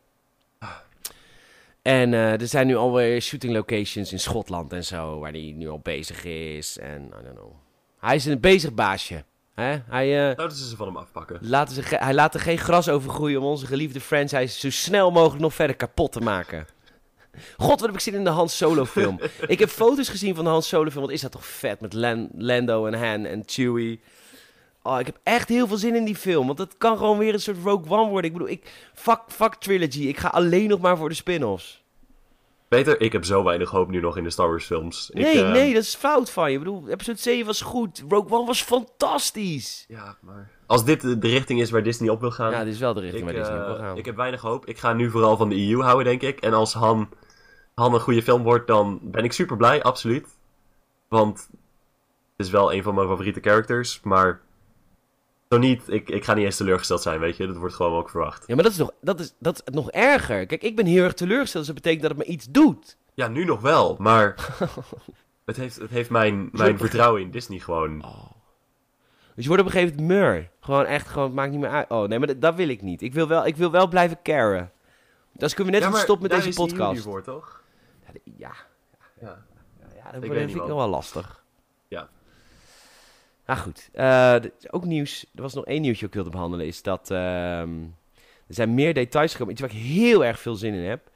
En 1.82 2.14
eh, 2.14 2.42
er 2.42 2.48
zijn 2.48 2.68
nu 2.68 2.76
alweer 2.76 3.22
shooting 3.22 3.54
locations 3.54 4.12
in 4.12 4.20
Schotland 4.20 4.74
en 4.74 4.84
zo, 4.84 5.20
waar 5.20 5.32
hij 5.32 5.54
nu 5.56 5.70
al 5.70 5.80
bezig 5.80 6.24
is. 6.24 6.78
En 6.78 7.02
I 7.06 7.24
don't 7.24 7.36
know. 7.36 7.54
Hij 8.00 8.16
is 8.16 8.26
een 8.26 8.40
bezig 8.40 8.74
baasje. 8.74 9.24
Hè? 9.54 9.78
Hij, 9.88 10.30
eh, 10.30 10.36
dat 10.36 10.58
ze 10.58 10.68
ze 10.68 10.76
van 10.76 10.88
hem 10.88 10.98
afpakken. 10.98 11.40
laat 11.42 11.72
ze 11.72 11.82
hij 11.86 12.14
laat 12.14 12.34
er 12.34 12.40
geen 12.40 12.58
gras 12.58 12.90
over 12.90 13.10
groeien 13.10 13.40
om 13.40 13.46
onze 13.46 13.66
geliefde 13.66 14.00
franchise 14.00 14.60
zo 14.60 14.70
snel 14.70 15.12
mogelijk 15.12 15.42
nog 15.42 15.54
verder 15.54 15.76
kapot 15.76 16.12
te 16.12 16.20
maken. 16.22 16.66
God, 17.58 17.70
wat 17.70 17.82
heb 17.82 17.94
ik 17.94 18.00
zin 18.00 18.14
in 18.14 18.24
de 18.24 18.30
Han 18.30 18.50
Solo 18.50 18.86
film. 18.86 19.20
ik 19.48 19.60
heb 19.60 19.70
foto's 19.70 20.10
gezien 20.10 20.36
van 20.36 20.44
de 20.44 20.50
Han 20.50 20.64
Solo 20.64 20.90
film. 20.90 21.04
Wat 21.04 21.14
is 21.14 21.22
dat 21.22 21.32
toch 21.32 21.46
vet 21.46 21.82
met 21.82 21.94
Lan- 21.94 22.30
Lando 22.38 22.86
en 22.86 22.94
Han 22.94 23.26
en 23.26 23.44
Chewie. 23.46 24.00
Oh, 24.84 25.00
ik 25.00 25.06
heb 25.06 25.20
echt 25.24 25.50
heel 25.50 25.68
veel 25.68 25.78
zin 25.78 25.96
in 25.96 26.06
die 26.06 26.16
film. 26.16 26.48
Want 26.48 26.60
het 26.60 26.76
kan 26.78 26.98
gewoon 26.98 27.18
weer 27.18 27.34
een 27.34 27.40
soort 27.42 27.58
Rogue 27.64 27.90
One 27.98 28.10
worden. 28.10 28.32
Ik 28.32 28.38
bedoel, 28.38 28.50
ik, 28.50 28.90
fuck, 28.94 29.22
fuck 29.28 29.56
trilogy. 29.56 30.08
Ik 30.08 30.18
ga 30.18 30.28
alleen 30.28 30.68
nog 30.70 30.80
maar 30.80 30.98
voor 30.98 31.10
de 31.10 31.16
spin-offs. 31.16 31.86
Peter, 32.68 33.02
ik 33.02 33.12
heb 33.12 33.26
zo 33.26 33.44
weinig 33.44 33.70
hoop 33.70 33.90
nu 33.90 34.00
nog 34.00 34.18
in 34.18 34.24
de 34.24 34.30
Star 34.30 34.48
Wars 34.48 34.66
films. 34.66 35.10
Ik, 35.10 35.22
Nee, 35.22 35.44
eh, 35.44 35.52
nee, 35.52 35.74
dat 35.74 35.84
is 35.84 35.96
fout 35.96 36.30
van 36.30 36.48
je. 36.52 36.58
Ik 36.58 36.64
bedoel, 36.64 36.88
episode 36.90 37.20
7 37.20 37.46
was 37.46 37.62
goed. 37.62 38.04
Rogue 38.10 38.32
One 38.38 38.46
was 38.46 38.62
fantastisch. 38.62 39.86
Ja, 39.88 40.18
maar... 40.22 40.50
Als 40.66 40.86
dit 40.86 41.02
de, 41.02 41.18
richting 41.22 41.62
is 41.62 41.70
waar 41.70 41.84
Disney 41.84 42.10
op 42.10 42.20
wil 42.20 42.32
gaan... 42.32 42.52
Ja, 42.52 42.64
dit 42.64 42.74
is 42.74 42.80
wel 42.80 42.94
de 42.94 43.00
richting 43.00 43.30
ik, 43.30 43.36
waar 43.36 43.44
Disney 43.44 43.60
op 43.60 43.66
eh, 43.68 43.72
wil 43.74 43.84
gaan. 43.86 43.98
ik 43.98 44.06
heb 44.06 44.16
weinig 44.16 44.42
hoop. 44.42 44.66
Ik 44.66 44.78
ga 44.78 44.94
nu 44.94 45.10
vooral 45.10 45.38
van 45.38 45.50
de 45.50 45.70
EU 45.70 45.82
houden, 45.82 46.06
denk 46.06 46.22
ik. 46.22 46.40
En 46.40 46.54
als 46.54 46.74
Han, 46.74 47.10
Han 47.78 47.94
een 47.94 48.00
goede 48.00 48.24
film 48.24 48.44
wordt, 48.44 48.68
dan 48.68 49.00
ben 49.02 49.24
ik 49.24 49.32
super 49.32 49.58
blij, 49.58 49.84
absoluut. 49.84 50.28
Want 51.08 51.50
het 52.38 52.46
is 52.46 52.50
wel 52.50 52.74
een 52.74 52.84
van 52.84 52.96
mijn 52.96 53.08
favoriete 53.08 53.40
characters, 53.40 54.00
maar... 54.04 54.42
Zo 55.50 55.58
niet, 55.58 55.84
ik, 55.88 56.10
ik 56.10 56.24
ga 56.24 56.34
niet 56.34 56.46
eens 56.46 56.58
teleurgesteld 56.58 57.02
zijn, 57.02 57.20
weet 57.20 57.38
je. 57.38 57.48
Dat 57.48 57.56
wordt 57.56 57.76
gewoon 57.76 57.98
ook 57.98 58.10
verwacht. 58.10 58.44
Ja, 58.48 58.56
maar 58.56 58.64
dat 58.64 58.74
is, 58.74 58.78
nog, 58.78 58.92
dat, 59.02 59.20
is, 59.20 59.34
dat 59.40 59.62
is 59.66 59.74
nog 59.74 59.92
erger. 59.92 60.46
Kijk, 60.46 60.64
ik 60.64 60.76
ben 60.76 60.86
heel 60.86 61.04
erg 61.04 61.14
teleurgesteld. 61.14 61.66
Dus 61.66 61.74
dat 61.74 61.84
betekent 61.84 62.02
dat 62.02 62.18
het 62.18 62.28
me 62.28 62.34
iets 62.34 62.48
doet. 62.50 62.98
Ja, 63.14 63.28
nu 63.28 63.46
nog 63.46 63.62
wel, 63.62 63.96
maar... 64.00 64.36
het 65.46 65.58
heeft, 65.58 65.76
het 65.76 65.90
heeft 65.90 66.10
mijn, 66.10 66.50
mijn 66.52 66.78
vertrouwen 66.78 67.22
in 67.22 67.32
Disney 67.32 67.60
gewoon... 67.60 68.00
Dus 69.36 69.44
je 69.44 69.48
wordt 69.48 69.62
op 69.62 69.68
een 69.70 69.80
gegeven 69.80 70.02
moment 70.02 70.20
mur. 70.20 70.50
Gewoon 70.60 70.86
echt, 70.86 71.08
gewoon, 71.08 71.26
het 71.26 71.36
maakt 71.36 71.52
niet 71.52 71.60
meer 71.60 71.70
uit. 71.70 71.90
Oh, 71.90 72.08
nee, 72.08 72.18
maar 72.20 72.28
dat, 72.28 72.42
dat 72.42 72.56
wil 72.56 72.70
ik 72.70 72.82
niet. 72.82 73.02
Ik 73.02 73.14
wil 73.14 73.28
wel, 73.28 73.46
ik 73.46 73.56
wil 73.56 73.72
wel 73.72 73.88
blijven 73.88 74.20
caren. 74.24 74.72
Dus 75.32 75.54
kunnen 75.54 75.74
we 75.74 75.80
net 75.80 75.88
ja, 75.88 75.94
maar 75.94 76.04
stoppen 76.04 76.28
met 76.28 76.38
deze 76.38 76.50
is 76.50 76.56
podcast. 76.56 77.04
voor, 77.04 77.24
toch? 77.24 77.66
Ja, 78.24 78.34
ja, 78.36 78.54
Ja. 79.22 79.46
ja, 79.96 80.12
dat, 80.12 80.22
niet, 80.22 80.32
vind 80.32 80.50
ik 80.50 80.56
nog 80.56 80.68
wel 80.68 80.88
lastig. 80.88 81.44
Ja. 81.88 82.10
Nou 83.46 83.60
goed, 83.60 83.90
eh, 83.94 84.36
ook 84.70 84.86
nieuws. 84.86 85.26
Er 85.36 85.42
was 85.42 85.54
nog 85.54 85.66
één 85.66 85.82
nieuwtje 85.82 86.00
dat 86.00 86.10
ik 86.10 86.16
wilde 86.16 86.30
behandelen. 86.30 86.66
Is 86.66 86.82
dat 86.82 87.12
ehm, 87.12 87.84
er 88.48 88.54
zijn 88.54 88.74
meer 88.74 88.94
details 88.94 89.32
gekomen. 89.32 89.54
Iets 89.54 89.62
waar 89.62 89.72
ik 89.72 89.78
heel 89.78 90.26
erg 90.26 90.40
veel 90.40 90.56
zin 90.56 90.74
in 90.74 90.90
heb. 90.90 91.10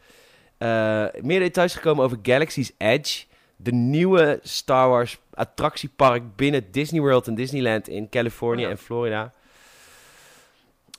Eh, 0.58 1.22
meer 1.22 1.40
details 1.40 1.76
gekomen 1.76 2.04
over 2.04 2.18
Galaxy's 2.22 2.72
Edge. 2.78 3.26
De 3.56 3.72
nieuwe 3.72 4.40
Star 4.44 4.90
Wars 4.90 5.20
attractiepark 5.34 6.36
binnen 6.36 6.72
Disney 6.72 7.02
World 7.02 7.28
en 7.28 7.36
Disneyland 7.36 7.88
in 7.88 8.10
Californië 8.10 8.62
ja. 8.62 8.70
en 8.70 8.78
Florida. 8.78 9.32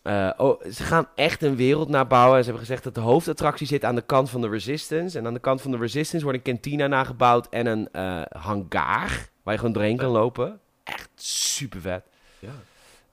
Eh, 0.03 0.31
oh, 0.37 0.63
ze 0.65 0.83
gaan 0.83 1.09
echt 1.15 1.43
een 1.43 1.57
wereld 1.57 1.89
nabouwen. 1.89 2.39
Ze 2.39 2.45
hebben 2.45 2.61
gezegd 2.67 2.85
dat 2.85 2.95
de 2.95 3.01
hoofdattractie 3.01 3.67
zit 3.67 3.85
aan 3.85 3.95
de 3.95 4.03
kant 4.03 4.31
van 4.31 4.41
de 4.41 4.49
Resistance. 4.49 5.19
En 5.19 5.27
aan 5.27 5.35
de 5.35 5.41
kant 5.41 5.63
van 5.63 5.71
de 5.71 5.77
Resistance 5.77 6.25
wordt 6.25 6.39
een 6.39 6.53
kantina 6.53 6.87
nagebouwd 6.87 7.49
en 7.49 7.67
een 7.67 7.89
eh, 7.93 8.23
hangar. 8.39 9.29
Waar 9.43 9.55
je 9.55 9.59
gewoon 9.59 9.73
doorheen 9.75 9.97
kan 9.97 10.11
lopen. 10.11 10.61
Echt 10.85 11.09
super 11.15 11.81
vet. 11.81 12.05
Ja. 12.39 12.49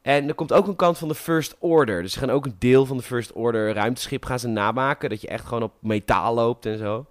En 0.02 0.28
er 0.28 0.34
komt 0.34 0.54
ook 0.54 0.68
een 0.68 0.76
kant 0.76 0.98
van 0.98 1.08
de 1.08 1.16
First 1.16 1.56
Order. 1.60 2.02
Dus 2.02 2.14
ze 2.14 2.20
gaan 2.20 2.30
ook 2.30 2.46
een 2.46 2.56
deel 2.60 2.86
van 2.86 2.98
de 2.98 3.04
First 3.04 3.34
Order 3.34 3.74
ruimteschip 3.74 4.26
gaan 4.26 4.40
ze 4.40 4.48
namaken. 4.48 5.10
Dat 5.10 5.22
je 5.22 5.28
echt 5.28 5.46
gewoon 5.46 5.64
op 5.64 5.74
metaal 5.80 6.34
loopt 6.34 6.66
en 6.66 6.78
zo. 6.78 7.06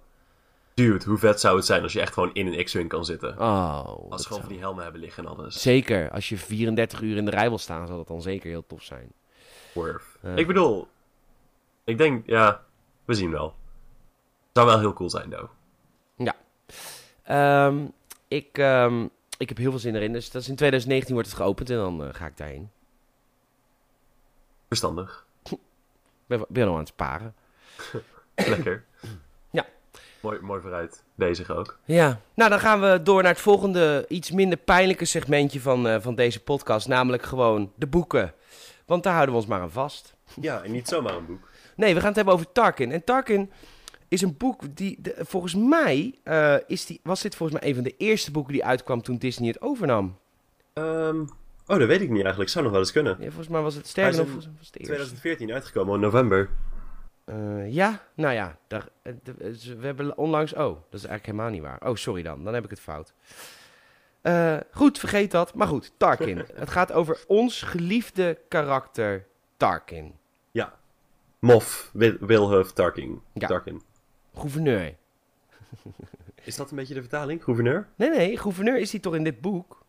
Dude, 0.73 1.05
hoe 1.05 1.17
vet 1.17 1.39
zou 1.39 1.55
het 1.55 1.65
zijn 1.65 1.83
als 1.83 1.93
je 1.93 2.01
echt 2.01 2.13
gewoon 2.13 2.29
in 2.33 2.47
een 2.47 2.63
X-Wing 2.63 2.89
kan 2.89 3.05
zitten? 3.05 3.39
Oh, 3.39 3.85
Als 3.85 3.87
ze 3.87 3.97
gewoon 4.07 4.21
zou- 4.21 4.39
van 4.39 4.49
die 4.49 4.59
helmen 4.59 4.83
hebben 4.83 5.01
liggen 5.01 5.25
en 5.25 5.29
alles. 5.37 5.61
Zeker. 5.61 6.11
Als 6.11 6.29
je 6.29 6.37
34 6.37 7.01
uur 7.01 7.17
in 7.17 7.25
de 7.25 7.31
rij 7.31 7.49
wil 7.49 7.57
staan, 7.57 7.87
zal 7.87 7.97
dat 7.97 8.07
dan 8.07 8.21
zeker 8.21 8.49
heel 8.49 8.65
tof 8.67 8.83
zijn. 8.83 9.11
Ja. 9.73 10.35
Ik 10.35 10.47
bedoel, 10.47 10.87
Ik 11.83 11.97
denk, 11.97 12.25
ja, 12.25 12.63
we 13.05 13.13
zien 13.13 13.31
wel. 13.31 13.55
Zou 14.53 14.67
wel 14.67 14.79
heel 14.79 14.93
cool 14.93 15.09
zijn, 15.09 15.29
though. 15.29 15.49
Ehm, 17.29 17.85
ik, 18.27 18.57
ehm, 18.57 19.05
ik 19.37 19.49
heb 19.49 19.57
heel 19.57 19.69
veel 19.69 19.79
zin 19.79 19.95
erin. 19.95 20.13
Dus 20.13 20.31
dat 20.31 20.41
is 20.41 20.49
in 20.49 20.55
2019 20.55 21.13
wordt 21.13 21.29
het 21.29 21.37
geopend 21.37 21.69
en 21.69 21.75
dan 21.75 22.03
eh, 22.03 22.13
ga 22.13 22.25
ik 22.25 22.37
daarheen. 22.37 22.69
Verstandig. 24.67 25.25
Ben, 26.27 26.45
ben 26.47 26.67
al 26.67 26.73
aan 26.73 26.79
het 26.79 26.87
sparen. 26.87 27.35
Lekker. 28.35 28.83
Ja. 29.51 29.65
Mooi, 30.19 30.39
mooi 30.39 30.61
vooruit. 30.61 31.03
Bezig 31.15 31.49
ook. 31.49 31.77
Ja, 31.85 32.19
nou 32.33 32.49
dan 32.49 32.59
gaan 32.59 32.81
we 32.81 33.03
door 33.03 33.21
naar 33.21 33.31
het 33.31 33.41
volgende, 33.41 34.05
iets 34.07 34.31
minder 34.31 34.57
pijnlijke 34.57 35.05
segmentje 35.05 35.61
van, 35.61 35.87
eh, 35.87 36.01
van 36.01 36.15
deze 36.15 36.43
podcast. 36.43 36.87
Namelijk 36.87 37.23
gewoon 37.23 37.71
de 37.75 37.87
boeken. 37.87 38.33
Want 38.89 39.03
daar 39.03 39.13
houden 39.13 39.35
we 39.35 39.41
ons 39.41 39.49
maar 39.49 39.61
aan 39.61 39.71
vast. 39.71 40.15
Ja, 40.41 40.63
en 40.63 40.71
niet 40.71 40.87
zomaar 40.87 41.15
een 41.15 41.25
boek. 41.25 41.49
Nee, 41.75 41.89
we 41.93 41.97
gaan 41.99 42.07
het 42.07 42.15
hebben 42.15 42.33
over 42.33 42.51
Tarkin. 42.51 42.91
En 42.91 43.03
Tarkin 43.03 43.51
is 44.07 44.21
een 44.21 44.37
boek 44.37 44.75
die, 44.75 44.97
de- 45.01 45.15
volgens 45.19 45.55
mij, 45.55 46.19
eh, 46.23 46.55
is 46.67 46.85
die, 46.85 46.99
was 47.03 47.21
dit 47.21 47.35
volgens 47.35 47.59
mij 47.59 47.69
een 47.69 47.75
van 47.75 47.83
de 47.83 47.95
eerste 47.97 48.31
boeken 48.31 48.53
die 48.53 48.65
uitkwam 48.65 49.01
toen 49.01 49.17
Disney 49.17 49.47
het 49.47 49.61
overnam. 49.61 50.17
Ehm, 50.73 51.19
oh, 51.65 51.77
dat 51.77 51.87
weet 51.87 52.01
ik 52.01 52.09
niet 52.09 52.21
eigenlijk. 52.21 52.49
Zou 52.49 52.63
nog 52.63 52.71
wel 52.73 52.81
eens 52.81 52.91
kunnen. 52.91 53.15
Ja, 53.19 53.25
volgens 53.25 53.47
mij 53.47 53.61
was 53.61 53.75
het 53.75 53.87
sterker 53.87 54.17
nog, 54.17 54.27
is 54.27 54.33
in 54.33 54.41
volgens 54.41 54.45
mij 54.51 54.57
was 54.57 54.65
het 54.65 54.73
de 54.73 54.79
eerste. 54.79 54.95
2014 54.95 55.53
uitgekomen 55.53 55.93
in 55.93 55.99
november. 55.99 56.49
Eh, 57.25 57.73
ja, 57.73 58.01
nou 58.15 58.33
ja, 58.33 58.57
daar, 58.67 58.87
eh, 59.01 59.13
we 59.79 59.85
hebben 59.85 60.17
onlangs... 60.17 60.53
Oh, 60.53 60.59
dat 60.59 60.99
is 60.99 61.05
eigenlijk 61.05 61.25
helemaal 61.25 61.49
niet 61.49 61.61
waar. 61.61 61.89
Oh, 61.89 61.95
sorry 61.95 62.21
dan, 62.21 62.43
dan 62.43 62.53
heb 62.53 62.63
ik 62.63 62.69
het 62.69 62.79
fout. 62.79 63.13
Eh, 64.21 64.57
goed, 64.71 64.99
vergeet 64.99 65.31
dat. 65.31 65.53
Maar 65.53 65.67
goed, 65.67 65.91
Tarkin. 65.97 66.37
het 66.53 66.69
gaat 66.69 66.91
over 66.91 67.23
ons 67.27 67.61
geliefde 67.61 68.37
karakter 68.47 69.25
Tarkin. 69.57 70.17
Moff 71.39 71.89
Wil- 71.93 72.17
Wilhuf 72.19 72.71
Tarkin. 72.71 73.21
Ja. 73.33 73.47
Tarkin. 73.47 73.81
Gouverneur. 74.35 74.95
Is 76.43 76.55
dat 76.55 76.69
een 76.71 76.75
beetje 76.77 76.93
de 76.93 76.99
vertaling? 77.01 77.43
Gouverneur? 77.43 77.87
Nee, 77.95 78.09
nee, 78.09 78.37
gouverneur 78.37 78.77
is 78.79 78.91
hij 78.91 78.99
toch 78.99 79.15
in 79.15 79.23
dit 79.23 79.41
boek? 79.41 79.83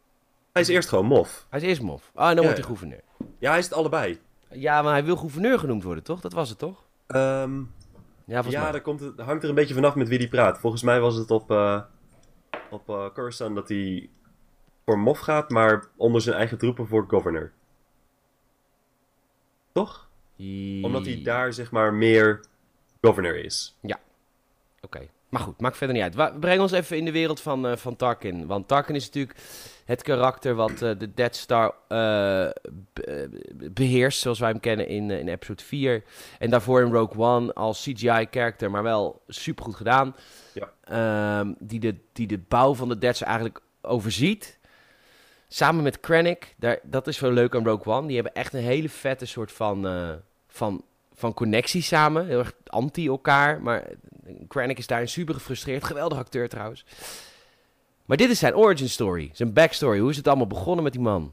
Hij 0.52 0.62
is 0.62 0.68
eerst 0.68 0.88
gewoon 0.88 1.04
Moff. 1.06 1.46
Hij 1.48 1.60
is 1.60 1.66
eerst 1.66 1.82
mof. 1.82 2.10
Ah, 2.14 2.28
en 2.28 2.36
dan 2.36 2.44
Ja, 2.44 2.50
wordt 2.50 2.50
hij 2.50 2.56
ja. 2.58 2.64
gouverneur. 2.66 3.00
Ja, 3.38 3.50
hij 3.50 3.58
is 3.58 3.64
het 3.64 3.74
allebei. 3.74 4.18
Ja, 4.50 4.82
maar 4.82 4.92
hij 4.92 5.04
wil 5.04 5.16
gouverneur 5.16 5.58
genoemd 5.58 5.82
worden, 5.82 6.04
toch? 6.04 6.20
Dat 6.20 6.32
was 6.32 6.48
het, 6.48 6.58
toch? 6.58 6.84
Ehm, 7.06 7.58
Ja, 8.24 8.42
volgens 8.42 8.64
ja, 8.64 8.70
daar 8.70 8.80
komt 8.80 9.00
het, 9.00 9.18
hangt 9.20 9.42
er 9.42 9.48
een 9.48 9.54
beetje 9.54 9.74
vanaf 9.74 9.94
met 9.94 10.08
wie 10.08 10.18
die 10.18 10.28
praat. 10.28 10.58
Volgens 10.58 10.82
mij 10.82 11.00
was 11.00 11.14
het 11.14 11.30
op, 11.30 11.50
eh 11.50 11.80
op 12.70 13.10
Coruscant 13.14 13.54
dat 13.54 13.68
hij 13.68 14.08
voor 14.90 14.98
Moff 14.98 15.20
gaat, 15.20 15.50
maar 15.50 15.84
onder 15.96 16.20
zijn 16.20 16.36
eigen 16.36 16.58
troepen 16.58 16.86
voor 16.86 17.04
governor. 17.08 17.52
Toch? 19.72 20.08
Omdat 20.84 21.04
hij 21.04 21.22
daar 21.22 21.52
zeg 21.52 21.70
maar 21.70 21.94
meer 21.94 22.40
governor 23.00 23.36
is. 23.44 23.76
Oké, 24.82 25.08
maar 25.28 25.40
goed, 25.40 25.60
maakt 25.60 25.76
verder 25.76 25.96
niet 25.96 26.04
uit. 26.04 26.14
Wa- 26.14 26.30
Breng 26.40 26.60
ons 26.60 26.72
even 26.72 26.96
in 26.96 27.04
de 27.04 27.12
wereld 27.12 27.40
van, 27.40 27.66
eh, 27.66 27.76
van 27.76 27.96
Tarkin. 27.96 28.46
Want 28.46 28.68
Tarkin 28.68 28.94
is 28.94 29.04
natuurlijk 29.04 29.38
het 29.84 30.02
karakter 30.02 30.54
wat 30.54 30.70
eh, 30.82 30.98
de 30.98 31.14
Death 31.14 31.36
Star 31.36 31.74
eh, 31.88 32.48
be- 32.92 33.30
beheerst, 33.72 34.20
zoals 34.20 34.38
wij 34.38 34.50
hem 34.50 34.60
kennen 34.60 34.88
in, 34.88 35.10
in 35.10 35.28
episode 35.28 35.62
4. 35.62 36.02
En 36.38 36.50
daarvoor 36.50 36.80
in 36.82 36.92
Rogue 36.92 37.18
One 37.24 37.52
als 37.52 37.82
CGI-character, 37.82 38.70
maar 38.70 38.82
wel 38.82 39.22
supergoed 39.28 39.74
gedaan. 39.76 40.16
Ja. 40.54 40.72
Ehm, 40.84 41.52
die, 41.58 41.80
de, 41.80 41.94
die 42.12 42.26
de 42.26 42.38
bouw 42.38 42.74
van 42.74 42.88
de 42.88 42.98
Death 42.98 43.16
Star 43.16 43.28
eigenlijk 43.28 43.60
overziet. 43.82 44.58
Samen 45.52 45.82
met 45.82 46.00
Krennic, 46.00 46.54
daar, 46.56 46.78
dat 46.82 47.06
is 47.06 47.20
wel 47.20 47.32
leuk 47.32 47.54
aan 47.54 47.64
Rogue 47.64 47.94
One. 47.94 48.06
Die 48.06 48.14
hebben 48.14 48.34
echt 48.34 48.52
een 48.52 48.62
hele 48.62 48.88
vette 48.88 49.26
soort 49.26 49.52
van, 49.52 49.86
eh, 49.86 50.10
van, 50.48 50.84
van 51.14 51.34
connectie 51.34 51.82
samen. 51.82 52.26
Heel 52.26 52.38
erg 52.38 52.52
anti 52.66 53.06
elkaar, 53.06 53.62
maar 53.62 53.84
Krennic 54.48 54.78
is 54.78 54.86
daarin 54.86 55.08
super 55.08 55.34
gefrustreerd. 55.34 55.84
Geweldig 55.84 56.18
acteur 56.18 56.48
trouwens. 56.48 56.84
Maar 58.04 58.16
dit 58.16 58.30
is 58.30 58.38
zijn 58.38 58.56
origin 58.56 58.88
story, 58.88 59.30
zijn 59.32 59.52
backstory. 59.52 59.98
Hoe 59.98 60.10
is 60.10 60.16
het 60.16 60.28
allemaal 60.28 60.46
begonnen 60.46 60.84
met 60.84 60.92
die 60.92 61.02
man? 61.02 61.32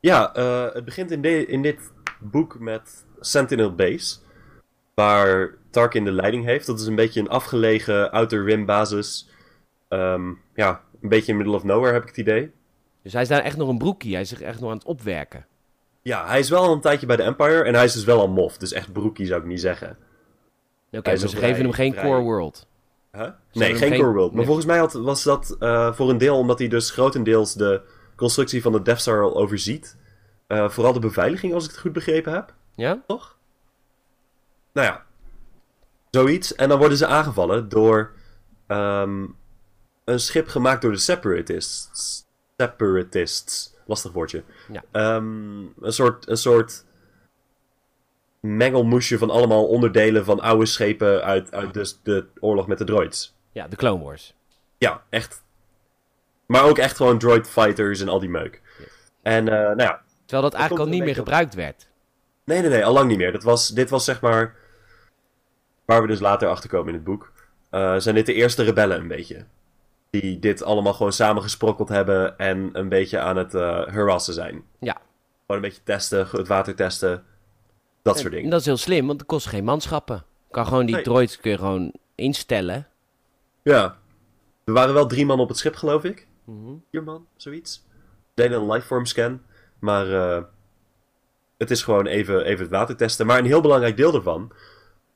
Ja, 0.00 0.34
eh, 0.34 0.74
het 0.74 0.84
begint 0.84 1.10
in, 1.10 1.48
in 1.48 1.62
dit 1.62 1.92
boek 2.20 2.58
met 2.58 3.04
Sentinel 3.20 3.74
Base. 3.74 4.16
Waar 4.94 5.54
Tarkin 5.70 6.04
de 6.04 6.12
leiding 6.12 6.44
heeft. 6.44 6.66
Dat 6.66 6.80
is 6.80 6.86
een 6.86 6.94
beetje 6.94 7.20
een 7.20 7.28
afgelegen 7.28 8.10
Outer 8.10 8.44
Rim 8.44 8.66
basis. 8.66 9.30
Ehm, 9.88 10.32
ja, 10.54 10.82
een 11.00 11.08
beetje 11.08 11.32
in 11.32 11.38
middle 11.38 11.56
of 11.56 11.64
nowhere 11.64 11.92
heb 11.92 12.02
ik 12.02 12.08
het 12.08 12.16
idee. 12.16 12.52
Dus 13.08 13.16
hij 13.16 13.26
is 13.26 13.32
daar 13.32 13.42
echt 13.42 13.56
nog 13.56 13.68
een 13.68 13.78
broekie. 13.78 14.12
Hij 14.12 14.20
is 14.20 14.28
zich 14.28 14.40
echt 14.40 14.60
nog 14.60 14.70
aan 14.70 14.76
het 14.76 14.86
opwerken. 14.86 15.46
Ja, 16.02 16.26
hij 16.26 16.38
is 16.38 16.48
wel 16.50 16.62
al 16.62 16.72
een 16.72 16.80
tijdje 16.80 17.06
bij 17.06 17.16
de 17.16 17.22
Empire 17.22 17.62
en 17.62 17.74
hij 17.74 17.84
is 17.84 17.92
dus 17.92 18.04
wel 18.04 18.20
al 18.20 18.28
mof. 18.28 18.56
Dus 18.56 18.72
echt 18.72 18.92
broekie 18.92 19.26
zou 19.26 19.40
ik 19.40 19.46
niet 19.46 19.60
zeggen. 19.60 19.98
Oké, 20.90 21.08
maar 21.08 21.16
ze 21.16 21.28
geven 21.28 21.62
hem 21.62 21.72
geen 21.72 21.92
vrij- 21.92 22.04
core 22.04 22.20
world. 22.20 22.66
Huh? 23.12 23.30
Nee, 23.52 23.74
geen 23.74 23.76
geen- 23.90 24.00
Core 24.00 24.12
World. 24.12 24.26
Maar 24.28 24.36
nee. 24.36 24.44
volgens 24.44 24.66
mij 24.66 24.78
had, 24.78 24.92
was 24.92 25.22
dat 25.22 25.56
eh, 25.58 25.92
voor 25.92 26.10
een 26.10 26.18
deel 26.18 26.38
omdat 26.38 26.58
hij 26.58 26.68
dus 26.68 26.90
grotendeels 26.90 27.54
de 27.54 27.82
constructie 28.16 28.62
van 28.62 28.72
de 28.72 28.82
Death 28.82 29.00
Star 29.00 29.22
al 29.22 29.36
overziet. 29.36 29.96
Eh, 30.46 30.68
vooral 30.68 30.92
de 30.92 31.00
beveiliging, 31.00 31.54
als 31.54 31.64
ik 31.64 31.70
het 31.70 31.80
goed 31.80 31.92
begrepen 31.92 32.32
heb. 32.32 32.54
Ja? 32.74 33.02
Toch? 33.06 33.36
Nou 34.72 34.86
ja, 34.86 35.04
zoiets. 36.10 36.54
En 36.54 36.68
dan 36.68 36.78
worden 36.78 36.98
ze 36.98 37.06
aangevallen 37.06 37.68
door 37.68 38.12
ehm, 38.66 39.26
een 40.04 40.20
schip 40.20 40.48
gemaakt 40.48 40.82
door 40.82 40.92
de 40.92 40.98
Separatists. 40.98 42.26
Separatists. 42.62 43.74
Lastig 43.86 44.12
woordje. 44.12 44.42
Ja. 44.72 44.82
Ehm, 44.92 45.60
een, 45.80 45.92
soort, 45.92 46.28
een 46.28 46.36
soort 46.36 46.84
mengelmoesje 48.40 49.18
van 49.18 49.30
allemaal 49.30 49.66
onderdelen 49.66 50.24
van 50.24 50.40
oude 50.40 50.66
schepen 50.66 51.22
uit, 51.24 51.52
uit 51.54 51.74
dus 51.74 52.00
de 52.02 52.26
oorlog 52.40 52.66
met 52.66 52.78
de 52.78 52.84
droids. 52.84 53.34
Ja, 53.52 53.68
de 53.68 53.76
Clone 53.76 54.04
Wars. 54.04 54.34
Ja, 54.78 55.02
echt. 55.08 55.42
Maar 56.46 56.64
ook 56.64 56.78
echt 56.78 56.96
gewoon 56.96 57.18
droid 57.18 57.48
fighters 57.48 58.00
en 58.00 58.08
al 58.08 58.20
die 58.20 58.28
meuk. 58.28 58.62
En 59.22 59.48
eh, 59.48 59.54
nou 59.54 59.82
ja, 59.82 60.02
Terwijl 60.24 60.42
dat 60.50 60.58
eigenlijk 60.58 60.84
al 60.84 60.90
niet 60.92 61.00
meer 61.02 61.10
op. 61.10 61.16
gebruikt 61.16 61.54
werd. 61.54 61.88
Nee, 62.44 62.60
nee, 62.60 62.70
nee, 62.70 62.84
al 62.84 62.92
lang 62.92 63.08
niet 63.08 63.18
meer. 63.18 63.32
Dat 63.32 63.42
was, 63.42 63.68
dit 63.68 63.90
was 63.90 64.04
zeg 64.04 64.20
maar. 64.20 64.54
Waar 65.84 66.00
we 66.00 66.06
dus 66.06 66.20
later 66.20 66.48
achter 66.48 66.70
komen 66.70 66.88
in 66.88 66.94
het 66.94 67.04
boek. 67.04 67.32
eh, 67.70 67.96
zijn 67.98 68.14
dit 68.14 68.26
de 68.26 68.34
eerste 68.34 68.62
rebellen 68.62 69.00
een 69.00 69.08
beetje. 69.08 69.44
Die 70.10 70.38
dit 70.38 70.62
allemaal 70.62 70.92
gewoon 70.94 71.12
samengesprokkeld 71.12 71.88
hebben 71.88 72.38
en 72.38 72.70
een 72.72 72.88
beetje 72.88 73.18
aan 73.18 73.36
het 73.36 73.52
harassen 73.92 74.34
zijn. 74.34 74.62
Ja. 74.80 74.92
Gewoon 74.92 75.62
een 75.62 75.68
beetje 75.68 75.82
testen, 75.84 76.28
het 76.30 76.48
water 76.48 76.74
testen. 76.74 77.24
Dat 78.02 78.14
soort 78.18 78.28
En 78.28 78.34
dingen. 78.34 78.50
dat 78.50 78.60
is 78.60 78.66
heel 78.66 78.76
slim, 78.76 79.06
want 79.06 79.18
het 79.20 79.28
kost 79.28 79.46
geen 79.46 79.64
manschappen. 79.64 80.24
Kan 80.50 80.66
gewoon 80.66 80.86
die 80.86 80.94
Nee. 80.94 81.04
droids 81.04 81.40
kun 81.40 81.50
je 81.50 81.58
gewoon 81.58 81.92
instellen. 82.14 82.86
Ja. 83.62 83.96
Er 84.64 84.72
waren 84.72 84.94
wel 84.94 85.06
drie 85.06 85.26
man 85.26 85.40
op 85.40 85.48
het 85.48 85.58
schip, 85.58 85.74
geloof 85.74 86.04
ik. 86.04 86.26
Mhm. 86.44 86.72
Vier 86.90 87.02
man, 87.02 87.26
zoiets. 87.36 87.84
Deden 88.34 88.60
een 88.60 88.70
lifeform 88.70 89.04
scan. 89.06 89.40
Maar 89.78 90.12
eh, 90.12 90.42
het 91.58 91.70
is 91.70 91.82
gewoon 91.82 92.06
even, 92.06 92.44
even 92.44 92.62
het 92.62 92.70
water 92.74 92.96
testen. 92.96 93.26
Maar 93.26 93.38
een 93.38 93.44
heel 93.46 93.60
belangrijk 93.60 93.96
deel 93.96 94.12
daarvan 94.12 94.52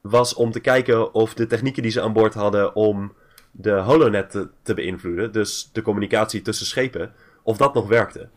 was 0.00 0.34
om 0.34 0.50
te 0.50 0.60
kijken 0.60 1.14
of 1.14 1.34
de 1.34 1.46
technieken 1.46 1.82
die 1.82 1.92
ze 1.92 2.00
aan 2.02 2.12
boord 2.12 2.34
hadden 2.34 2.74
om 2.74 3.12
de 3.54 3.70
holonet 3.70 4.30
te, 4.30 4.48
te 4.62 4.74
beïnvloeden, 4.74 5.32
dus 5.32 5.70
de 5.72 5.82
communicatie 5.82 6.42
tussen 6.42 6.66
schepen, 6.66 7.14
of 7.42 7.56
dat 7.56 7.74
nog 7.74 7.88
werkte. 7.88 8.28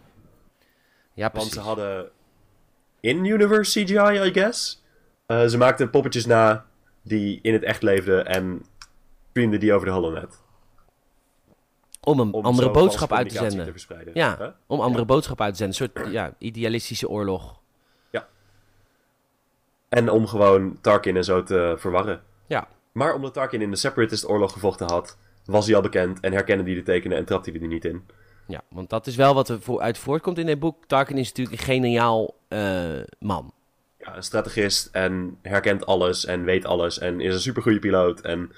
Ja, 1.14 1.22
Want 1.22 1.32
precies. 1.34 1.54
ze 1.54 1.60
hadden 1.60 2.10
in-universe 3.00 3.84
CGI, 3.84 4.20
I 4.28 4.34
guess. 4.34 4.84
Eh, 5.26 5.46
ze 5.46 5.58
maakten 5.58 5.90
poppetjes 5.90 6.26
na 6.26 6.66
die 7.02 7.40
in 7.42 7.54
het 7.54 7.64
echt 7.64 7.82
leefden 7.82 8.26
en 8.26 8.66
streamden 9.30 9.60
die 9.60 9.74
over 9.74 9.88
de 9.88 9.94
holonet. 9.94 10.44
Om 12.02 12.20
een 12.20 12.34
Om 12.34 12.46
andere 12.46 12.72
boodschap 12.72 13.12
uit 13.14 13.30
te 13.30 13.36
zenden. 13.36 13.74
te. 13.74 14.12
Ja, 14.14 14.36
Huh? 14.38 14.48
om 14.68 14.80
andere 14.80 15.00
Ja. 15.00 15.06
boodschap 15.06 15.42
uit 15.42 15.52
te 15.56 15.58
zenden. 15.58 15.82
Een 15.82 15.90
soort 16.04 16.12
ja, 16.14 16.34
idealistische 16.38 17.10
oorlog. 17.10 17.64
En 19.90 20.10
om 20.10 20.28
gewoon 20.28 20.78
Tarkin 20.82 21.16
en 21.16 21.24
zo 21.24 21.44
te 21.44 21.76
verwarren. 21.78 22.22
Ja. 22.48 22.68
Maar 22.96 23.14
omdat 23.14 23.34
Tarkin 23.34 23.62
in 23.62 23.72
de 23.72 23.78
Separatist 23.78 24.30
oorlog 24.30 24.52
gevochten 24.52 24.88
had, 24.88 25.18
was 25.46 25.66
hij 25.66 25.76
al 25.76 25.82
bekend 25.82 26.20
en 26.20 26.32
herkende 26.34 26.64
hij 26.64 26.74
de 26.74 26.84
tekenen 26.84 27.18
en 27.18 27.26
trapte 27.26 27.52
hij 27.52 27.62
er 27.62 27.68
niet 27.68 27.86
in. 27.86 28.06
Ja, 28.48 28.62
want 28.70 28.90
dat 28.90 29.08
is 29.08 29.16
wel 29.16 29.34
wat 29.34 29.50
er 29.50 29.62
voor, 29.62 29.82
uit 29.82 29.98
voortkomt 29.98 30.38
in 30.38 30.46
dit 30.46 30.60
boek. 30.60 30.86
Tarkin 30.86 31.18
is 31.18 31.28
natuurlijk 31.28 31.60
een 31.60 31.66
geniaal 31.66 32.36
eh, 32.48 33.02
man. 33.20 33.54
Ja, 33.98 34.16
een 34.16 34.24
strategist 34.24 34.90
en 34.92 35.38
herkent 35.42 35.86
alles 35.86 36.26
en 36.26 36.44
weet 36.44 36.66
alles 36.66 37.00
en 37.00 37.20
is 37.20 37.34
een 37.34 37.40
supergoeie 37.40 37.80
piloot. 37.80 38.22
En 38.22 38.52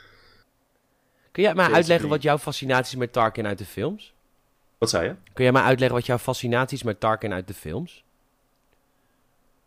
Kun 1.32 1.44
jij 1.44 1.54
mij 1.54 1.72
uitleggen 1.72 2.10
wat 2.10 2.22
jouw 2.22 2.38
fascinatie 2.38 2.94
is 2.94 3.00
met 3.00 3.14
Tarkin 3.14 3.48
uit 3.48 3.58
de 3.58 3.66
films? 3.66 4.14
wat 4.78 4.90
zei 4.90 5.08
je? 5.08 5.16
Kun 5.34 5.44
jij 5.44 5.54
mij 5.54 5.62
uitleggen 5.62 5.98
wat 5.98 6.06
jouw 6.06 6.18
fascinatie 6.18 6.78
is 6.78 6.84
met 6.84 7.00
Tarkin 7.00 7.34
uit 7.34 7.48
de 7.48 7.54
films? 7.54 8.04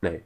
Nee. 0.00 0.22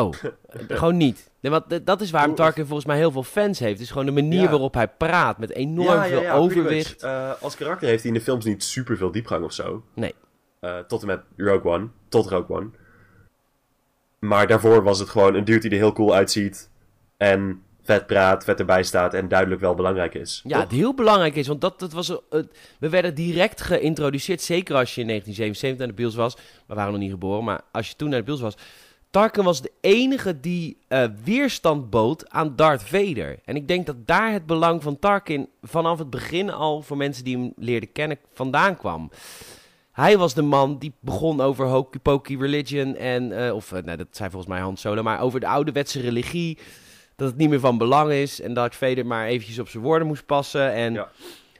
Oh, 0.00 0.12
gewoon 0.68 0.96
niet. 0.96 1.30
Nee, 1.40 1.52
want 1.52 1.86
dat 1.86 2.00
is 2.00 2.10
waarom 2.10 2.34
Tarkin 2.34 2.66
volgens 2.66 2.86
mij 2.86 2.96
heel 2.96 3.10
veel 3.10 3.22
fans 3.22 3.58
heeft. 3.58 3.72
Het 3.72 3.80
is 3.80 3.90
gewoon 3.90 4.06
de 4.06 4.12
manier 4.12 4.42
Ja. 4.42 4.50
waarop 4.50 4.74
hij 4.74 4.88
praat. 4.88 5.38
Met 5.38 5.50
enorm 5.52 6.02
veel 6.02 6.30
overwicht. 6.30 7.02
Eh, 7.02 7.30
als 7.40 7.56
karakter 7.56 7.88
heeft 7.88 8.02
hij 8.02 8.12
in 8.12 8.18
de 8.18 8.24
films 8.24 8.44
niet 8.44 8.64
super 8.64 8.96
veel 8.96 9.10
diepgang 9.10 9.44
of 9.44 9.52
zo. 9.52 9.84
Nee. 9.94 10.14
Eh, 10.60 10.78
tot 10.78 11.00
en 11.00 11.06
met 11.06 11.20
Rogue 11.36 11.72
One. 11.72 11.88
Tot 12.08 12.26
Rogue 12.26 12.56
One. 12.56 12.68
Maar 14.18 14.46
daarvoor 14.46 14.82
was 14.82 14.98
het 14.98 15.08
gewoon 15.08 15.34
een 15.34 15.44
dude 15.44 15.60
die 15.60 15.70
er 15.70 15.76
heel 15.76 15.92
cool 15.92 16.14
uitziet. 16.14 16.70
En 17.16 17.62
vet 17.82 18.06
praat, 18.06 18.44
vet 18.44 18.58
erbij 18.58 18.82
staat 18.82 19.14
en 19.14 19.28
duidelijk 19.28 19.60
wel 19.60 19.74
belangrijk 19.74 20.14
is. 20.14 20.40
Ja, 20.44 20.52
toch? 20.52 20.62
het 20.62 20.72
heel 20.72 20.94
belangrijk 20.94 21.34
is, 21.34 21.46
want 21.46 21.60
dat, 21.60 21.78
dat 21.78 21.92
was, 21.92 22.10
uh, 22.10 22.16
we 22.78 22.88
werden 22.88 23.14
direct 23.14 23.60
geïntroduceerd, 23.60 24.42
zeker 24.42 24.74
als 24.74 24.94
je 24.94 25.00
in 25.00 25.06
1977 25.06 25.78
naar 25.78 25.88
de 25.88 26.02
Bills 26.02 26.14
was. 26.14 26.36
We 26.66 26.74
waren 26.74 26.92
nog 26.92 27.00
niet 27.00 27.10
geboren, 27.10 27.44
maar 27.44 27.60
als 27.72 27.88
je 27.88 27.96
toen 27.96 28.08
naar 28.08 28.18
de 28.18 28.24
Bills 28.24 28.40
was. 28.40 28.56
Tarkin 29.10 29.44
was 29.44 29.60
de 29.62 29.72
enige 29.80 30.40
die 30.40 30.76
uh, 30.88 31.04
weerstand 31.24 31.90
bood 31.90 32.30
aan 32.30 32.56
Darth 32.56 32.82
Vader. 32.82 33.38
En 33.44 33.56
ik 33.56 33.68
denk 33.68 33.86
dat 33.86 33.96
daar 34.06 34.32
het 34.32 34.46
belang 34.46 34.82
van 34.82 34.98
Tarkin 34.98 35.48
vanaf 35.62 35.98
het 35.98 36.10
begin 36.10 36.50
al, 36.50 36.82
voor 36.82 36.96
mensen 36.96 37.24
die 37.24 37.36
hem 37.36 37.52
leerden 37.56 37.92
kennen, 37.92 38.18
vandaan 38.32 38.76
kwam. 38.76 39.10
Hij 39.92 40.18
was 40.18 40.34
de 40.34 40.42
man 40.42 40.78
die 40.78 40.92
begon 41.00 41.40
over 41.40 41.66
hokey 41.66 42.00
pokey 42.00 42.36
religion 42.36 42.96
en, 42.96 43.30
uh, 43.30 43.54
of 43.54 43.72
nee, 43.72 43.96
dat 43.96 44.06
zei 44.10 44.30
volgens 44.30 44.52
mij 44.52 44.60
Han 44.60 44.76
Solo, 44.76 45.02
maar 45.02 45.20
over 45.20 45.40
de 45.40 45.46
ouderwetse 45.46 46.00
religie 46.00 46.58
dat 47.16 47.28
het 47.28 47.36
niet 47.36 47.48
meer 47.48 47.60
van 47.60 47.78
belang 47.78 48.10
is 48.10 48.40
en 48.40 48.54
Darth 48.54 48.74
Vader 48.76 49.06
maar 49.06 49.26
eventjes 49.26 49.58
op 49.58 49.68
zijn 49.68 49.82
woorden 49.82 50.06
moest 50.06 50.26
passen. 50.26 50.72
En 50.72 50.92
Ja. 50.92 51.08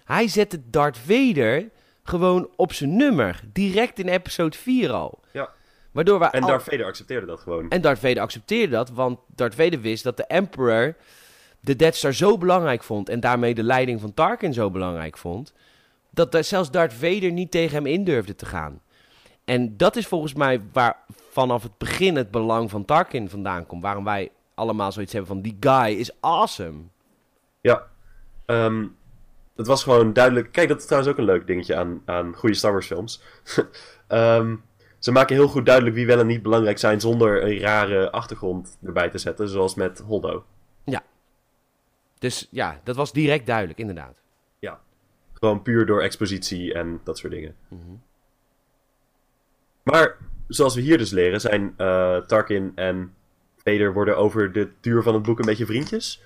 hij 0.05 0.28
zette 0.28 0.61
Darth 0.70 0.99
Vader 0.99 1.68
gewoon 2.03 2.49
op 2.57 2.72
zijn 2.72 2.97
nummer, 2.97 3.40
direct 3.53 3.99
in 3.99 4.09
episode 4.09 4.57
4 4.57 4.90
al. 4.92 5.18
Ja. 5.32 5.49
Waardoor 5.97 6.18
we 6.18 6.24
En 6.24 6.40
al- 6.42 6.49
Darth 6.49 6.62
Vader 6.62 6.86
accepteerde 6.86 7.26
dat 7.26 7.40
gewoon. 7.40 7.68
en 7.70 7.80
Darth 7.80 7.99
Vader 7.99 8.20
accepteerde 8.22 8.72
dat, 8.72 8.90
want 8.90 9.18
Darth 9.26 9.55
Vader 9.55 9.80
wist 9.80 10.05
dat 10.05 10.16
de 10.16 10.24
Emperor 10.26 10.97
de 11.61 11.76
Death 11.76 11.94
Star 11.94 12.12
zo 12.14 12.38
belangrijk 12.38 12.82
vond 12.82 13.09
en 13.09 13.20
daarmee 13.20 13.55
de 13.55 13.62
leiding 13.62 14.01
van 14.01 14.14
Tarkin 14.14 14.53
zo 14.53 14.70
belangrijk 14.70 15.18
vond, 15.18 15.53
dat 16.11 16.32
da- 16.32 16.42
zelfs 16.42 16.70
Darth 16.70 16.92
Vader 16.92 17.32
niet 17.32 17.51
tegen 17.51 17.74
hem 17.76 17.86
in 17.86 18.05
durfde 18.05 18.34
te 18.34 18.47
gaan. 18.47 18.80
En 19.44 19.76
dat 19.76 19.97
is 19.97 20.07
volgens 20.07 20.34
mij 20.34 20.61
waar 20.72 20.97
vanaf 21.30 21.62
het 21.62 21.78
begin 21.78 22.16
het 22.16 22.30
belang 22.30 22.70
van 22.70 22.84
Tarkin 22.84 23.28
vandaan 23.28 23.66
komt. 23.66 23.82
Waarom 23.82 24.05
wij 24.05 24.30
allemaal 24.55 24.92
zoiets 24.92 25.12
hebben 25.12 25.30
van 25.30 25.42
die 25.42 25.57
guy 25.61 25.99
is 25.99 26.11
awesome. 26.20 26.78
Ja. 27.61 27.86
Ehm, 28.47 28.86
het 29.57 29.66
was 29.66 29.82
gewoon 29.82 30.12
duidelijk. 30.12 30.53
Kijk, 30.53 30.68
dat 30.68 30.78
is 30.78 30.84
trouwens 30.86 31.12
ook 31.12 31.18
een 31.18 31.24
leuk 31.24 31.47
dingetje 31.47 31.76
aan, 31.76 32.03
aan 32.05 32.34
goede 32.34 32.55
Star 32.55 32.72
Wars 32.72 32.86
films. 32.86 33.22
Ehm, 34.09 34.57
ze 35.07 35.12
maken 35.12 35.36
heel 35.36 35.48
goed 35.48 35.66
duidelijk 35.66 35.96
wie 35.96 36.07
wel 36.07 36.18
en 36.18 36.26
niet 36.26 36.42
belangrijk 36.42 36.78
zijn 36.78 37.00
zonder 37.00 37.42
een 37.42 37.59
rare 37.59 38.11
achtergrond 38.11 38.78
erbij 38.84 39.11
te 39.11 39.18
zetten, 39.18 39.48
zoals 39.48 39.74
met 39.74 39.98
Holdo. 39.98 40.44
Dus 42.18 42.48
ja, 42.50 42.80
dat 42.84 42.96
was 42.96 43.12
direct 43.12 43.46
duidelijk, 43.46 43.78
inderdaad. 43.78 44.22
Gewoon 45.32 45.62
puur 45.62 45.86
door 45.86 46.02
expositie 46.02 46.74
en 46.74 47.00
dat 47.04 47.18
soort 47.18 47.32
dingen. 47.32 47.54
Maar 49.82 50.16
zoals 50.48 50.74
we 50.74 50.80
hier 50.80 50.98
dus 50.98 51.11
leren, 51.11 51.40
zijn 51.40 51.74
eh, 51.76 52.16
Tarkin 52.16 52.72
en 52.74 53.14
Vader 53.57 53.92
worden 53.92 54.16
over 54.16 54.52
de 54.52 54.70
duur 54.80 55.02
van 55.02 55.14
het 55.14 55.22
boek 55.22 55.38
een 55.38 55.46
beetje 55.46 55.66
vriendjes. 55.66 56.22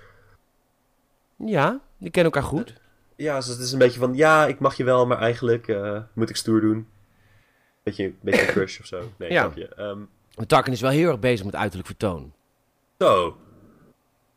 Ja, 1.36 1.80
die 1.98 2.10
kennen 2.10 2.32
elkaar 2.32 2.48
goed. 2.48 2.80
Ja, 3.16 3.36
dus 3.36 3.46
het 3.46 3.58
is 3.58 3.72
een 3.72 3.78
beetje 3.78 4.00
van, 4.00 4.14
ja, 4.14 4.46
ik 4.46 4.60
mag 4.60 4.76
je 4.76 4.84
wel, 4.84 5.06
maar 5.06 5.18
eigenlijk 5.18 5.68
eh, 5.68 6.00
moet 6.12 6.30
ik 6.30 6.36
stoer 6.36 6.60
doen. 6.60 6.86
Beetje, 7.82 8.12
beetje 8.20 8.40
een 8.46 8.52
crush 8.56 8.80
of 8.80 8.86
zo. 8.86 9.02
Nee, 9.18 9.30
Ja. 9.32 9.40
grapje. 9.40 9.68
Ehm, 9.74 9.98
Tarkin 10.46 10.72
is 10.72 10.80
wel 10.80 10.90
heel 10.90 11.08
erg 11.10 11.18
bezig 11.18 11.44
met 11.44 11.54
uiterlijk 11.56 11.86
vertoon. 11.88 12.32
Zo. 12.98 13.36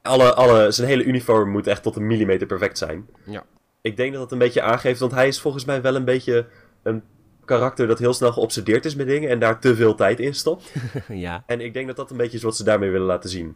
Alle, 0.01 0.33
alle, 0.33 0.71
zijn 0.71 0.87
hele 0.87 1.03
uniform 1.03 1.49
moet 1.49 1.67
echt 1.67 1.83
tot 1.83 1.95
een 1.95 2.07
millimeter 2.07 2.47
perfect 2.47 2.77
zijn. 2.77 3.07
Ja. 3.25 3.43
Ik 3.81 3.97
denk 3.97 4.11
dat 4.11 4.21
dat 4.21 4.31
een 4.31 4.37
beetje 4.37 4.61
aangeeft, 4.61 4.99
want 4.99 5.11
hij 5.11 5.27
is 5.27 5.41
volgens 5.41 5.65
mij 5.65 5.81
wel 5.81 5.95
een 5.95 6.05
beetje 6.05 6.45
een 6.83 7.03
karakter 7.45 7.87
dat 7.87 7.99
heel 7.99 8.13
snel 8.13 8.31
geobsedeerd 8.31 8.85
is 8.85 8.95
met 8.95 9.07
dingen 9.07 9.29
en 9.29 9.39
daar 9.39 9.59
te 9.59 9.75
veel 9.75 9.95
tijd 9.95 10.19
in 10.19 10.33
stopt. 10.35 10.73
ja. 11.07 11.43
En 11.45 11.61
ik 11.61 11.73
denk 11.73 11.87
dat 11.87 11.95
dat 11.95 12.11
een 12.11 12.17
beetje 12.17 12.37
is 12.37 12.43
wat 12.43 12.55
ze 12.55 12.63
daarmee 12.63 12.89
willen 12.89 13.07
laten 13.07 13.29
zien. 13.29 13.55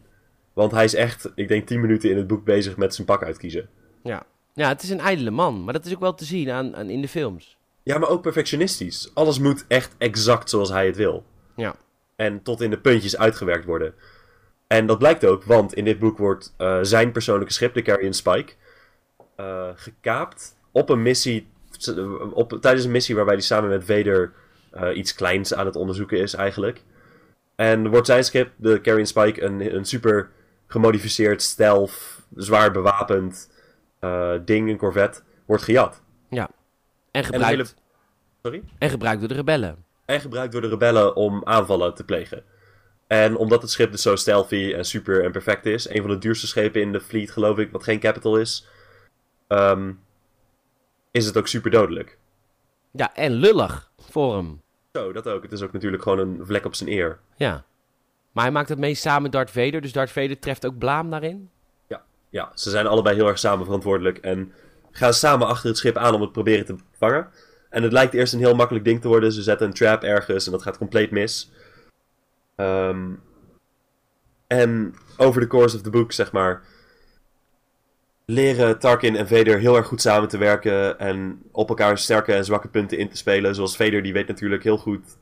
Want 0.53 0.71
hij 0.71 0.83
is 0.83 0.93
echt, 0.95 1.31
ik 1.35 1.47
denk, 1.47 1.67
10 1.67 1.81
minuten 1.81 2.09
in 2.09 2.17
het 2.17 2.27
boek 2.27 2.43
bezig 2.45 2.77
met 2.77 2.95
zijn 2.95 3.07
pak 3.07 3.23
uitkiezen. 3.23 3.69
Ja. 4.03 4.23
ja, 4.53 4.67
het 4.67 4.83
is 4.83 4.89
een 4.89 4.99
ijdele 4.99 5.31
man, 5.31 5.63
maar 5.63 5.73
dat 5.73 5.85
is 5.85 5.93
ook 5.93 5.99
wel 5.99 6.13
te 6.13 6.25
zien 6.25 6.49
aan, 6.49 6.75
aan 6.75 6.89
in 6.89 7.01
de 7.01 7.07
films. 7.07 7.56
Ja, 7.87 7.97
maar 7.97 8.09
ook 8.09 8.21
perfectionistisch. 8.21 9.11
Alles 9.13 9.39
moet 9.39 9.65
echt 9.67 9.95
exact 9.97 10.49
zoals 10.49 10.69
hij 10.69 10.85
het 10.85 10.95
wil. 10.95 11.25
Ja. 11.55 11.75
En 12.15 12.43
tot 12.43 12.61
in 12.61 12.69
de 12.69 12.79
puntjes 12.79 13.17
uitgewerkt 13.17 13.65
worden. 13.65 13.93
En 14.67 14.85
dat 14.85 14.97
blijkt 14.97 15.25
ook, 15.25 15.43
want 15.43 15.73
in 15.73 15.85
dit 15.85 15.99
boek 15.99 16.17
wordt 16.17 16.53
eh, 16.57 16.79
zijn 16.81 17.11
persoonlijke 17.11 17.53
schip, 17.53 17.73
de 17.73 17.81
Carrion 17.81 18.13
Spike, 18.13 18.53
eh, 19.35 19.69
gekaapt 19.75 20.57
op 20.71 20.89
een 20.89 21.01
missie, 21.01 21.47
op, 22.33 22.57
tijdens 22.61 22.85
een 22.85 22.91
missie 22.91 23.15
waarbij 23.15 23.33
hij 23.33 23.43
samen 23.43 23.69
met 23.69 23.85
Vader 23.85 24.33
eh, 24.71 24.97
iets 24.97 25.15
kleins 25.15 25.53
aan 25.53 25.65
het 25.65 25.75
onderzoeken 25.75 26.19
is 26.19 26.33
eigenlijk. 26.33 26.81
En 27.55 27.87
wordt 27.89 28.07
zijn 28.07 28.23
schip, 28.23 28.51
de 28.55 28.81
Carrion 28.81 29.05
Spike, 29.05 29.43
een, 29.43 29.75
een 29.75 29.85
super 29.85 30.29
gemodificeerd, 30.67 31.41
stealth, 31.41 32.25
zwaar 32.35 32.71
bewapend 32.71 33.49
ding, 34.45 34.69
een 34.69 34.77
corvette, 34.77 35.21
wordt 35.45 35.63
gejat. 35.63 36.01
En 37.17 37.23
gebruikt, 37.23 37.57
hele- 37.57 37.67
Sorry? 38.43 38.63
en 38.77 38.89
gebruikt 38.89 39.19
door 39.19 39.29
de 39.29 39.35
rebellen. 39.35 39.85
en 40.05 40.21
gebruikt 40.21 40.51
door 40.51 40.61
de 40.61 40.67
rebellen 40.67 41.15
om 41.15 41.41
aanvallen 41.45 41.93
te 41.93 42.03
plegen. 42.03 42.43
En 43.07 43.35
omdat 43.35 43.61
het 43.61 43.71
schip 43.71 43.91
dus 43.91 44.01
zo 44.01 44.15
stealthy 44.15 44.73
en 44.75 44.85
super 44.85 45.23
en 45.23 45.31
perfect 45.31 45.65
is, 45.65 45.89
een 45.89 46.01
van 46.01 46.09
de 46.09 46.17
duurste 46.17 46.47
schepen 46.47 46.81
in 46.81 46.91
de 46.91 47.01
fleet 47.01 47.31
geloof 47.31 47.57
ik, 47.57 47.71
wat 47.71 47.83
geen 47.83 47.99
capital 47.99 48.37
is, 48.37 48.67
ehm, 49.47 49.91
is 51.11 51.25
het 51.25 51.37
ook 51.37 51.47
super 51.47 51.71
dodelijk. 51.71 52.17
Ja, 52.91 53.15
en 53.15 53.31
lullig 53.31 53.91
voor 54.09 54.35
hem. 54.35 54.61
Zo, 54.93 55.11
dat 55.11 55.27
ook. 55.27 55.43
Het 55.43 55.51
is 55.51 55.61
ook 55.61 55.71
natuurlijk 55.71 56.03
gewoon 56.03 56.19
een 56.19 56.39
vlek 56.45 56.65
op 56.65 56.75
zijn 56.75 56.89
eer. 56.89 57.19
Ja. 57.35 57.65
Maar 58.31 58.43
hij 58.43 58.53
maakt 58.53 58.69
het 58.69 58.79
mee 58.79 58.95
samen 58.95 59.21
met 59.21 59.31
Darth 59.31 59.51
Vader, 59.51 59.81
dus 59.81 59.91
Darth 59.91 60.11
Vader 60.11 60.39
treft 60.39 60.65
ook 60.65 60.77
blaam 60.77 61.09
daarin. 61.09 61.49
Ja, 62.29 62.51
ze 62.53 62.69
zijn 62.69 62.87
allebei 62.87 63.15
heel 63.15 63.27
erg 63.27 63.39
samen 63.39 63.65
verantwoordelijk 63.65 64.17
en 64.17 64.51
gaan 64.97 65.13
samen 65.13 65.47
achter 65.47 65.69
het 65.69 65.77
schip 65.77 65.97
aan 65.97 66.13
om 66.13 66.21
het 66.21 66.31
proberen 66.31 66.65
te 66.65 66.75
vangen. 66.97 67.27
En 67.69 67.83
het 67.83 67.91
lijkt 67.91 68.13
eerst 68.13 68.33
een 68.33 68.39
heel 68.39 68.55
makkelijk 68.55 68.85
ding 68.85 69.01
te 69.01 69.07
worden. 69.07 69.31
Ze 69.31 69.41
zetten 69.41 69.67
een 69.67 69.73
trap 69.73 70.03
ergens 70.03 70.45
en 70.45 70.51
dat 70.51 70.61
gaat 70.61 70.77
compleet 70.77 71.11
mis. 71.11 71.51
Ehm, 72.55 73.11
en 74.47 74.95
over 75.17 75.41
de 75.41 75.47
course 75.47 75.75
of 75.75 75.81
the 75.81 75.89
book, 75.89 76.11
zeg 76.11 76.31
maar, 76.31 76.61
leren 78.25 78.79
Tarkin 78.79 79.15
en 79.15 79.27
Vader 79.27 79.59
heel 79.59 79.75
erg 79.75 79.87
goed 79.87 80.01
samen 80.01 80.29
te 80.29 80.37
werken 80.37 80.99
en 80.99 81.41
op 81.51 81.69
elkaar 81.69 81.97
sterke 81.97 82.33
en 82.33 82.45
zwakke 82.45 82.67
punten 82.67 82.97
in 82.97 83.09
te 83.09 83.17
spelen. 83.17 83.55
Zoals 83.55 83.75
Vader, 83.75 84.03
die 84.03 84.13
weet 84.13 84.27
natuurlijk 84.27 84.63
heel 84.63 84.77
goed, 84.77 85.17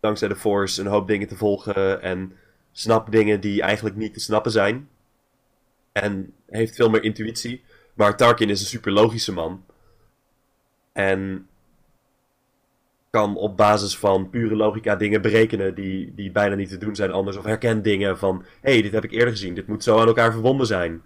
dankzij 0.00 0.28
de 0.28 0.36
Force, 0.36 0.80
een 0.80 0.86
hoop 0.86 1.08
dingen 1.08 1.28
te 1.28 1.36
volgen 1.36 2.02
en 2.02 2.32
snapt 2.72 3.12
dingen 3.12 3.40
die 3.40 3.62
eigenlijk 3.62 3.96
niet 3.96 4.14
te 4.14 4.20
snappen 4.20 4.52
zijn. 4.52 4.88
En 5.92 6.32
heeft 6.46 6.74
veel 6.74 6.90
meer 6.90 7.02
intuïtie. 7.02 7.64
Maar 7.94 8.16
Tarkin 8.16 8.50
is 8.50 8.60
een 8.60 8.66
super 8.66 8.92
logische 8.92 9.32
man. 9.32 9.64
En 10.92 11.48
kan 13.10 13.36
op 13.36 13.56
basis 13.56 13.96
van 13.96 14.30
pure 14.30 14.56
logica 14.56 14.96
dingen 14.96 15.22
berekenen 15.22 15.74
die, 15.74 16.12
die 16.14 16.30
bijna 16.30 16.54
niet 16.54 16.68
te 16.68 16.78
doen 16.78 16.96
zijn 16.96 17.12
anders. 17.12 17.36
Of 17.36 17.44
herkent 17.44 17.84
dingen 17.84 18.18
van, 18.18 18.44
hé, 18.60 18.72
hey, 18.72 18.82
dit 18.82 18.92
heb 18.92 19.04
ik 19.04 19.10
eerder 19.12 19.30
gezien. 19.30 19.54
Dit 19.54 19.66
moet 19.66 19.82
zo 19.82 19.98
aan 20.00 20.06
elkaar 20.06 20.32
verbonden 20.32 20.66
zijn. 20.66 21.02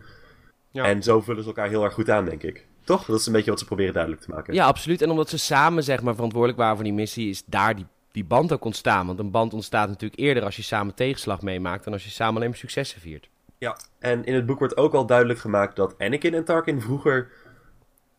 Ja. 0.70 0.84
En 0.84 1.02
zo 1.02 1.20
vullen 1.20 1.42
ze 1.42 1.48
elkaar 1.48 1.68
heel 1.68 1.84
erg 1.84 1.94
goed 1.94 2.10
aan, 2.10 2.24
denk 2.24 2.42
ik. 2.42 2.66
Toch? 2.84 3.04
Dat 3.04 3.20
is 3.20 3.26
een 3.26 3.32
beetje 3.32 3.50
wat 3.50 3.58
ze 3.58 3.64
proberen 3.64 3.92
duidelijk 3.92 4.22
te 4.22 4.30
maken. 4.30 4.54
Ja, 4.54 4.66
absoluut. 4.66 5.02
En 5.02 5.10
omdat 5.10 5.28
ze 5.28 5.38
samen 5.38 5.84
zeg 5.84 6.02
maar, 6.02 6.14
verantwoordelijk 6.14 6.58
waren 6.58 6.74
voor 6.74 6.84
die 6.84 6.92
missie, 6.92 7.28
is 7.28 7.42
daar 7.46 7.76
die, 7.76 7.86
die 8.12 8.24
band 8.24 8.52
ook 8.52 8.64
ontstaan. 8.64 9.06
Want 9.06 9.18
een 9.18 9.30
band 9.30 9.54
ontstaat 9.54 9.88
natuurlijk 9.88 10.20
eerder 10.20 10.44
als 10.44 10.56
je 10.56 10.62
samen 10.62 10.94
tegenslag 10.94 11.42
meemaakt 11.42 11.84
dan 11.84 11.92
als 11.92 12.04
je 12.04 12.10
samen 12.10 12.36
alleen 12.36 12.48
maar 12.48 12.58
successen 12.58 13.00
viert. 13.00 13.28
Ja, 13.58 13.76
en 13.98 14.24
in 14.24 14.34
het 14.34 14.46
boek 14.46 14.58
wordt 14.58 14.76
ook 14.76 14.94
al 14.94 15.06
duidelijk 15.06 15.38
gemaakt 15.38 15.76
dat 15.76 15.94
Anakin 15.98 16.34
en 16.34 16.44
Tarkin 16.44 16.80
vroeger 16.80 17.30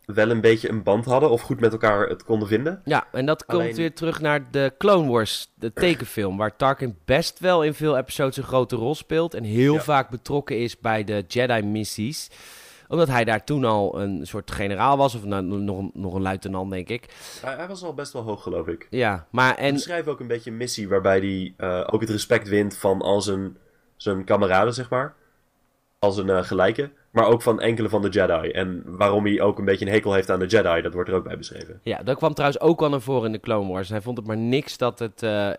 wel 0.05 0.29
een 0.29 0.41
beetje 0.41 0.69
een 0.69 0.83
band 0.83 1.05
hadden. 1.05 1.29
Of 1.29 1.41
goed 1.41 1.59
met 1.59 1.71
elkaar 1.71 2.07
het 2.07 2.23
konden 2.23 2.47
vinden. 2.47 2.81
Ja, 2.85 3.07
en 3.11 3.25
dat 3.25 3.45
komt 3.45 3.61
Alleen- 3.61 3.75
weer 3.75 3.93
terug 3.93 4.21
naar 4.21 4.51
de 4.51 4.73
Clone 4.77 5.11
Wars, 5.11 5.51
de 5.55 5.73
tekenfilm, 5.85 6.37
waar 6.37 6.55
Tarkin 6.55 6.97
best 7.05 7.39
wel 7.39 7.63
in 7.63 7.73
veel 7.73 7.97
episodes 7.97 8.37
een 8.37 8.43
grote 8.43 8.75
rol 8.75 8.95
speelt 8.95 9.33
en 9.33 9.43
heel 9.43 9.73
Ja. 9.73 9.79
vaak 9.81 10.09
betrokken 10.09 10.57
is 10.59 10.79
bij 10.79 11.03
de 11.03 11.23
Jedi-missies. 11.27 12.29
Omdat 12.87 13.07
hij 13.07 13.23
daar 13.23 13.43
toen 13.43 13.65
al 13.65 13.99
een 14.01 14.27
soort 14.27 14.51
generaal 14.51 14.97
was, 14.97 15.15
of 15.15 15.23
nou, 15.25 15.43
nog, 15.43 15.77
een, 15.77 15.91
nog 15.93 16.13
een 16.13 16.21
luitenant, 16.21 16.71
denk 16.71 16.89
ik. 16.89 17.05
Hij, 17.41 17.55
hij 17.55 17.67
was 17.67 17.83
al 17.83 17.93
best 17.93 18.13
wel 18.13 18.21
hoog, 18.21 18.43
geloof 18.43 18.67
ik. 18.67 18.87
Ja, 18.89 19.27
maar 19.31 19.55
En 19.55 19.63
en... 19.65 19.73
beschrijf 19.73 20.07
ook 20.07 20.19
een 20.19 20.27
beetje 20.27 20.49
een 20.51 20.57
missie 20.57 20.89
waarbij 20.89 21.19
hij 21.19 21.53
eh, 21.57 21.87
ook 21.93 22.01
het 22.01 22.09
respect 22.09 22.47
wint 22.47 22.77
van 22.77 23.01
al 23.01 23.21
zijn, 23.21 23.57
zijn 23.95 24.23
kameraden, 24.23 24.73
zeg 24.73 24.89
maar. 24.89 25.15
Als 25.99 26.17
een 26.17 26.29
eh, 26.29 26.43
gelijke. 26.43 26.91
Maar 27.11 27.25
ook 27.25 27.41
van 27.41 27.61
enkele 27.61 27.89
van 27.89 28.01
de 28.01 28.09
Jedi. 28.09 28.49
En 28.49 28.83
waarom 28.85 29.25
hij 29.25 29.41
ook 29.41 29.57
een 29.59 29.65
beetje 29.65 29.85
een 29.85 29.91
hekel 29.91 30.13
heeft 30.13 30.29
aan 30.29 30.39
de 30.39 30.45
Jedi, 30.45 30.81
dat 30.81 30.93
wordt 30.93 31.09
er 31.09 31.15
ook 31.15 31.23
bij 31.23 31.37
beschreven. 31.37 31.79
Ja, 31.83 32.03
dat 32.03 32.17
kwam 32.17 32.33
trouwens 32.33 32.61
ook 32.61 32.81
al 32.81 32.89
naar 32.89 33.01
voren 33.01 33.25
in 33.25 33.31
de 33.31 33.39
Clone 33.39 33.71
Wars. 33.71 33.89
Hij 33.89 34.01
vond 34.01 34.17
het 34.17 34.27
maar 34.27 34.37
niks 34.37 34.77
dat 34.77 34.99
het, 34.99 35.23
eh, 35.23 35.49
eh, 35.49 35.55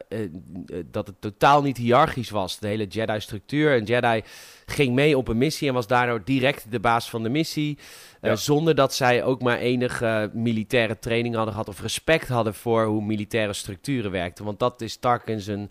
dat 0.90 1.06
het 1.06 1.20
totaal 1.20 1.62
niet 1.62 1.76
hiërarchisch 1.76 2.30
was. 2.30 2.58
De 2.58 2.66
hele 2.66 2.86
Jedi-structuur. 2.86 3.76
Een 3.76 3.84
Jedi 3.84 4.22
ging 4.66 4.94
mee 4.94 5.16
op 5.16 5.28
een 5.28 5.38
missie 5.38 5.68
en 5.68 5.74
was 5.74 5.86
daardoor 5.86 6.24
direct 6.24 6.70
de 6.70 6.80
baas 6.80 7.10
van 7.10 7.22
de 7.22 7.28
missie. 7.28 7.78
Ja. 8.20 8.36
Zonder 8.36 8.74
dat 8.74 8.94
zij 8.94 9.24
ook 9.24 9.42
maar 9.42 9.58
enige 9.58 10.30
militaire 10.32 10.98
training 10.98 11.34
hadden 11.34 11.52
gehad 11.52 11.68
of 11.68 11.80
respect 11.80 12.28
hadden 12.28 12.54
voor 12.54 12.84
hoe 12.84 13.02
militaire 13.02 13.52
structuren 13.52 14.10
werkten. 14.10 14.44
Want 14.44 14.58
dat 14.58 14.80
is 14.80 14.96
Tarkin 14.96 15.40
zijn 15.40 15.70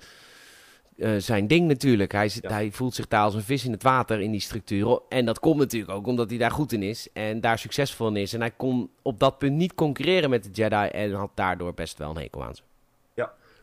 eh, 0.99 1.11
zijn 1.17 1.47
ding 1.47 1.67
natuurlijk. 1.67 2.11
Hij, 2.11 2.29
zit, 2.29 2.43
Ja. 2.43 2.49
hij 2.49 2.71
voelt 2.71 2.93
zich 2.95 3.07
daar 3.07 3.23
als 3.23 3.33
een 3.33 3.41
vis 3.41 3.65
in 3.65 3.71
het 3.71 3.83
water 3.83 4.19
in 4.19 4.31
die 4.31 4.39
structuur. 4.39 5.01
En 5.09 5.25
dat 5.25 5.39
komt 5.39 5.57
natuurlijk 5.57 5.91
ook 5.91 6.07
omdat 6.07 6.29
hij 6.29 6.39
daar 6.39 6.51
goed 6.51 6.71
in 6.71 6.83
is 6.83 7.07
en 7.13 7.41
daar 7.41 7.59
succesvol 7.59 8.07
in 8.07 8.15
is. 8.15 8.33
En 8.33 8.39
hij 8.39 8.51
kon 8.51 8.89
op 9.01 9.19
dat 9.19 9.37
punt 9.37 9.55
niet 9.55 9.75
concurreren 9.75 10.29
met 10.29 10.43
de 10.43 10.49
Jedi 10.51 10.87
en 10.87 11.13
had 11.13 11.31
daardoor 11.33 11.73
best 11.73 11.97
wel 11.97 12.09
een 12.09 12.17
hekel 12.21 12.43
aan 12.43 12.55
ze. 12.55 12.61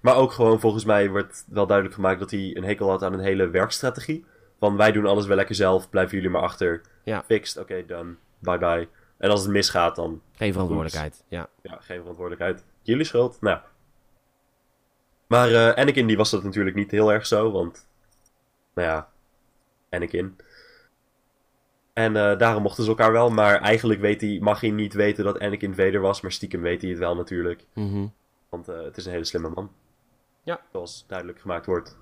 Maar 0.00 0.16
ook 0.16 0.32
gewoon 0.32 0.60
volgens 0.60 0.84
mij 0.84 1.10
wordt 1.10 1.44
wel 1.48 1.66
duidelijk 1.66 1.96
gemaakt 1.96 2.20
dat 2.20 2.30
hij 2.30 2.56
een 2.56 2.64
hekel 2.64 2.88
had 2.88 3.02
aan 3.02 3.12
een 3.12 3.20
hele 3.20 3.48
werkstrategie. 3.48 4.24
Van 4.58 4.76
wij 4.76 4.92
doen 4.92 5.06
alles 5.06 5.26
wel 5.26 5.36
lekker 5.36 5.54
zelf, 5.54 5.90
blijven 5.90 6.14
jullie 6.14 6.30
maar 6.30 6.42
achter. 6.42 6.80
Ja. 7.04 7.22
Fixed, 7.24 7.62
oké, 7.62 7.86
done, 7.86 8.14
bye 8.38 8.58
bye. 8.58 8.88
En 9.18 9.30
als 9.30 9.42
het 9.42 9.50
misgaat, 9.50 9.96
dan 9.96 10.20
Geen 10.32 10.52
verantwoordelijkheid. 10.52 11.24
Ja. 11.28 11.48
ja, 11.62 11.78
geen 11.80 11.98
verantwoordelijkheid. 11.98 12.64
Jullie 12.82 13.04
schuld, 13.04 13.40
nou. 13.40 13.58
Maar 15.26 15.52
eh, 15.52 15.82
Anakin 15.82 16.06
die 16.06 16.16
was 16.16 16.30
dat 16.30 16.42
natuurlijk 16.42 16.76
niet 16.76 16.90
heel 16.90 17.12
erg 17.12 17.26
zo, 17.26 17.50
want, 17.50 17.86
nou 18.74 18.88
ja, 18.88 19.08
Anakin. 19.90 20.36
En 21.92 22.16
eh, 22.16 22.38
daarom 22.38 22.62
mochten 22.62 22.84
ze 22.84 22.90
elkaar 22.90 23.12
wel, 23.12 23.30
maar 23.30 23.60
eigenlijk 23.60 24.00
weet 24.00 24.20
hij, 24.20 24.38
mag 24.40 24.60
hij 24.60 24.70
niet 24.70 24.94
weten 24.94 25.24
dat 25.24 25.38
Anakin 25.40 25.74
Vader 25.74 26.00
was, 26.00 26.20
maar 26.20 26.32
stiekem 26.32 26.60
weet 26.60 26.80
hij 26.80 26.90
het 26.90 26.98
wel 26.98 27.16
natuurlijk. 27.16 27.64
Mhm. 27.72 28.06
Want 28.48 28.68
eh, 28.68 28.82
het 28.82 28.96
is 28.96 29.06
een 29.06 29.12
hele 29.12 29.24
slimme 29.24 29.48
man. 29.48 29.70
Ja. 30.42 30.60
Zoals 30.72 31.04
duidelijk 31.06 31.40
gemaakt 31.40 31.66
wordt. 31.66 31.96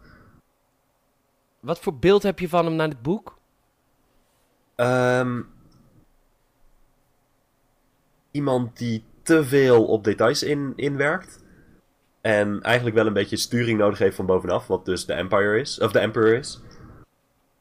Wat 1.60 1.80
voor 1.80 1.98
beeld 1.98 2.22
heb 2.22 2.38
je 2.38 2.48
van 2.48 2.64
hem 2.64 2.74
naar 2.74 2.88
dit 2.88 3.02
boek? 3.02 3.38
Ehm, 4.74 5.42
iemand 8.30 8.76
die 8.78 9.04
te 9.22 9.44
veel 9.44 9.86
op 9.86 10.04
details 10.04 10.42
in, 10.42 10.72
inwerkt. 10.76 11.43
En 12.24 12.62
eigenlijk 12.62 12.96
wel 12.96 13.06
een 13.06 13.12
beetje 13.12 13.36
sturing 13.36 13.78
nodig 13.78 13.98
heeft 13.98 14.16
van 14.16 14.26
bovenaf, 14.26 14.66
wat 14.66 14.84
dus 14.84 15.06
de 15.06 15.12
Empire 15.12 15.60
is, 15.60 15.80
of 15.80 15.92
de 15.92 15.98
Emperor 15.98 16.34
is. 16.34 16.60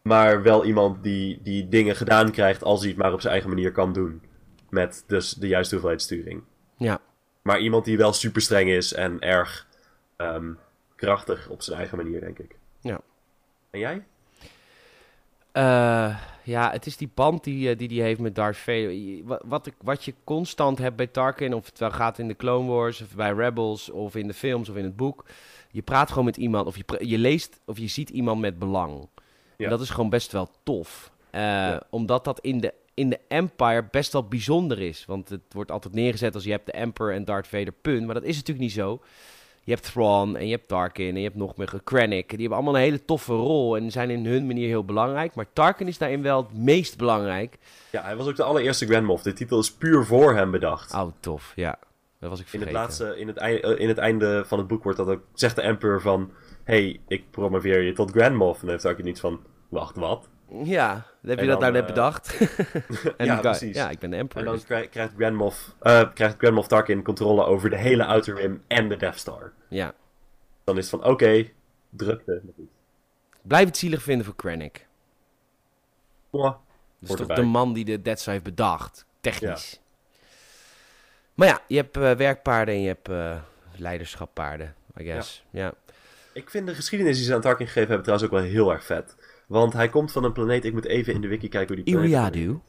Maar 0.02 0.42
wel 0.42 0.66
iemand 0.66 1.04
die, 1.04 1.40
die 1.42 1.70
dingen 1.70 1.96
gedaan 1.96 2.32
krijgt 2.32 2.64
als 2.64 2.80
hij 2.80 2.90
het 2.90 2.98
maar 2.98 3.14
op 3.14 3.22
zijn 3.22 3.34
eigen 3.34 3.50
manier 3.50 3.72
kan 3.72 3.94
doen. 3.94 4.22
Met 4.70 5.04
dus 5.08 5.34
de 5.34 5.48
juiste 5.48 5.74
hoeveelheid 5.74 6.02
sturing. 6.02 6.44
Ja. 6.78 7.00
Maar 7.42 7.60
iemand 7.60 7.86
die 7.86 7.98
wel 7.98 8.14
super 8.14 8.42
streng 8.42 8.70
is 8.70 8.94
en 8.94 9.20
erg 9.20 9.68
ehm, 10.16 10.54
krachtig 10.96 11.50
op 11.50 11.62
zijn 11.62 11.78
eigen 11.78 11.98
manier, 11.98 12.20
denk 12.20 12.40
ik. 12.40 12.56
Ja. 12.82 13.00
En 13.72 13.80
jij? 13.80 14.06
Eh, 15.52 16.18
ja, 16.44 16.72
het 16.72 16.86
is 16.86 16.98
die 16.98 17.12
band 17.14 17.44
die 17.44 17.66
hij 17.66 17.76
die, 17.76 17.88
die 17.88 18.02
heeft 18.02 18.20
met 18.20 18.36
Darth 18.36 18.58
Vader. 18.58 18.94
Wat, 19.24 19.44
wat, 19.46 19.68
ik, 19.68 19.74
wat 19.82 20.04
je 20.04 20.14
constant 20.24 20.78
hebt 20.78 20.96
bij 20.96 21.08
Tarkin, 21.08 21.54
of 21.54 21.66
het 21.66 21.80
wel 21.80 21.92
gaat 21.92 22.20
in 22.20 22.28
de 22.28 22.36
Clone 22.36 22.72
Wars, 22.72 23.02
of 23.02 23.16
bij 23.16 23.32
Rebels, 23.34 23.90
of 23.90 24.16
in 24.16 24.28
de 24.28 24.34
films, 24.34 24.70
of 24.70 24.76
in 24.76 24.84
het 24.84 24.96
boek. 24.96 25.26
Je 25.72 25.82
praat 25.82 26.10
gewoon 26.10 26.26
met 26.26 26.38
iemand, 26.38 26.68
of 26.68 26.78
je, 26.78 27.08
je 27.08 27.18
leest, 27.18 27.60
of 27.66 27.78
je 27.78 27.88
ziet 27.88 28.10
iemand 28.10 28.42
met 28.42 28.60
belang. 28.60 29.08
Ja. 29.58 29.64
En 29.64 29.70
dat 29.70 29.82
is 29.82 29.90
gewoon 29.90 30.10
best 30.10 30.32
wel 30.32 30.50
tof. 30.64 31.12
Eh, 31.32 31.42
Ja. 31.42 31.84
Omdat 31.90 32.24
dat 32.24 32.40
in 32.40 32.60
de, 32.60 32.74
in 32.94 33.10
de 33.10 33.20
Empire 33.28 33.88
best 33.92 34.14
wel 34.14 34.28
bijzonder 34.28 34.82
is. 34.82 35.06
Want 35.06 35.30
het 35.30 35.42
wordt 35.50 35.72
altijd 35.72 35.94
neergezet 35.94 36.36
als 36.36 36.44
je 36.44 36.52
hebt 36.52 36.66
de 36.66 36.72
Emperor 36.72 37.14
en 37.14 37.26
Darth 37.26 37.48
Vader, 37.48 37.74
punt. 37.74 38.06
Maar 38.06 38.16
dat 38.16 38.24
is 38.24 38.36
natuurlijk 38.36 38.66
niet 38.66 38.76
zo. 38.76 39.02
Je 39.66 39.72
hebt 39.72 39.84
Thrawn 39.92 40.36
en 40.36 40.46
je 40.48 40.52
hebt 40.56 40.68
Tarkin 40.68 41.10
en 41.10 41.18
je 41.18 41.24
hebt 41.24 41.36
nog 41.36 41.56
meer 41.58 41.82
Krennic. 41.84 42.30
Die 42.30 42.40
hebben 42.40 42.58
allemaal 42.58 42.76
een 42.76 42.82
hele 42.82 43.06
toffe 43.06 43.34
rol 43.34 43.78
en 43.78 43.92
zijn 43.92 44.10
in 44.10 44.26
hun 44.26 44.48
manier 44.48 44.68
heel 44.68 44.86
belangrijk. 44.86 45.36
Maar 45.36 45.46
Tarkin 45.54 45.88
is 45.88 45.98
daarin 45.98 46.22
wel 46.22 46.38
het 46.44 46.58
meest 46.58 46.98
belangrijk. 46.98 47.58
Ja, 47.92 48.02
hij 48.04 48.16
was 48.16 48.28
ook 48.28 48.36
de 48.36 48.44
allereerste 48.44 48.86
Grand 48.86 49.06
Moff. 49.06 49.24
De 49.24 49.34
titel 49.34 49.60
is 49.60 49.72
puur 49.74 50.06
voor 50.06 50.36
hem 50.36 50.52
bedacht. 50.52 50.94
Oh, 50.94 51.08
tof. 51.20 51.54
Ja, 51.56 51.80
dat 52.20 52.30
was 52.30 52.40
ik 52.40 52.46
In 52.46 52.50
vergeten. 52.60 52.80
het, 52.80 52.84
laatste, 52.88 53.20
in, 53.20 53.28
het 53.28 53.38
ei- 53.38 53.58
eh, 53.60 53.80
in 53.80 53.88
het 53.88 53.98
einde 53.98 54.44
van 54.46 54.58
het 54.58 54.68
boek 54.68 54.84
wordt 54.84 54.98
dat 54.98 55.08
ook, 55.08 55.22
zegt 55.34 55.56
de 55.56 55.62
Emperor 55.62 56.02
van... 56.02 56.32
hey, 56.64 57.00
ik 57.08 57.32
promoveer 57.32 57.82
je 57.82 57.94
tot 57.94 58.12
Grand 58.12 58.36
Moff. 58.36 58.60
En 58.60 58.66
dan 58.68 58.76
heeft 58.76 58.86
ook 58.88 59.04
niet 59.04 59.20
van, 59.20 59.40
wacht, 59.70 59.96
wat? 59.96 60.30
Ja, 60.64 60.94
heb 61.22 61.36
je 61.38 61.42
En 61.42 61.48
dat 61.48 61.60
dan, 61.60 61.60
nou 61.60 61.72
net 61.72 61.82
eh, 61.82 61.88
bedacht. 61.88 62.38
en 63.18 63.26
ja, 63.26 63.40
precies. 63.40 63.76
Ja, 63.76 63.90
ik 63.90 64.00
ben 64.00 64.10
de 64.10 64.16
En 64.16 64.22
Emperor. 64.22 64.44
dan 64.46 64.54
dus- 64.54 64.64
krij- 64.66 64.88
krijgt 64.88 65.14
Grand 65.18 65.36
Moff, 65.36 65.76
eh, 65.80 66.14
krijgt 66.14 66.36
Grand 66.38 66.56
Moff 66.56 66.68
Tarkin 66.68 67.04
controle 67.04 67.44
over 67.46 67.70
de 67.70 67.78
hele 67.78 68.06
Outer 68.06 68.36
Rim 68.36 68.64
en 68.68 68.90
de 68.90 68.96
Death 68.96 69.18
Star. 69.20 69.52
Ja. 69.70 69.94
Dan 70.64 70.78
is 70.78 70.92
het 70.92 71.02
van, 71.02 71.10
oké, 71.12 71.50
drukte. 71.90 72.42
Blijf 73.42 73.66
het 73.66 73.78
zielig 73.78 74.02
vinden 74.04 74.26
voor 74.26 74.36
Krennic. 74.36 74.88
Mwah. 76.30 76.56
Dus 77.00 77.08
Hoort 77.08 77.20
toch 77.22 77.30
erbij. 77.30 77.46
de 77.46 77.52
man 77.52 77.74
die 77.74 77.86
de 77.86 78.02
Death 78.02 78.20
Star 78.20 78.34
heeft 78.34 78.46
bedacht. 78.46 79.06
Technisch. 79.22 79.82
Maar 81.34 81.48
ja, 81.48 81.60
je 81.68 81.76
hebt 81.76 81.98
eh, 81.98 82.12
werkpaarden 82.12 82.74
en 82.76 82.82
je 82.82 82.88
hebt 82.88 83.10
eh 83.10 83.36
leiderschappaarden, 83.76 84.76
I 85.00 85.04
guess. 85.04 85.44
Ja. 85.50 85.74
Ik 86.34 86.50
vind 86.50 86.68
de 86.68 86.76
geschiedenis 86.76 87.18
die 87.18 87.26
ze 87.26 87.34
aan 87.34 87.42
Tarkin 87.42 87.66
gegeven 87.68 87.88
hebben 87.94 88.06
trouwens 88.06 88.30
ook 88.32 88.36
wel 88.40 88.50
heel 88.50 88.72
erg 88.72 88.84
vet. 88.84 89.16
Want 89.54 89.74
hij 89.74 89.90
komt 89.90 90.12
van 90.12 90.24
een 90.24 90.32
planeet, 90.32 90.66
ik 90.66 90.74
moet 90.74 90.86
even 90.86 91.14
in 91.14 91.22
de 91.22 91.28
wiki 91.28 91.50
kijken 91.50 91.76
hoe 91.76 91.84
die 91.84 91.94
planeet. 91.94 92.12
Iriadu. 92.12 92.60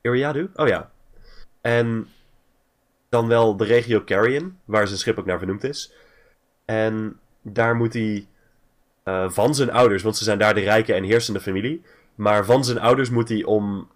Iriadu? 0.00 0.50
Oh 0.54 0.68
ja. 0.68 0.90
En 1.60 2.08
dan 3.08 3.28
wel 3.28 3.56
de 3.56 3.64
regio 3.64 4.04
Carrion, 4.04 4.58
waar 4.64 4.86
zijn 4.86 4.98
schip 4.98 5.18
ook 5.18 5.26
naar 5.26 5.38
vernoemd 5.38 5.64
is. 5.64 5.92
En 6.64 7.20
daar 7.42 7.76
moet 7.76 7.92
hij 7.92 8.26
eh, 9.02 9.30
van 9.30 9.54
zijn 9.54 9.70
ouders, 9.70 10.02
want 10.02 10.16
ze 10.16 10.24
zijn 10.24 10.38
daar 10.38 10.54
de 10.54 10.60
rijke 10.60 10.94
en 10.94 11.04
heersende 11.04 11.40
familie. 11.40 11.82
Maar 12.14 12.44
van 12.44 12.64
zijn 12.64 12.78
ouders 12.78 13.10
moet 13.10 13.28
hij 13.28 13.44
om 13.44 13.88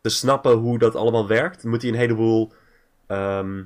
te 0.00 0.08
snappen 0.08 0.52
hoe 0.52 0.78
dat 0.78 0.94
allemaal 0.94 1.26
werkt, 1.26 1.64
moet 1.64 1.82
hij 1.82 1.90
een 1.90 1.96
heleboel 1.96 2.52
ehm, 3.06 3.62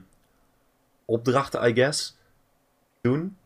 opdrachten, 1.05 1.69
I 1.69 1.75
guess, 1.75 2.17
doen. 3.01 3.37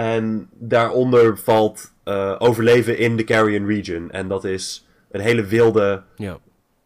En 0.00 0.48
daaronder 0.52 1.38
valt 1.38 1.92
eh, 2.04 2.36
overleven 2.38 2.98
in 2.98 3.16
de 3.16 3.24
Carrion 3.24 3.66
region. 3.66 4.10
En 4.10 4.28
dat 4.28 4.44
is 4.44 4.86
een 5.10 5.20
hele 5.20 5.44
wilde 5.44 6.02
Ja. 6.16 6.38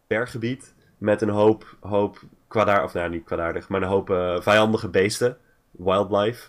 berggebied 0.07 0.75
met 0.99 1.23
een 1.23 1.29
hoop, 1.29 1.77
hoop 1.81 2.23
kwaadaardig, 2.49 2.85
of 2.85 2.95
nou 2.95 3.11
niet 3.11 3.25
kwaadaardig, 3.25 3.69
maar 3.69 3.83
een 3.83 3.89
hoop 3.89 4.11
eh, 4.11 4.41
vijandige 4.41 4.89
beesten, 4.89 5.37
wildlife, 5.71 6.49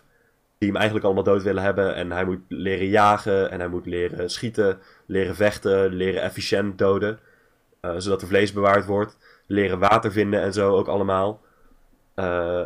die 0.58 0.68
hem 0.68 0.76
eigenlijk 0.78 1.06
allemaal 1.06 1.24
dood 1.24 1.44
willen 1.44 1.64
hebben. 1.64 1.96
En 1.96 2.12
hij 2.12 2.26
moet 2.26 2.42
leren 2.48 2.88
jagen 2.88 3.52
en 3.52 3.60
hij 3.60 3.70
moet 3.70 3.86
leren 3.86 4.30
schieten, 4.30 4.80
leren 5.06 5.36
vechten, 5.36 5.94
leren 5.94 6.22
efficiënt 6.22 6.78
doden, 6.78 7.20
eh, 7.80 7.94
zodat 7.98 8.22
er 8.22 8.28
vlees 8.28 8.54
bewaard 8.54 8.86
wordt. 8.86 9.18
Leren 9.46 9.80
water 9.80 10.12
vinden 10.12 10.42
en 10.42 10.54
zo 10.54 10.76
ook 10.76 10.88
allemaal. 10.88 11.42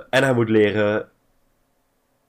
En 0.09 0.23
hij 0.23 0.33
moet 0.33 0.49
leren 0.49 1.09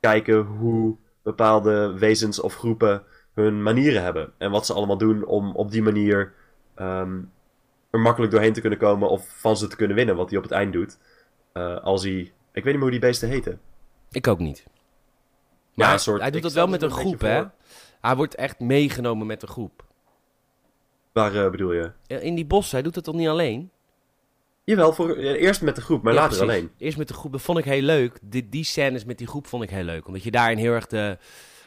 kijken 0.01 0.41
hoe 0.41 0.97
bepaalde 1.23 1.93
wezens 1.99 2.41
of 2.41 2.55
groepen 2.55 3.03
hun 3.35 3.63
manieren 3.63 4.03
hebben. 4.03 4.33
En 4.39 4.51
wat 4.51 4.67
ze 4.67 4.73
allemaal 4.73 4.99
doen 4.99 5.25
om 5.27 5.55
op 5.57 5.71
die 5.71 5.83
manier 5.83 6.33
ehm, 6.75 7.21
er 7.91 8.01
makkelijk 8.01 8.33
doorheen 8.33 8.53
te 8.53 8.61
kunnen 8.61 8.79
komen 8.79 9.09
of 9.09 9.29
van 9.29 9.57
ze 9.57 9.67
te 9.67 9.77
kunnen 9.77 9.97
winnen, 9.97 10.17
wat 10.17 10.29
hij 10.29 10.39
op 10.39 10.45
het 10.45 10.53
eind 10.53 10.73
doet. 10.73 10.99
Eh, 11.53 11.77
als 11.77 12.03
hij. 12.03 12.13
Ik 12.53 12.65
weet 12.65 12.65
niet 12.65 12.73
meer 12.75 12.83
hoe 12.83 12.91
die 12.91 13.01
beesten 13.01 13.29
heten. 13.29 13.61
Ik 14.11 14.27
ook 14.27 14.39
niet. 14.39 14.65
Ja, 14.67 15.85
Maar 15.85 15.93
een 15.93 15.99
soort- 15.99 16.21
hij 16.21 16.31
doet 16.31 16.43
dat 16.43 16.53
wel 16.53 16.67
met 16.67 16.83
een 16.83 16.91
groep, 16.91 17.21
hè? 17.21 17.45
Hij 18.01 18.17
wordt 18.17 18.35
echt 18.35 18.61
meegenomen 18.61 19.27
met 19.27 19.41
de 19.41 19.47
groep. 19.47 19.85
Waar 21.13 21.45
eh, 21.45 21.51
bedoel 21.51 21.73
je? 21.73 21.93
In 22.07 22.35
die 22.35 22.47
bos, 22.47 22.73
hij 22.73 22.83
doet 22.83 22.95
het 22.95 23.05
toch 23.05 23.15
niet 23.15 23.29
alleen? 23.29 23.71
Jawel, 24.71 24.93
voor, 24.93 25.17
eh, 25.17 25.43
eerst 25.43 25.63
met 25.63 25.75
de 25.77 25.81
groep, 25.83 26.03
maar 26.03 26.13
Ja, 26.15 26.21
later 26.21 26.37
precies. 26.39 26.55
alleen. 26.55 26.71
Eerst 26.79 26.99
met 26.99 27.09
de 27.09 27.15
groep, 27.15 27.33
dat 27.33 27.41
vond 27.43 27.59
ik 27.59 27.65
heel 27.65 27.83
leuk. 27.83 28.19
Die, 28.23 28.49
die 28.49 28.65
scènes 28.65 29.05
met 29.05 29.19
die 29.19 29.27
groep 29.27 29.47
vond 29.47 29.63
ik 29.63 29.71
heel 29.71 29.85
leuk. 29.85 30.07
Omdat 30.07 30.23
je 30.23 30.31
daarin 30.31 30.59
heel 30.59 30.73
erg 30.73 30.87
de, 30.87 31.19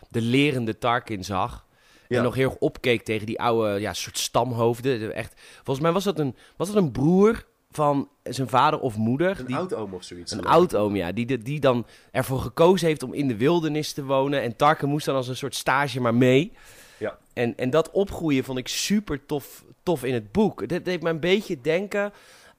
de 0.10 0.22
lerende 0.22 0.78
Tarkin 0.78 1.24
zag. 1.24 1.66
Ja. 2.08 2.18
En 2.18 2.24
nog 2.24 2.36
heel 2.36 2.50
erg 2.50 2.58
opkeek 2.60 3.04
tegen 3.04 3.26
die 3.26 3.40
oude 3.42 3.80
ja, 3.80 3.94
soort 3.94 4.18
stamhoofden. 4.18 5.00
De- 5.00 5.14
Echt, 5.14 5.34
volgens 5.56 5.80
mij 5.80 5.92
was 5.92 6.04
dat, 6.04 6.20
een, 6.20 6.36
was 6.58 6.68
dat 6.68 6.76
een 6.84 6.92
broer 6.92 7.46
van 7.72 8.10
zijn 8.24 8.48
vader 8.50 8.80
of 8.80 8.98
moeder. 8.98 9.40
Een 9.40 9.46
die, 9.46 9.56
oud-oom 9.56 9.94
of 9.94 10.04
zoiets. 10.04 10.32
een 10.32 10.46
oud-oom, 10.46 10.96
ja. 10.96 11.12
Die, 11.12 11.26
die, 11.26 11.38
die 11.38 11.60
dan 11.60 11.86
ervoor 12.12 12.40
gekozen 12.40 12.88
heeft 12.88 13.04
om 13.04 13.14
in 13.14 13.28
de 13.28 13.38
wildernis 13.38 13.94
te 13.94 14.04
wonen. 14.04 14.42
En 14.42 14.56
Tarkin 14.56 14.90
moest 14.90 15.06
dan 15.06 15.16
als 15.16 15.28
een 15.28 15.36
soort 15.36 15.56
stage 15.56 16.02
maar 16.02 16.16
mee. 16.16 16.52
Ja. 16.98 17.18
En, 17.34 17.58
en 17.58 17.70
dat 17.70 17.92
opgroeien 17.92 18.44
vond 18.44 18.58
ik 18.58 18.68
super 18.68 19.26
tof, 19.26 19.64
tof 19.84 20.04
in 20.04 20.14
het 20.14 20.32
boek. 20.32 20.68
Dat 20.70 20.86
deed 20.86 21.02
me 21.02 21.10
een 21.10 21.20
beetje 21.20 21.62
denken 21.62 22.14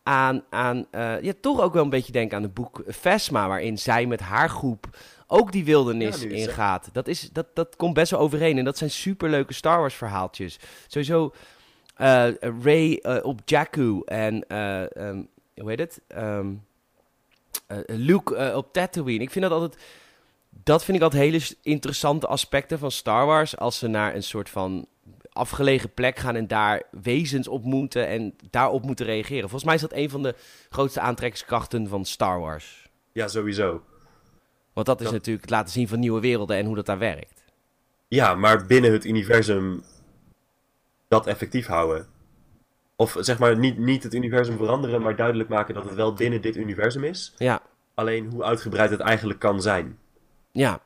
aan, 0.05 0.44
aan 0.50 0.86
eh, 0.90 1.22
ja, 1.22 1.32
toch 1.40 1.61
ook 1.61 1.72
wel 1.72 1.82
een 1.82 1.90
beetje 1.90 2.12
denken 2.12 2.36
aan 2.36 2.42
het 2.42 2.55
boek 2.55 2.82
Vesma, 2.86 3.48
waarin 3.48 3.78
zij 3.78 4.07
met 4.07 4.20
haar 4.20 4.48
groep 4.48 4.86
ook 5.26 5.52
die 5.52 5.64
wildernis 5.64 6.22
Ja, 6.22 6.28
ingaat. 6.28 6.88
Dat, 6.92 7.09
is, 7.09 7.28
dat, 7.32 7.46
dat 7.55 7.76
komt 7.76 7.94
best 7.94 8.11
wel 8.11 8.20
overeen 8.20 8.59
en 8.59 8.64
dat 8.64 8.78
zijn 8.78 8.90
superleuke 8.90 9.55
Star 9.55 9.78
Wars 9.78 9.94
verhaaltjes. 9.94 10.59
Sowieso 10.86 11.32
eh 11.94 12.28
Ray 12.62 12.94
eh, 12.94 13.24
op 13.24 13.40
Jakku 13.44 14.02
en 14.05 14.48
eh, 14.48 14.96
ehm, 14.96 15.22
hoe 15.57 15.70
heet 15.70 15.78
het? 15.78 16.00
Ehm, 16.07 16.52
eh, 17.66 17.78
Luke 17.86 18.52
op 18.55 18.72
Tatooine. 18.72 19.22
Ik 19.22 19.30
vind 19.30 19.44
dat 19.44 19.55
altijd... 19.55 19.82
Dat 20.64 20.84
vind 20.84 20.96
ik 20.96 21.02
altijd 21.02 21.22
hele 21.22 21.44
interessante 21.62 22.26
aspecten 22.26 22.78
van 22.78 22.90
Star 22.90 23.26
Wars. 23.26 23.57
Als 23.57 23.78
ze 23.78 23.86
naar 23.86 24.14
een 24.14 24.22
soort 24.22 24.50
van 24.50 24.86
afgelegen 25.35 25.93
plek 25.95 26.18
gaan 26.18 26.37
en 26.37 26.47
daar 26.47 26.82
wezens 27.03 27.49
ontmoeten 27.49 28.07
en 28.09 28.35
daarop 28.51 28.85
moeten 28.85 29.07
reageren. 29.07 29.41
Volgens 29.43 29.64
mij 29.64 29.74
is 29.74 29.80
dat 29.80 29.93
een 29.93 30.11
van 30.11 30.22
de 30.22 30.35
grootste 30.70 31.01
aantrekkingskrachten 31.01 31.89
van 31.89 32.05
Star 32.05 32.41
Wars. 32.41 32.89
Ja, 33.12 33.28
sowieso. 33.28 33.82
Want 34.72 34.87
dat 34.87 34.99
is 34.99 35.05
Dat- 35.05 35.12
natuurlijk 35.14 35.45
het 35.45 35.55
laten 35.55 35.72
zien 35.72 35.89
van 35.89 35.99
nieuwe 35.99 36.20
werelden 36.20 36.57
en 36.57 36.66
hoe 36.66 36.74
dat 36.74 36.87
daar 36.87 36.99
werkt. 36.99 37.43
Ja, 38.09 38.35
maar 38.35 38.66
binnen 38.66 38.93
het 38.93 39.05
universum 39.05 39.82
dat 41.09 41.26
effectief 41.26 41.66
houden. 41.66 42.07
Of 42.97 43.16
zeg 43.20 43.39
maar, 43.39 43.59
niet, 43.59 43.78
niet 43.78 44.03
het 44.03 44.14
universum 44.14 44.57
veranderen, 44.57 45.03
maar 45.03 45.16
duidelijk 45.16 45.49
maken 45.49 45.74
dat 45.74 45.85
het 45.85 45.95
wel 45.95 46.12
binnen 46.12 46.41
dit 46.43 46.57
universum 46.57 47.05
is. 47.05 47.35
Ja, 47.39 47.62
Alleen 47.95 48.30
hoe 48.30 48.45
uitgebreid 48.45 48.91
het 48.91 49.01
eigenlijk 49.01 49.39
kan 49.39 49.62
zijn. 49.62 49.99
ja, 50.53 50.80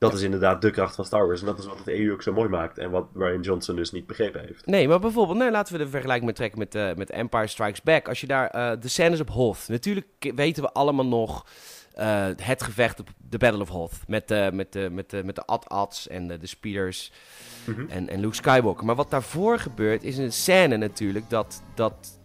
Dat 0.00 0.14
is 0.14 0.22
inderdaad 0.22 0.62
de 0.62 0.70
kracht 0.70 0.94
van 0.94 1.04
Star 1.04 1.26
Wars. 1.26 1.40
En 1.40 1.46
dat 1.46 1.58
is 1.58 1.66
wat 1.66 1.78
het 1.78 1.88
EU 1.88 2.12
ook 2.12 2.22
zo 2.22 2.32
mooi 2.32 2.48
maakt. 2.48 2.78
En 2.78 2.90
wat 2.90 3.06
Ryan 3.14 3.40
Johnson 3.40 3.76
dus 3.76 3.90
niet 3.92 4.06
begrepen 4.06 4.40
heeft. 4.40 4.66
Nee, 4.66 4.88
maar 4.88 5.00
bijvoorbeeld, 5.00 5.38
nee, 5.38 5.50
laten 5.50 5.72
we 5.72 5.84
de 5.84 5.88
vergelijking 5.88 6.26
met 6.26 6.36
trekken 6.36 6.58
met, 6.58 6.74
eh, 6.74 6.94
met 6.94 7.10
Empire 7.10 7.46
Strikes 7.46 7.82
Back. 7.82 8.08
Als 8.08 8.20
je 8.20 8.26
daar 8.26 8.46
eh, 8.46 8.70
de 8.80 8.88
scènes 8.88 9.20
op 9.20 9.30
Hoth. 9.30 9.68
Natuurlijk 9.68 10.06
weten 10.34 10.62
we 10.62 10.72
allemaal 10.72 11.06
nog 11.06 11.46
eh, 11.94 12.26
het 12.36 12.62
gevecht 12.62 13.00
op 13.00 13.08
de 13.28 13.38
Battle 13.38 13.60
of 13.60 13.68
Hoth. 13.68 13.92
Met, 14.06 14.30
eh, 14.30 14.50
met, 14.50 14.72
de 14.72 14.88
met, 14.92 15.10
de 15.10 15.24
met 15.24 15.34
de 15.34 15.44
At-Ats 15.44 16.08
en 16.08 16.28
de, 16.28 16.38
de 16.38 16.46
Speeders 16.46 17.12
Mhm. 17.64 17.84
en, 17.88 18.08
en 18.08 18.20
Luke 18.20 18.34
Skywalker. 18.34 18.84
Maar 18.84 18.94
wat 18.96 19.10
daarvoor 19.10 19.58
gebeurt 19.58 20.02
is 20.02 20.18
een 20.18 20.32
scène 20.32 20.76
natuurlijk 20.76 21.30
dat, 21.30 21.62
dat 21.74 22.18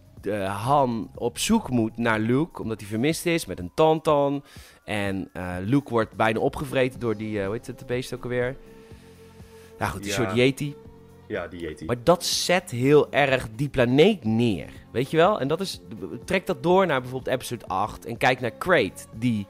Han 0.46 1.10
op 1.14 1.38
zoek 1.38 1.70
moet 1.70 1.96
naar 1.96 2.18
Luke. 2.18 2.62
Omdat 2.62 2.80
hij 2.80 2.88
vermist 2.88 3.26
is 3.26 3.46
met 3.46 3.58
een 3.58 3.70
Tauntaun. 3.74 4.42
En 4.86 5.28
eh, 5.32 5.54
Luke 5.64 5.90
wordt 5.90 6.14
bijna 6.16 6.38
opgevreten 6.40 7.00
door 7.00 7.16
die, 7.16 7.38
eh, 7.38 7.44
hoe 7.44 7.54
heet 7.54 7.66
het 7.66 7.78
de 7.78 7.84
beest 7.84 8.14
ook 8.14 8.22
alweer? 8.22 8.56
Nou 9.78 9.90
goed, 9.92 10.02
die 10.02 10.10
Ja. 10.10 10.16
soort 10.16 10.34
Yeti. 10.34 10.74
Ja, 11.26 11.46
die 11.48 11.60
Yeti. 11.60 11.84
Maar 11.84 11.96
dat 12.02 12.24
zet 12.24 12.70
heel 12.70 13.12
erg 13.12 13.48
die 13.56 13.68
planeet 13.68 14.24
neer. 14.24 14.68
Weet 14.92 15.10
je 15.10 15.16
wel? 15.16 15.40
En 15.40 15.48
dat 15.48 15.60
is. 15.60 15.80
Trek 16.24 16.46
dat 16.46 16.62
door 16.62 16.86
naar 16.86 17.00
bijvoorbeeld 17.00 17.34
episode 17.34 17.66
8. 17.66 18.06
En 18.06 18.16
kijk 18.16 18.40
naar 18.40 18.58
Crate. 18.58 19.04
Die. 19.18 19.46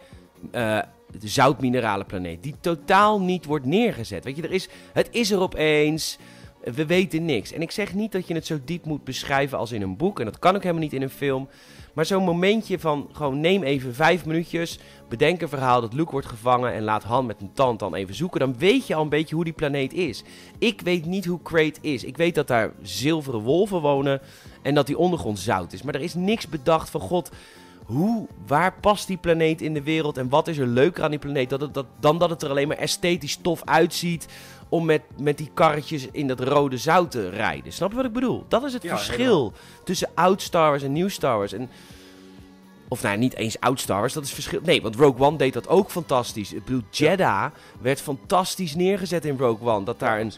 eh, 0.50 0.78
de 1.20 1.28
zoutmineralen 1.28 2.06
planeet. 2.06 2.42
Die 2.42 2.54
totaal 2.60 3.20
niet 3.20 3.44
wordt 3.44 3.64
neergezet. 3.64 4.24
Weet 4.24 4.36
je, 4.36 4.42
er 4.42 4.52
is, 4.52 4.68
het 4.92 5.08
is 5.10 5.30
er 5.30 5.40
opeens. 5.40 6.18
We 6.74 6.86
weten 6.86 7.24
niks. 7.24 7.52
En 7.52 7.62
ik 7.62 7.70
zeg 7.70 7.94
niet 7.94 8.12
dat 8.12 8.28
je 8.28 8.34
het 8.34 8.46
zo 8.46 8.58
diep 8.64 8.84
moet 8.84 9.04
beschrijven 9.04 9.58
als 9.58 9.72
in 9.72 9.82
een 9.82 9.96
boek. 9.96 10.18
En 10.18 10.24
dat 10.24 10.38
kan 10.38 10.54
ook 10.54 10.62
helemaal 10.62 10.82
niet 10.82 10.92
in 10.92 11.02
een 11.02 11.10
film. 11.10 11.48
Maar 11.92 12.06
zo'n 12.06 12.24
momentje 12.24 12.78
van 12.78 13.08
gewoon 13.12 13.40
neem 13.40 13.62
even 13.62 13.94
vijf 13.94 14.26
minuutjes. 14.26 14.78
Bedenk 15.08 15.42
een 15.42 15.48
verhaal 15.48 15.80
dat 15.80 15.92
Luke 15.92 16.10
wordt 16.10 16.26
gevangen. 16.26 16.72
En 16.72 16.82
laat 16.82 17.02
Han 17.02 17.26
met 17.26 17.40
een 17.40 17.52
tand 17.52 17.78
dan 17.78 17.94
even 17.94 18.14
zoeken. 18.14 18.40
Dan 18.40 18.58
weet 18.58 18.86
je 18.86 18.94
al 18.94 19.02
een 19.02 19.08
beetje 19.08 19.34
hoe 19.34 19.44
die 19.44 19.52
planeet 19.52 19.92
is. 19.92 20.22
Ik 20.58 20.80
weet 20.80 21.04
niet 21.04 21.24
hoe 21.24 21.42
Crate 21.42 21.80
is. 21.80 22.04
Ik 22.04 22.16
weet 22.16 22.34
dat 22.34 22.46
daar 22.46 22.72
zilveren 22.82 23.40
wolven 23.40 23.80
wonen. 23.80 24.20
En 24.62 24.74
dat 24.74 24.86
die 24.86 24.98
ondergrond 24.98 25.38
zout 25.38 25.72
is. 25.72 25.82
Maar 25.82 25.94
er 25.94 26.00
is 26.00 26.14
niks 26.14 26.48
bedacht 26.48 26.90
van 26.90 27.00
god. 27.00 27.30
Hoe, 27.84 28.26
waar 28.46 28.74
past 28.80 29.06
die 29.06 29.16
planeet 29.16 29.60
in 29.62 29.74
de 29.74 29.82
wereld? 29.82 30.16
En 30.16 30.28
wat 30.28 30.48
is 30.48 30.58
er 30.58 30.66
leuker 30.66 31.04
aan 31.04 31.10
die 31.10 31.18
planeet? 31.18 31.50
Dat 31.50 31.74
dat, 31.74 31.86
dan 32.00 32.18
dat 32.18 32.30
het 32.30 32.42
er 32.42 32.50
alleen 32.50 32.68
maar 32.68 32.76
esthetisch 32.76 33.36
tof 33.36 33.62
uitziet. 33.64 34.26
Om 34.68 34.84
met, 34.84 35.02
met 35.20 35.38
die 35.38 35.50
karretjes 35.54 36.08
in 36.12 36.26
dat 36.26 36.40
rode 36.40 36.78
zout 36.78 37.10
te 37.10 37.28
rijden. 37.28 37.72
Snap 37.72 37.90
je 37.90 37.96
wat 37.96 38.04
ik 38.04 38.12
bedoel? 38.12 38.44
Dat 38.48 38.64
is 38.64 38.72
het 38.72 38.82
Ja, 38.82 38.96
verschil 38.96 39.52
tussen 39.84 40.08
oud 40.14 40.42
Star 40.42 40.68
Wars 40.68 40.82
en 40.82 40.92
nieuw 40.92 41.08
Star 41.08 41.36
Wars. 41.36 41.52
En, 41.52 41.68
of 42.88 43.02
nou, 43.02 43.18
niet 43.18 43.36
eens 43.36 43.60
oud 43.60 43.80
Star 43.80 44.00
Wars. 44.00 44.12
Dat 44.12 44.24
is 44.24 44.32
verschil. 44.32 44.60
Nee, 44.62 44.82
want 44.82 44.96
Rogue 44.96 45.26
One 45.26 45.36
deed 45.36 45.52
dat 45.52 45.68
ook 45.68 45.90
fantastisch. 45.90 46.52
Ik 46.52 46.64
bedoel, 46.64 46.82
Jeddah 46.90 47.50
werd 47.80 48.00
fantastisch 48.00 48.74
neergezet 48.74 49.24
in 49.24 49.36
Rogue 49.38 49.68
One. 49.68 49.84
Dat 49.84 49.98
daar 49.98 50.20
een 50.20 50.32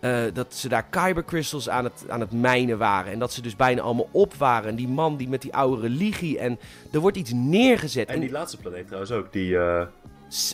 eh, 0.00 0.22
dat 0.32 0.54
ze 0.54 0.68
daar 0.68 0.84
kyber 0.84 1.24
crystals 1.24 1.68
aan 1.68 1.84
het, 1.84 2.04
aan 2.08 2.20
het 2.20 2.32
mijnen 2.32 2.78
waren. 2.78 3.12
En 3.12 3.18
dat 3.18 3.32
ze 3.32 3.42
dus 3.42 3.56
bijna 3.56 3.82
allemaal 3.82 4.08
op 4.10 4.34
waren. 4.34 4.68
En 4.68 4.76
die 4.76 4.88
man 4.88 5.16
die 5.16 5.28
met 5.28 5.42
die 5.42 5.54
oude 5.54 5.82
religie. 5.82 6.38
En 6.38 6.58
er 6.92 7.00
wordt 7.00 7.16
iets 7.16 7.32
neergezet. 7.32 8.08
En 8.08 8.20
die 8.20 8.30
laatste 8.30 8.56
planeet 8.56 8.86
trouwens 8.86 9.12
ook. 9.12 9.32
Die, 9.32 9.58
eh 9.58 9.86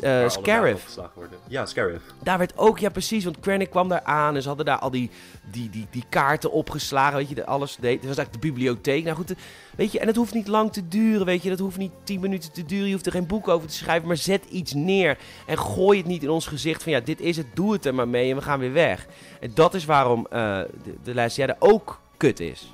Eh, 0.03 0.29
Scarif. 0.29 0.95
worden. 1.15 1.39
Ja, 1.49 1.67
Scarif. 1.67 2.01
Daar 2.23 2.39
werd 2.39 2.59
ook, 2.59 2.79
ja 2.79 2.89
precies, 2.89 3.25
want 3.25 3.41
Krennic 3.41 3.71
kwam 3.71 3.89
daar 3.89 4.03
aan 4.03 4.35
en 4.35 4.43
ze 4.43 4.49
hadden 4.49 4.67
daar 4.67 4.79
al 4.79 4.91
die, 4.91 5.11
die, 5.51 5.71
die, 5.71 5.87
die 5.91 6.05
kaarten 6.09 6.53
opgeslagen, 6.53 7.17
weet 7.17 7.29
je, 7.29 7.35
de, 7.35 7.47
alles 7.47 7.77
deed. 7.77 7.99
Het 8.01 8.09
was 8.09 8.17
eigenlijk 8.17 8.43
de 8.43 8.53
bibliotheek. 8.53 9.05
Nou 9.05 9.17
goed, 9.17 9.29
de- 9.29 9.37
weet 9.77 9.93
je, 9.93 9.99
en 9.99 10.07
het 10.07 10.17
hoeft 10.17 10.35
niet 10.35 10.49
lang 10.49 10.73
te 10.73 10.89
duren, 10.89 11.27
weet 11.27 11.43
je, 11.43 11.49
dat 11.49 11.59
hoeft 11.59 11.77
niet 11.79 11.93
tien 12.05 12.21
minuten 12.21 12.53
te 12.53 12.65
duren, 12.65 12.87
je 12.87 12.93
hoeft 12.93 13.07
er 13.07 13.13
geen 13.13 13.27
boek 13.27 13.49
over 13.49 13.69
te 13.69 13.75
schrijven, 13.75 14.07
maar 14.09 14.17
zet 14.17 14.45
iets 14.45 14.73
neer 14.73 15.19
en 15.47 15.59
gooi 15.59 15.99
het 15.99 16.07
niet 16.07 16.23
in 16.23 16.31
ons 16.31 16.47
gezicht 16.47 16.83
van, 16.83 16.93
ja, 16.93 17.01
dit 17.01 17.21
is 17.21 17.37
het, 17.37 17.47
doe 17.55 17.73
het 17.73 17.85
er 17.87 17.95
maar 17.95 18.09
mee 18.09 18.31
en 18.31 18.37
we 18.37 18.43
gaan 18.43 18.59
weer 18.59 18.73
weg. 18.73 19.07
En 19.41 19.51
dat 19.55 19.75
is 19.75 19.85
waarom 19.85 20.27
eh, 20.31 20.41
de, 20.85 20.95
de 21.03 21.15
Last 21.15 21.37
Jedi 21.37 21.55
ook 21.59 22.01
kut 22.17 22.41
is. 22.41 22.73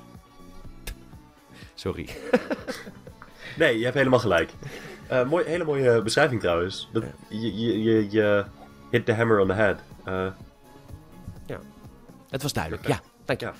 Sorry. 1.75 2.07
Nee, 3.57 3.77
je 3.77 3.83
hebt 3.83 3.95
helemaal 3.95 4.19
gelijk. 4.19 4.51
Eh 5.11 5.29
mooi, 5.29 5.45
hele 5.45 5.63
mooie 5.63 6.01
beschrijving 6.01 6.41
trouwens. 6.41 6.89
Dat, 6.93 7.03
je, 7.27 7.59
je, 7.59 7.81
je, 7.83 8.07
je 8.11 8.43
hit 8.89 9.05
the 9.05 9.13
hammer 9.13 9.39
on 9.39 9.47
the 9.47 9.53
head. 9.53 9.79
Eh, 10.03 10.27
Het 12.29 12.41
was 12.43 12.53
duidelijk, 12.53 12.87
ja, 12.87 12.99
dank 13.25 13.39
je. 13.39 13.45
Ja. 13.45 13.53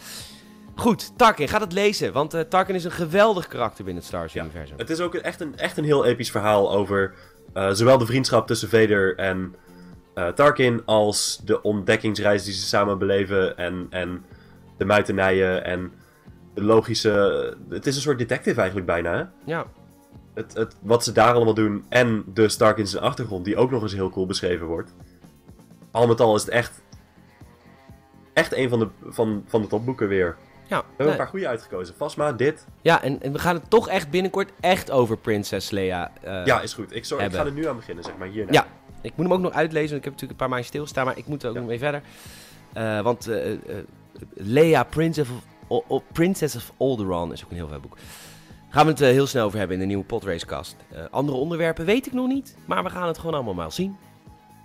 Goed, 0.75 1.17
Tarkin, 1.17 1.47
ga 1.47 1.59
het 1.59 1.73
lezen, 1.73 2.13
want 2.13 2.33
eh, 2.33 2.41
Tarkin 2.41 2.75
is 2.75 2.83
een 2.83 2.91
geweldig 2.91 3.47
karakter 3.47 3.83
binnen 3.83 4.03
het 4.03 4.11
Star 4.11 4.19
Ja. 4.21 4.25
Wars-universum. 4.41 4.77
Het 4.77 4.89
is 4.89 4.99
ook 4.99 5.15
echt 5.15 5.41
een, 5.41 5.57
echt 5.57 5.77
een 5.77 5.83
heel 5.83 6.05
episch 6.05 6.31
verhaal 6.31 6.71
over 6.71 7.13
zowel 7.71 7.97
de 7.97 8.05
vriendschap 8.05 8.47
tussen 8.47 8.69
Vader 8.69 9.15
en 9.17 9.55
Tarkin 10.35 10.85
als 10.85 11.41
de 11.45 11.61
ontdekkingsreis 11.61 12.43
die 12.43 12.53
ze 12.53 12.65
samen 12.65 12.97
beleven 12.97 13.57
en, 13.57 13.87
en 13.89 14.25
de 14.77 14.85
muitenijen 14.85 15.63
en 15.65 15.91
de 16.53 16.63
logische... 16.63 17.57
Het 17.69 17.87
is 17.87 17.95
een 17.95 18.01
soort 18.01 18.17
detective 18.17 18.57
eigenlijk 18.57 18.87
bijna, 18.87 19.13
hè? 19.15 19.23
Ja, 19.51 19.65
Het, 20.33 20.53
het, 20.53 20.75
wat 20.79 21.03
ze 21.03 21.11
daar 21.11 21.33
allemaal 21.33 21.53
doen 21.53 21.85
en 21.89 22.23
de 22.33 22.49
Stark 22.49 22.77
in 22.77 22.87
zijn 22.87 23.03
achtergrond, 23.03 23.45
die 23.45 23.57
ook 23.57 23.71
nog 23.71 23.81
eens 23.81 23.93
heel 23.93 24.09
cool 24.09 24.25
beschreven 24.25 24.67
wordt. 24.67 24.93
Al 25.91 26.07
met 26.07 26.19
al 26.19 26.35
is 26.35 26.41
het 26.41 26.51
echt, 26.51 26.81
echt 28.33 28.53
een 28.53 28.69
van 28.69 28.79
de, 28.79 28.87
van, 29.09 29.43
van 29.47 29.61
de 29.61 29.67
topboeken 29.67 30.07
weer. 30.07 30.35
We 30.37 30.67
ja. 30.67 30.75
hebben 30.75 30.95
nee. 30.97 31.07
een 31.07 31.17
paar 31.17 31.27
goede 31.27 31.47
uitgekozen. 31.47 31.95
Fasma, 31.95 32.31
dit. 32.31 32.65
Ja, 32.81 33.01
en, 33.03 33.21
en 33.21 33.31
we 33.31 33.39
gaan 33.39 33.55
het 33.55 33.69
toch 33.69 33.89
echt 33.89 34.09
binnenkort 34.09 34.51
echt 34.59 34.91
over 34.91 35.17
Prinses 35.17 35.69
Leia 35.69 36.11
eh, 36.21 36.45
ja, 36.45 36.61
is 36.61 36.73
goed. 36.73 36.95
Ik, 36.95 37.05
sorry, 37.05 37.25
ik 37.25 37.31
ga 37.31 37.35
hebben. 37.35 37.53
er 37.53 37.59
nu 37.61 37.67
aan 37.67 37.75
beginnen, 37.75 38.03
zeg 38.03 38.17
maar. 38.17 38.27
Hierna. 38.27 38.51
Ja, 38.51 38.67
ik 39.01 39.11
moet 39.15 39.25
hem 39.25 39.35
ook 39.35 39.41
nog 39.41 39.53
uitlezen, 39.53 39.89
want 39.89 39.97
ik 39.97 40.03
heb 40.03 40.13
natuurlijk 40.13 40.31
een 40.31 40.37
paar 40.37 40.49
maanden 40.49 40.67
stilstaan, 40.67 41.05
maar 41.05 41.17
ik 41.17 41.27
moet 41.27 41.43
er 41.43 41.49
ook 41.49 41.55
Ja. 41.55 41.59
nog 41.61 41.69
mee 41.69 41.79
verder. 41.79 42.01
Eh, 42.73 43.01
want 43.01 43.27
eh, 43.27 43.57
Leia, 44.33 44.83
Princess 44.83 45.29
of, 45.67 46.01
Princess 46.11 46.55
of 46.55 46.71
Alderaan, 46.77 47.31
is 47.31 47.43
ook 47.43 47.49
een 47.49 47.55
heel 47.55 47.67
vet 47.67 47.81
boek. 47.81 47.97
Gaan 48.71 48.85
we 48.85 48.91
het 48.91 49.01
eh, 49.01 49.07
heel 49.09 49.27
snel 49.27 49.45
over 49.45 49.57
hebben 49.57 49.75
in 49.75 49.81
de 49.81 49.87
nieuwe 49.87 50.03
Podracecast. 50.03 50.75
Eh 50.91 51.03
andere 51.11 51.37
onderwerpen 51.37 51.85
weet 51.85 52.05
ik 52.07 52.13
nog 52.13 52.27
niet, 52.27 52.55
maar 52.65 52.83
we 52.83 52.89
gaan 52.89 53.07
het 53.07 53.17
gewoon 53.17 53.33
allemaal 53.33 53.53
maar 53.53 53.71
zien. 53.71 53.97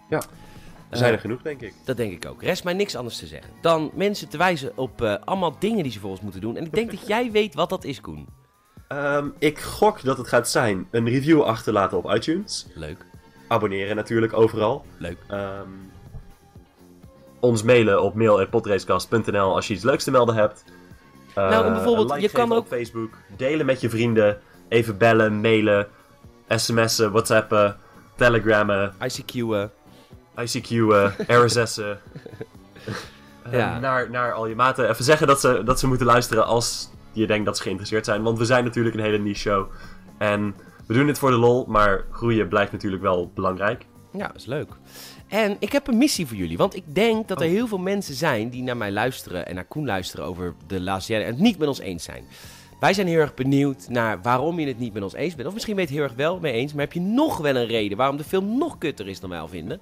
Ja. 0.09 0.23
Er 0.91 0.97
zijn 0.97 1.09
Eh, 1.11 1.15
er 1.17 1.21
genoeg, 1.21 1.43
denk 1.43 1.61
ik. 1.61 1.75
Dat 1.85 1.97
denk 1.97 2.13
ik 2.13 2.27
ook. 2.31 2.43
Rest 2.43 2.65
mij 2.65 2.73
niks 2.73 2.97
anders 2.97 3.17
te 3.19 3.27
zeggen 3.27 3.51
dan 3.61 3.91
mensen 3.95 4.29
te 4.29 4.37
wijzen 4.37 4.73
op 4.77 5.03
allemaal 5.25 5.57
dingen 5.59 5.83
die 5.83 5.93
ze 5.93 6.01
voor 6.01 6.11
ons 6.11 6.21
moeten 6.21 6.41
doen. 6.41 6.57
En 6.57 6.65
ik 6.65 6.75
denk 6.75 6.91
dat 6.91 7.07
jij 7.17 7.31
weet 7.31 7.55
wat 7.55 7.69
dat 7.69 7.85
is, 7.85 8.01
Koen. 8.01 8.27
Ehm, 8.89 9.29
ik 9.39 9.59
gok 9.61 10.03
dat 10.05 10.19
het 10.19 10.29
gaat 10.29 10.49
zijn 10.49 10.87
een 10.91 11.09
review 11.09 11.43
achterlaten 11.43 11.99
op 11.99 12.11
iTunes. 12.15 12.67
Leuk, 12.75 13.05
Abonneren 13.49 13.97
natuurlijk 13.97 14.33
overal. 14.33 14.85
leuk. 14.99 15.19
Ehm, 15.29 15.69
ons 17.41 17.63
mailen 17.63 18.03
op 18.03 18.15
mail.podracecast.nl 18.15 19.55
als 19.55 19.67
je 19.69 19.75
iets 19.75 19.85
leuks 19.85 20.05
te 20.05 20.11
melden 20.11 20.35
hebt. 20.35 20.65
Eh, 21.37 21.49
Nou, 21.51 21.73
bijvoorbeeld, 21.73 22.09
like 22.11 22.21
je 22.21 22.29
kan 22.31 22.53
ook- 22.53 22.59
op 22.59 22.67
Facebook. 22.69 23.11
Delen 23.37 23.67
met 23.67 23.81
je 23.81 23.91
vrienden. 23.91 24.39
Even 24.69 24.99
bellen, 24.99 25.41
mailen, 25.41 25.87
sms'en, 26.49 27.11
whatsappen, 27.13 27.77
telegrammen, 28.15 28.95
ICQ'en. 29.01 29.71
ICQ'en, 30.37 31.13
RSS'en. 31.27 31.99
Eh, 33.43 33.53
Ja. 33.53 33.79
naar, 33.79 34.11
naar 34.11 34.33
al 34.33 34.47
je 34.47 34.55
maten. 34.55 34.89
Even 34.89 35.05
zeggen 35.05 35.27
dat 35.27 35.41
ze, 35.41 35.63
dat 35.65 35.79
ze 35.79 35.87
moeten 35.87 36.07
luisteren 36.07 36.47
als 36.47 36.89
je 37.13 37.27
denkt 37.27 37.45
dat 37.47 37.57
ze 37.57 37.63
geïnteresseerd 37.63 38.05
zijn. 38.05 38.23
Want 38.23 38.39
we 38.39 38.45
zijn 38.45 38.65
natuurlijk 38.65 38.95
een 38.97 39.03
hele 39.03 39.19
niche 39.19 39.39
show. 39.41 39.67
En 40.19 40.55
we 40.87 40.95
doen 40.95 41.07
dit 41.07 41.19
voor 41.19 41.31
de 41.31 41.37
lol, 41.37 41.65
maar 41.69 42.05
groeien 42.11 42.49
blijft 42.49 42.73
natuurlijk 42.73 43.03
wel 43.03 43.31
belangrijk. 43.35 43.87
Ja, 44.17 44.27
dat 44.27 44.37
is 44.37 44.47
leuk. 44.47 44.69
En 45.29 45.57
ik 45.59 45.73
heb 45.73 45.87
een 45.87 45.99
missie 45.99 46.27
voor 46.27 46.37
jullie. 46.37 46.57
Want 46.57 46.77
ik 46.77 46.85
denk 46.87 47.29
dat 47.29 47.41
er 47.41 47.47
Oh. 47.47 47.53
heel 47.53 47.67
veel 47.67 47.79
mensen 47.79 48.15
zijn 48.15 48.49
die 48.51 48.63
naar 48.63 48.77
mij 48.77 48.93
luisteren 48.93 49.47
en 49.47 49.55
naar 49.55 49.65
Koen 49.65 49.85
luisteren 49.87 50.25
over 50.25 50.55
de 50.67 50.81
Last 50.81 51.09
Jedi 51.09 51.23
en 51.25 51.31
het 51.31 51.39
niet 51.39 51.59
met 51.59 51.69
ons 51.69 51.79
eens 51.81 52.05
zijn. 52.05 52.25
Wij 52.81 52.95
zijn 52.95 53.07
heel 53.07 53.21
erg 53.21 53.35
benieuwd 53.35 53.89
naar 53.89 54.23
waarom 54.23 54.61
je 54.61 54.67
het 54.67 54.79
niet 54.79 54.93
met 54.93 55.03
ons 55.03 55.15
eens 55.15 55.35
bent. 55.35 55.49
Of 55.49 55.55
misschien 55.55 55.75
ben 55.75 55.85
je 55.85 55.91
het 55.91 55.99
heel 55.99 56.09
erg 56.09 56.17
wel 56.17 56.39
mee 56.41 56.53
eens, 56.53 56.73
maar 56.73 56.85
heb 56.85 56.93
je 56.93 57.01
nog 57.01 57.39
wel 57.39 57.57
een 57.57 57.67
reden 57.67 57.97
waarom 57.97 58.17
de 58.17 58.25
film 58.25 58.59
nog 58.59 58.79
kutter 58.79 59.09
is 59.09 59.21
dan 59.21 59.31
wij 59.31 59.41
al 59.41 59.49
vinden? 59.49 59.79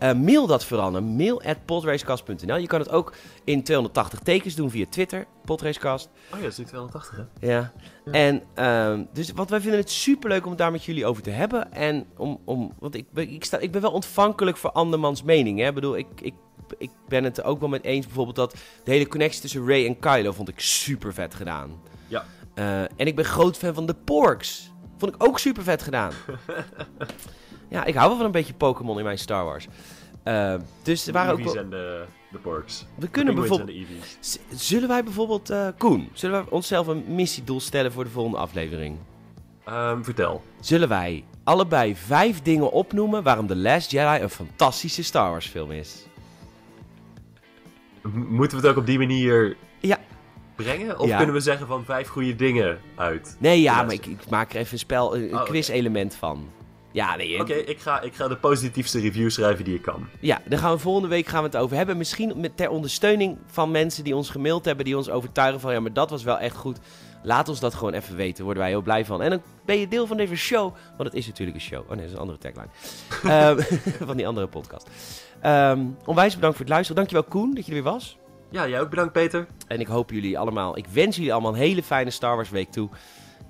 Eh, 0.00 0.12
mail 0.14 0.46
dat 0.46 0.64
vooral 0.64 0.90
naar 0.90 1.02
mail 1.02 1.42
at. 1.42 1.56
Je 1.66 2.66
kan 2.66 2.80
het 2.80 2.90
ook 2.90 3.14
in 3.44 3.62
280 3.62 4.18
tekens 4.18 4.54
doen 4.54 4.70
via 4.70 4.86
Twitter, 4.88 5.26
podracecast. 5.44 6.08
Oh 6.32 6.36
ja, 6.36 6.42
dat 6.42 6.52
is 6.52 6.58
nu 6.58 6.64
280 6.64 7.16
hè? 7.16 7.46
Ja. 7.48 7.72
En 8.12 8.42
ehm, 8.54 9.04
dus 9.12 9.32
wat 9.32 9.50
wij 9.50 9.60
vinden 9.60 9.80
het 9.80 9.90
superleuk 9.90 10.42
om 10.44 10.48
het 10.48 10.58
daar 10.58 10.70
met 10.70 10.84
jullie 10.84 11.06
over 11.06 11.22
te 11.22 11.30
hebben. 11.30 11.72
En 11.72 12.06
om, 12.16 12.40
om 12.44 12.72
want 12.78 12.94
ik 12.94 13.12
ben, 13.12 13.28
ik, 13.28 13.44
sta, 13.44 13.58
ik 13.58 13.72
ben 13.72 13.80
wel 13.80 13.92
ontvankelijk 13.92 14.56
voor 14.56 14.72
andermans 14.72 15.22
mening. 15.22 15.58
Hè? 15.58 15.68
Ik 15.68 15.74
bedoel, 15.74 15.96
ik, 15.96 16.06
ik, 16.20 16.34
ik 16.78 16.90
ben 17.08 17.24
het 17.24 17.38
er 17.38 17.44
ook 17.44 17.60
wel 17.60 17.68
met 17.68 17.84
eens 17.84 18.06
bijvoorbeeld 18.06 18.36
dat 18.36 18.52
de 18.84 18.90
hele 18.90 19.08
connectie 19.08 19.40
tussen 19.40 19.66
Ray 19.66 19.86
en 19.86 19.98
Kylo 19.98 20.32
vond 20.32 20.48
ik 20.48 20.60
super 20.60 21.14
vet 21.14 21.34
gedaan. 21.34 21.80
Ja. 22.08 22.24
Eh, 22.54 22.80
en 22.80 23.06
ik 23.06 23.16
ben 23.16 23.24
groot 23.24 23.56
fan 23.56 23.74
van 23.74 23.86
de 23.86 23.94
Porks. 23.94 24.70
Vond 24.98 25.14
ik 25.14 25.24
ook 25.24 25.38
super 25.38 25.62
vet 25.62 25.82
gedaan. 25.82 26.12
ja, 27.70 27.84
ik 27.84 27.94
hou 27.94 28.08
wel 28.08 28.16
van 28.16 28.26
een 28.26 28.32
beetje 28.32 28.54
Pokémon 28.54 28.98
in 28.98 29.04
mijn 29.04 29.18
Star 29.18 29.44
Wars. 29.44 29.66
Eh, 30.22 30.54
dus 30.82 31.00
er 31.06 31.12
De 31.12 31.18
waren 31.18 31.32
ook 31.32 31.38
Eevees 31.38 31.54
wel- 31.54 31.62
en 31.62 31.70
de, 31.70 32.04
de 32.32 32.38
Porks. 32.38 32.86
we 32.94 33.08
kunnen 33.08 33.34
bijvoorbeeld... 33.34 33.78
Z- 34.20 34.36
Zullen 34.54 34.88
wij 34.88 35.04
bijvoorbeeld, 35.04 35.50
eh, 35.50 35.68
Koen, 35.78 36.08
zullen 36.12 36.40
wij 36.42 36.50
onszelf 36.50 36.86
een 36.86 37.04
missiedoel 37.08 37.60
stellen 37.60 37.92
voor 37.92 38.04
de 38.04 38.10
volgende 38.10 38.38
aflevering? 38.38 38.96
Ehm, 39.64 40.02
vertel. 40.02 40.42
Zullen 40.60 40.88
wij 40.88 41.24
allebei 41.44 41.96
vijf 41.96 42.42
dingen 42.42 42.72
opnoemen 42.72 43.22
waarom 43.22 43.46
The 43.46 43.56
Last 43.56 43.90
Jedi 43.90 44.22
een 44.22 44.30
fantastische 44.30 45.02
Star 45.04 45.30
Wars 45.30 45.46
film 45.46 45.70
is? 45.70 46.06
M- 48.02 48.08
Moeten 48.34 48.56
we 48.60 48.62
het 48.66 48.72
ook 48.76 48.80
op 48.80 48.86
die 48.86 48.98
manier 48.98 49.56
Ja. 49.80 49.98
brengen? 50.56 50.98
Of 50.98 51.08
Ja. 51.08 51.16
kunnen 51.16 51.34
we 51.34 51.40
zeggen 51.40 51.66
van 51.66 51.84
vijf 51.84 52.08
goede 52.08 52.34
dingen 52.36 52.78
uit? 52.94 53.36
Nee, 53.38 53.60
ja, 53.60 53.82
maar 53.82 53.92
ik, 53.92 54.06
ik 54.06 54.30
maak 54.30 54.50
er 54.52 54.56
even 54.58 54.72
een 54.72 54.78
spel, 54.78 55.16
een, 55.16 55.34
Oh, 55.34 55.44
quiz-element 55.44 56.14
van. 56.14 56.48
Ja, 56.92 57.16
nee, 57.16 57.40
Oké, 57.40 57.52
ik, 57.54 57.78
ga, 57.78 58.00
ik 58.00 58.14
ga 58.14 58.28
de 58.28 58.36
positiefste 58.36 59.00
review 59.00 59.30
schrijven 59.30 59.64
die 59.64 59.74
ik 59.74 59.82
kan. 59.82 60.08
ja, 60.20 60.40
daar 60.48 60.58
gaan 60.58 60.72
we 60.72 60.78
volgende 60.78 61.08
week 61.08 61.26
gaan 61.26 61.42
we 61.42 61.46
het 61.46 61.56
over 61.56 61.76
hebben. 61.76 61.96
Misschien 61.96 62.40
met, 62.40 62.56
ter 62.56 62.70
ondersteuning 62.70 63.38
van 63.46 63.70
mensen 63.70 64.04
die 64.04 64.16
ons 64.16 64.30
gemaild 64.30 64.64
hebben, 64.64 64.84
die 64.84 64.96
ons 64.96 65.10
overtuigen 65.10 65.60
van 65.60 65.72
ja, 65.72 65.80
maar 65.80 65.92
dat 65.92 66.10
was 66.10 66.22
wel 66.22 66.38
echt 66.38 66.56
goed. 66.56 66.78
Laat 67.22 67.48
ons 67.48 67.60
dat 67.60 67.74
gewoon 67.74 67.92
even 67.92 68.16
weten, 68.16 68.44
worden 68.44 68.62
wij 68.62 68.72
heel 68.72 68.82
blij 68.82 69.04
van. 69.04 69.22
En 69.22 69.30
dan 69.30 69.42
ben 69.64 69.78
je 69.78 69.88
deel 69.88 70.06
van 70.06 70.16
deze 70.16 70.36
show, 70.36 70.74
want 70.96 71.08
het 71.08 71.14
is 71.14 71.26
natuurlijk 71.26 71.56
een 71.56 71.62
show. 71.62 71.80
Oh 71.80 71.88
nee, 71.88 71.96
dat 71.96 72.06
is 72.06 72.12
een 72.12 72.18
andere 72.18 72.38
tagline. 72.38 72.68
Ehm, 73.34 73.60
van 74.08 74.16
die 74.16 74.26
andere 74.26 74.46
podcast. 74.46 74.88
Ehm, 75.40 75.80
onwijs 76.04 76.34
bedankt 76.34 76.56
voor 76.56 76.64
het 76.64 76.74
luisteren. 76.74 76.96
Dankjewel 76.96 77.24
Koen 77.24 77.54
dat 77.54 77.66
je 77.66 77.72
er 77.74 77.82
weer 77.82 77.92
was. 77.92 78.18
Ja, 78.50 78.68
jij 78.68 78.80
ook 78.80 78.90
bedankt 78.90 79.12
Peter. 79.12 79.46
En 79.66 79.80
ik 79.80 79.86
hoop 79.86 80.10
jullie 80.10 80.38
allemaal, 80.38 80.76
ik 80.76 80.86
wens 80.92 81.16
jullie 81.16 81.32
allemaal 81.32 81.52
een 81.52 81.58
hele 81.58 81.82
fijne 81.82 82.10
Star 82.10 82.34
Wars 82.34 82.50
week 82.50 82.70
toe. 82.72 82.88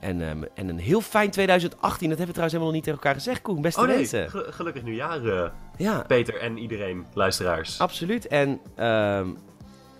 En, 0.00 0.28
ehm, 0.28 0.42
en 0.54 0.68
een 0.68 0.78
heel 0.78 1.00
fijn 1.00 1.30
2018. 1.30 2.08
Dat 2.08 2.18
hebben 2.18 2.26
we 2.26 2.40
trouwens 2.40 2.52
helemaal 2.52 2.64
nog 2.66 2.72
niet 2.74 2.82
tegen 2.84 2.98
elkaar 2.98 3.14
gezegd, 3.14 3.42
Koen. 3.42 3.62
Beste 3.62 3.80
Oh 3.80 3.86
nee, 3.86 3.96
mensen. 3.96 4.30
ge- 4.30 4.46
gelukkig 4.50 4.82
nieuwjaar 4.82 5.24
eh, 5.24 5.50
Ja, 5.76 6.04
Peter 6.06 6.40
en 6.40 6.58
iedereen, 6.58 7.06
luisteraars. 7.14 7.78
absoluut. 7.78 8.26
En 8.26 8.60
ehm, 8.76 9.28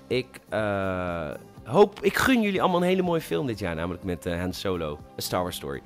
ik 0.07 0.27
eh, 0.49 1.31
hoop, 1.65 1.99
ik 2.03 2.17
gun 2.17 2.43
jullie 2.43 2.61
allemaal 2.63 2.81
een 2.81 2.87
hele 2.87 3.03
mooie 3.03 3.21
film 3.21 3.47
dit 3.47 3.59
jaar. 3.59 3.75
Namelijk 3.75 4.05
met 4.05 4.27
eh, 4.27 4.39
Han 4.41 4.53
Solo, 4.53 4.99
A 5.19 5.21
Star 5.21 5.43
Wars 5.43 5.57
Story. 5.57 5.83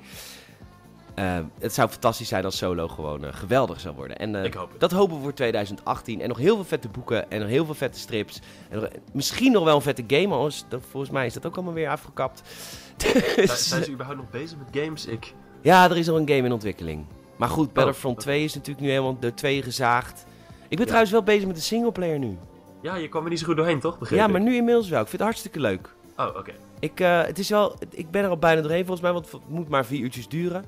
Ehm, 1.15 1.43
het 1.59 1.73
zou 1.73 1.89
fantastisch 1.89 2.27
zijn 2.27 2.45
als 2.45 2.57
Solo 2.57 2.87
gewoon 2.87 3.25
eh, 3.25 3.33
geweldig 3.33 3.79
zou 3.79 3.95
worden. 3.95 4.17
En 4.17 4.35
eh, 4.35 4.43
Ik 4.43 4.53
hoop 4.53 4.71
het. 4.71 4.79
dat 4.79 4.91
hopen 4.91 5.15
we 5.15 5.21
voor 5.21 5.33
2018. 5.33 6.21
En 6.21 6.27
nog 6.27 6.37
heel 6.37 6.55
veel 6.55 6.63
vette 6.65 6.87
boeken 6.89 7.31
en 7.31 7.39
nog 7.39 7.49
heel 7.49 7.65
veel 7.65 7.73
vette 7.73 7.99
strips. 7.99 8.39
En 8.69 8.79
nog- 8.79 8.89
misschien 9.11 9.51
nog 9.51 9.63
wel 9.63 9.75
een 9.75 9.81
vette 9.81 10.03
game. 10.07 10.51
dat- 10.69 10.81
volgens 10.89 11.11
mij 11.11 11.25
is 11.25 11.33
dat 11.33 11.45
ook 11.45 11.55
allemaal 11.55 11.73
weer 11.73 11.89
afgekapt. 11.89 12.41
Zijn, 12.97 13.35
Dus- 13.35 13.67
zijn 13.69 13.83
ze 13.83 13.91
überhaupt 13.91 14.19
nog 14.21 14.29
bezig 14.29 14.57
met 14.57 14.83
games? 14.83 15.05
Ik... 15.05 15.33
Ja, 15.61 15.89
er 15.89 15.97
is 15.97 16.09
al 16.09 16.17
een 16.17 16.27
game 16.29 16.45
in 16.45 16.51
ontwikkeling. 16.51 17.05
Maar 17.35 17.49
goed, 17.49 17.73
Battlefront 17.73 18.13
oké. 18.15 18.23
2 18.23 18.43
is 18.43 18.53
natuurlijk 18.53 18.85
nu 18.85 18.89
helemaal 18.91 19.17
door 19.19 19.33
twee 19.33 19.61
gezaagd. 19.61 20.25
Ik 20.61 20.69
ben 20.69 20.79
Ja. 20.79 20.85
trouwens 20.85 21.11
wel 21.11 21.23
bezig 21.23 21.45
met 21.47 21.55
de 21.55 21.61
singleplayer 21.61 22.19
nu. 22.19 22.37
Ja, 22.81 22.95
je 22.95 23.09
kwam 23.09 23.23
er 23.23 23.29
niet 23.29 23.39
zo 23.39 23.45
goed 23.45 23.55
doorheen, 23.57 23.79
toch? 23.79 24.09
Ja, 24.09 24.27
maar 24.27 24.41
nu 24.41 24.55
inmiddels 24.55 24.89
wel. 24.89 25.01
Ik 25.01 25.07
vind 25.07 25.21
het 25.21 25.29
hartstikke 25.29 25.59
leuk. 25.59 25.89
Oh, 26.17 26.25
oké. 26.37 26.51
Ik, 26.79 26.99
eh, 26.99 27.21
het 27.23 27.39
is 27.39 27.49
wel, 27.49 27.75
ik 27.89 28.11
ben 28.11 28.23
er 28.23 28.29
al 28.29 28.37
bijna 28.37 28.61
doorheen 28.61 28.79
volgens 28.85 29.01
mij, 29.01 29.11
want 29.13 29.31
het 29.31 29.41
moet 29.47 29.69
maar 29.69 29.85
vier 29.85 29.99
uurtjes 29.99 30.27
duren. 30.27 30.65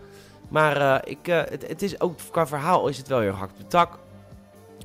Maar 0.48 0.78
eh, 0.78 1.12
ik, 1.12 1.28
eh, 1.28 1.42
het, 1.50 1.68
het 1.68 1.82
is 1.82 2.02
ook 2.02 2.20
qua 2.32 2.48
verhaal 2.48 2.88
is 2.88 2.98
het 2.98 3.08
wel 3.08 3.20
heel 3.20 3.32
hard 3.32 3.52
op 3.52 3.58
de 3.58 3.68
tak. 3.68 4.00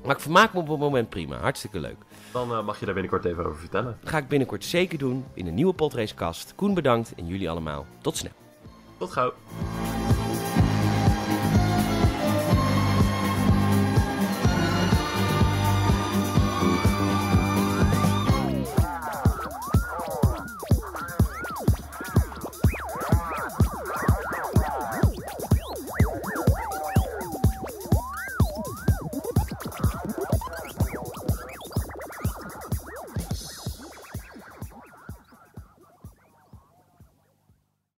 Maar 0.04 0.14
ik 0.14 0.20
vermaak 0.22 0.52
me 0.52 0.60
op 0.60 0.68
het 0.68 0.78
moment 0.78 1.08
prima. 1.08 1.36
Hartstikke 1.36 1.80
leuk. 1.80 1.96
Dan 2.32 2.52
eh, 2.52 2.64
mag 2.64 2.78
je 2.78 2.84
daar 2.84 2.94
binnenkort 2.94 3.24
even 3.24 3.46
over 3.46 3.58
vertellen. 3.58 3.96
Dat 4.00 4.10
ga 4.10 4.18
ik 4.18 4.28
binnenkort 4.28 4.64
zeker 4.64 4.98
doen 4.98 5.24
in 5.34 5.46
een 5.46 5.54
nieuwe 5.54 5.72
Podracecast. 5.72 6.52
Koen 6.54 6.74
bedankt 6.74 7.14
en 7.14 7.26
jullie 7.26 7.50
allemaal. 7.50 7.86
Tot 8.00 8.16
snel. 8.16 8.32
Tot 8.98 9.12
gauw. 9.12 9.32